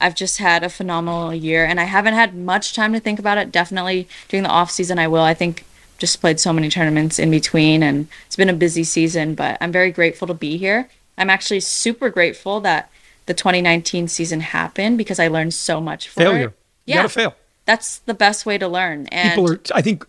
I've 0.00 0.14
just 0.14 0.38
had 0.38 0.62
a 0.62 0.68
phenomenal 0.68 1.34
year 1.34 1.64
and 1.64 1.80
I 1.80 1.84
haven't 1.84 2.14
had 2.14 2.34
much 2.34 2.74
time 2.74 2.92
to 2.92 3.00
think 3.00 3.18
about 3.18 3.38
it. 3.38 3.50
Definitely 3.52 4.08
during 4.28 4.44
the 4.44 4.50
off 4.50 4.70
season 4.70 4.98
I 4.98 5.08
will. 5.08 5.22
I 5.22 5.34
think 5.34 5.64
just 5.98 6.20
played 6.20 6.38
so 6.38 6.52
many 6.52 6.68
tournaments 6.68 7.18
in 7.18 7.30
between 7.30 7.82
and 7.82 8.06
it's 8.26 8.36
been 8.36 8.50
a 8.50 8.54
busy 8.54 8.84
season, 8.84 9.34
but 9.34 9.56
I'm 9.60 9.72
very 9.72 9.90
grateful 9.90 10.26
to 10.28 10.34
be 10.34 10.58
here. 10.58 10.90
I'm 11.16 11.30
actually 11.30 11.60
super 11.60 12.10
grateful 12.10 12.60
that 12.60 12.90
the 13.24 13.32
2019 13.34 14.06
season 14.08 14.40
happened 14.40 14.98
because 14.98 15.18
I 15.18 15.28
learned 15.28 15.54
so 15.54 15.80
much 15.80 16.08
from 16.08 16.22
Failure. 16.24 16.48
it. 16.48 16.52
You 16.84 16.94
Yeah. 16.94 16.96
got 16.96 17.02
to 17.02 17.08
fail. 17.08 17.34
That's 17.64 17.98
the 18.00 18.14
best 18.14 18.44
way 18.46 18.58
to 18.58 18.68
learn. 18.68 19.06
And 19.08 19.30
people 19.30 19.50
are 19.50 19.60
i 19.74 19.80
think 19.82 20.06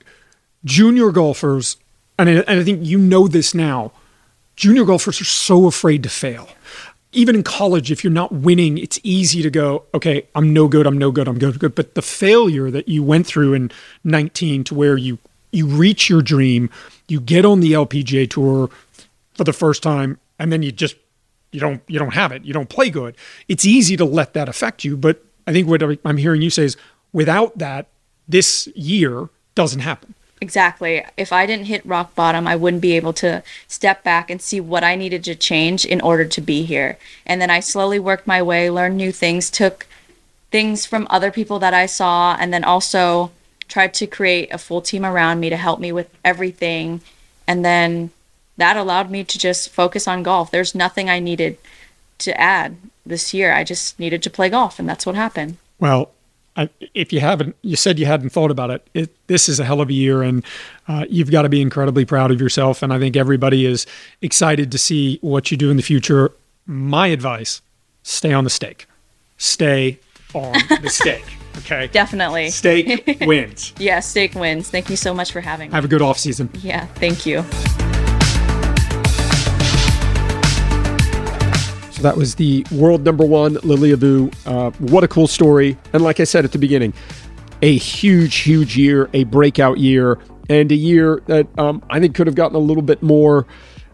junior 0.66 1.12
golfers 1.12 1.78
and 2.20 2.30
I, 2.30 2.34
and 2.34 2.60
I 2.60 2.64
think 2.64 2.86
you 2.86 2.98
know 2.98 3.28
this 3.28 3.54
now 3.54 3.92
junior 4.58 4.84
golfers 4.84 5.22
are 5.22 5.26
so 5.26 5.66
afraid 5.68 6.04
to 6.04 6.10
fail. 6.10 6.50
Even 7.18 7.36
in 7.36 7.42
college, 7.42 7.92
if 7.92 8.04
you're 8.04 8.14
not 8.14 8.32
winning, 8.32 8.78
it's 8.78 9.00
easy 9.02 9.42
to 9.42 9.50
go, 9.50 9.86
okay, 9.92 10.28
I'm 10.36 10.54
no 10.54 10.68
good, 10.68 10.86
I'm 10.86 11.00
no 11.00 11.12
good, 11.12 11.28
I'm 11.28 11.40
good, 11.40 11.58
good. 11.58 11.74
But 11.74 11.96
the 11.96 12.04
failure 12.04 12.70
that 12.70 12.88
you 12.88 13.02
went 13.02 13.26
through 13.26 13.56
in 13.56 13.72
19 14.04 14.64
to 14.66 14.76
where 14.76 14.98
you 14.98 15.18
you 15.52 15.66
reach 15.66 16.10
your 16.10 16.22
dream, 16.22 16.70
you 17.08 17.20
get 17.20 17.44
on 17.44 17.62
the 17.62 17.74
LPGA 17.74 18.30
tour 18.30 18.70
for 19.34 19.44
the 19.44 19.54
first 19.54 19.82
time, 19.82 20.20
and 20.38 20.52
then 20.52 20.62
you 20.62 20.72
just 20.72 20.96
you 21.52 21.60
don't 21.60 21.82
you 21.88 21.98
don't 21.98 22.14
have 22.14 22.32
it, 22.32 22.46
you 22.46 22.54
don't 22.54 22.70
play 22.70 22.92
good. 22.92 23.16
It's 23.48 23.66
easy 23.66 23.98
to 23.98 24.06
let 24.06 24.34
that 24.34 24.48
affect 24.48 24.84
you, 24.84 24.96
but 24.96 25.24
I 25.48 25.54
think 25.54 25.68
what 25.68 25.82
I'm 26.06 26.18
hearing 26.18 26.44
you 26.44 26.52
say 26.52 26.66
is 26.66 26.78
without 27.14 27.58
that, 27.58 27.88
this 28.28 28.68
year 28.76 29.30
doesn't 29.56 29.80
happen. 29.80 30.14
Exactly. 30.40 31.04
If 31.18 31.34
I 31.34 31.46
didn't 31.46 31.66
hit 31.66 31.86
rock 31.86 32.14
bottom, 32.14 32.48
I 32.48 32.56
wouldn't 32.56 32.82
be 32.82 32.94
able 32.94 33.14
to 33.14 33.44
step 33.68 34.04
back 34.04 34.30
and 34.30 34.42
see 34.42 34.60
what 34.60 34.84
I 34.84 34.96
needed 34.96 35.24
to 35.24 35.36
change 35.36 35.84
in 35.84 36.00
order 36.02 36.26
to 36.26 36.42
be 36.42 36.64
here. 36.64 36.98
And 37.26 37.42
then 37.42 37.50
I 37.50 37.60
slowly 37.60 37.98
worked 37.98 38.28
my 38.28 38.42
way, 38.42 38.70
learned 38.70 38.98
new 38.98 39.12
things, 39.12 39.50
took 39.50 39.88
things 40.52 40.86
from 40.86 41.08
other 41.10 41.32
people 41.32 41.60
that 41.60 41.74
I 41.74 41.88
saw, 41.88 42.36
and 42.40 42.54
then 42.54 42.64
also 42.64 43.32
tried 43.68 43.94
to 43.96 44.08
create 44.08 44.54
a 44.54 44.58
full 44.58 44.82
team 44.82 45.04
around 45.04 45.40
me 45.40 45.50
to 45.50 45.58
help 45.58 45.80
me 45.80 45.92
with 45.92 46.10
everything. 46.24 47.02
And 47.48 47.66
then 47.66 48.12
that 48.58 48.78
allowed 48.78 49.10
me 49.10 49.24
to 49.24 49.40
just 49.40 49.70
focus 49.70 50.08
on 50.08 50.24
golf. 50.24 50.52
There's 50.52 50.76
nothing 50.76 51.10
I 51.10 51.20
needed 51.20 51.58
to 52.20 52.40
add 52.40 52.78
this 53.06 53.34
year. 53.34 53.54
I 53.54 53.64
just 53.64 54.00
needed 54.00 54.22
to 54.24 54.30
play 54.30 54.50
golf, 54.50 54.80
and 54.80 54.88
that's 54.88 55.06
what 55.06 55.16
happened. 55.16 55.58
Well, 55.80 56.12
I, 56.58 56.70
if 56.96 57.14
you 57.14 57.20
haven't, 57.20 57.56
you 57.62 57.76
said 57.76 58.00
you 58.00 58.08
hadn't 58.08 58.32
thought 58.32 58.50
about 58.52 58.72
it. 58.72 58.88
it 58.94 59.28
this 59.28 59.48
is 59.48 59.60
a 59.60 59.64
hell 59.64 59.80
of 59.80 59.90
a 59.90 59.94
year, 59.94 60.24
and 60.24 60.44
uh, 60.88 61.06
you've 61.10 61.32
got 61.32 61.44
to 61.44 61.50
be 61.50 61.62
incredibly 61.62 62.04
proud 62.04 62.32
of 62.32 62.42
yourself. 62.42 62.82
And 62.82 62.92
I 62.92 63.00
think 63.00 63.16
everybody 63.16 63.66
is 63.66 63.86
excited 64.22 64.72
to 64.72 64.78
see 64.78 65.20
what 65.22 65.52
you 65.52 65.58
do 65.58 65.70
in 65.70 65.78
the 65.78 65.84
future. 65.84 66.32
My 66.66 67.08
advice: 67.08 67.62
stay 68.04 68.34
on 68.34 68.44
the 68.44 68.50
stake. 68.50 68.88
Stay 69.38 70.00
on 70.34 70.54
the 70.82 70.90
stake. 70.90 71.26
Okay. 71.60 71.88
Definitely. 71.88 72.50
Stake 72.50 73.18
wins. 73.22 73.74
yeah, 73.78 74.00
stake 74.00 74.36
wins. 74.36 74.70
Thank 74.70 74.90
you 74.90 74.96
so 74.96 75.14
much 75.14 75.32
for 75.32 75.42
having 75.42 75.70
me. 75.70 75.76
Have 75.76 75.86
a 75.86 75.88
good 75.88 76.02
off 76.02 76.18
season. 76.18 76.50
Yeah, 76.62 76.86
thank 76.86 77.26
you. 77.26 77.44
So 81.98 82.04
that 82.04 82.16
was 82.16 82.36
the 82.36 82.64
world 82.72 83.04
number 83.04 83.26
one, 83.26 83.56
Lilia 83.64 83.98
Vu. 83.98 84.30
Uh, 84.46 84.70
what 84.78 85.04
a 85.04 85.08
cool 85.08 85.26
story. 85.26 85.76
And 85.94 86.04
like 86.04 86.20
I 86.20 86.26
said 86.26 86.46
at 86.46 86.52
the 86.52 86.60
beginning, 86.60 86.94
a 87.64 87.76
huge, 87.76 88.36
huge 88.36 88.78
year, 88.78 89.10
a 89.14 89.24
breakout 89.24 89.80
year, 89.80 90.20
and 90.48 90.72
a 90.72 90.76
year 90.76 91.24
that 91.26 91.48
um, 91.58 91.84
I 91.90 92.00
think 92.00 92.14
could 92.14 92.28
have 92.28 92.36
gotten 92.36 92.56
a 92.56 92.60
little 92.60 92.84
bit 92.84 93.02
more 93.02 93.48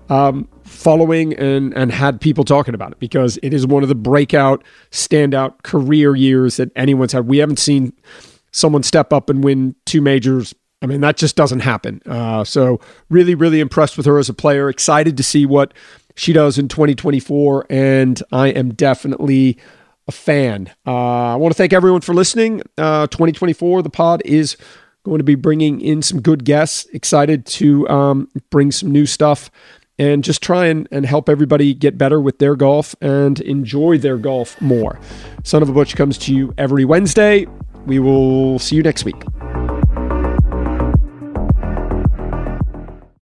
um, 0.09 0.49
following 0.65 1.33
and, 1.35 1.73
and 1.77 1.93
had 1.93 2.19
people 2.19 2.43
talking 2.43 2.75
about 2.75 2.91
it 2.91 2.99
because 2.99 3.39
it 3.41 3.53
is 3.53 3.65
one 3.65 3.83
of 3.83 3.89
the 3.89 3.95
breakout, 3.95 4.65
standout 4.91 5.63
career 5.63 6.13
years 6.13 6.57
that 6.57 6.73
anyone's 6.75 7.13
had. 7.13 7.25
We 7.25 7.37
haven't 7.37 7.59
seen 7.59 7.93
someone 8.51 8.83
step 8.83 9.13
up 9.13 9.29
and 9.29 9.45
win 9.45 9.75
two 9.85 10.01
majors. 10.01 10.53
I 10.81 10.87
mean, 10.87 10.99
that 10.99 11.15
just 11.15 11.37
doesn't 11.37 11.61
happen. 11.61 12.01
Uh, 12.05 12.43
so, 12.43 12.81
really, 13.09 13.33
really 13.33 13.61
impressed 13.61 13.95
with 13.95 14.05
her 14.05 14.19
as 14.19 14.27
a 14.27 14.33
player. 14.33 14.67
Excited 14.67 15.15
to 15.15 15.23
see 15.23 15.45
what 15.45 15.73
she 16.15 16.33
does 16.33 16.57
in 16.57 16.67
2024, 16.67 17.67
and 17.69 18.21
I 18.31 18.49
am 18.49 18.73
definitely 18.73 19.57
a 20.07 20.11
fan. 20.11 20.71
Uh, 20.85 21.33
I 21.33 21.35
want 21.35 21.53
to 21.53 21.57
thank 21.57 21.73
everyone 21.73 22.01
for 22.01 22.13
listening. 22.13 22.61
Uh, 22.77 23.07
2024, 23.07 23.81
the 23.81 23.89
pod 23.89 24.21
is 24.25 24.57
going 25.03 25.19
to 25.19 25.23
be 25.23 25.35
bringing 25.35 25.81
in 25.81 26.01
some 26.01 26.21
good 26.21 26.45
guests. 26.45 26.85
Excited 26.93 27.45
to 27.45 27.87
um, 27.89 28.29
bring 28.49 28.71
some 28.71 28.91
new 28.91 29.05
stuff 29.05 29.49
and 29.99 30.23
just 30.23 30.41
try 30.41 30.65
and, 30.65 30.87
and 30.91 31.05
help 31.05 31.29
everybody 31.29 31.73
get 31.73 31.97
better 31.97 32.19
with 32.19 32.39
their 32.39 32.55
golf 32.55 32.95
and 33.01 33.39
enjoy 33.41 33.97
their 33.97 34.17
golf 34.17 34.59
more. 34.61 34.99
Son 35.43 35.61
of 35.61 35.69
a 35.69 35.73
Butch 35.73 35.95
comes 35.95 36.17
to 36.17 36.33
you 36.33 36.53
every 36.57 36.85
Wednesday. 36.85 37.45
We 37.85 37.99
will 37.99 38.59
see 38.59 38.75
you 38.75 38.83
next 38.83 39.05
week. 39.05 39.21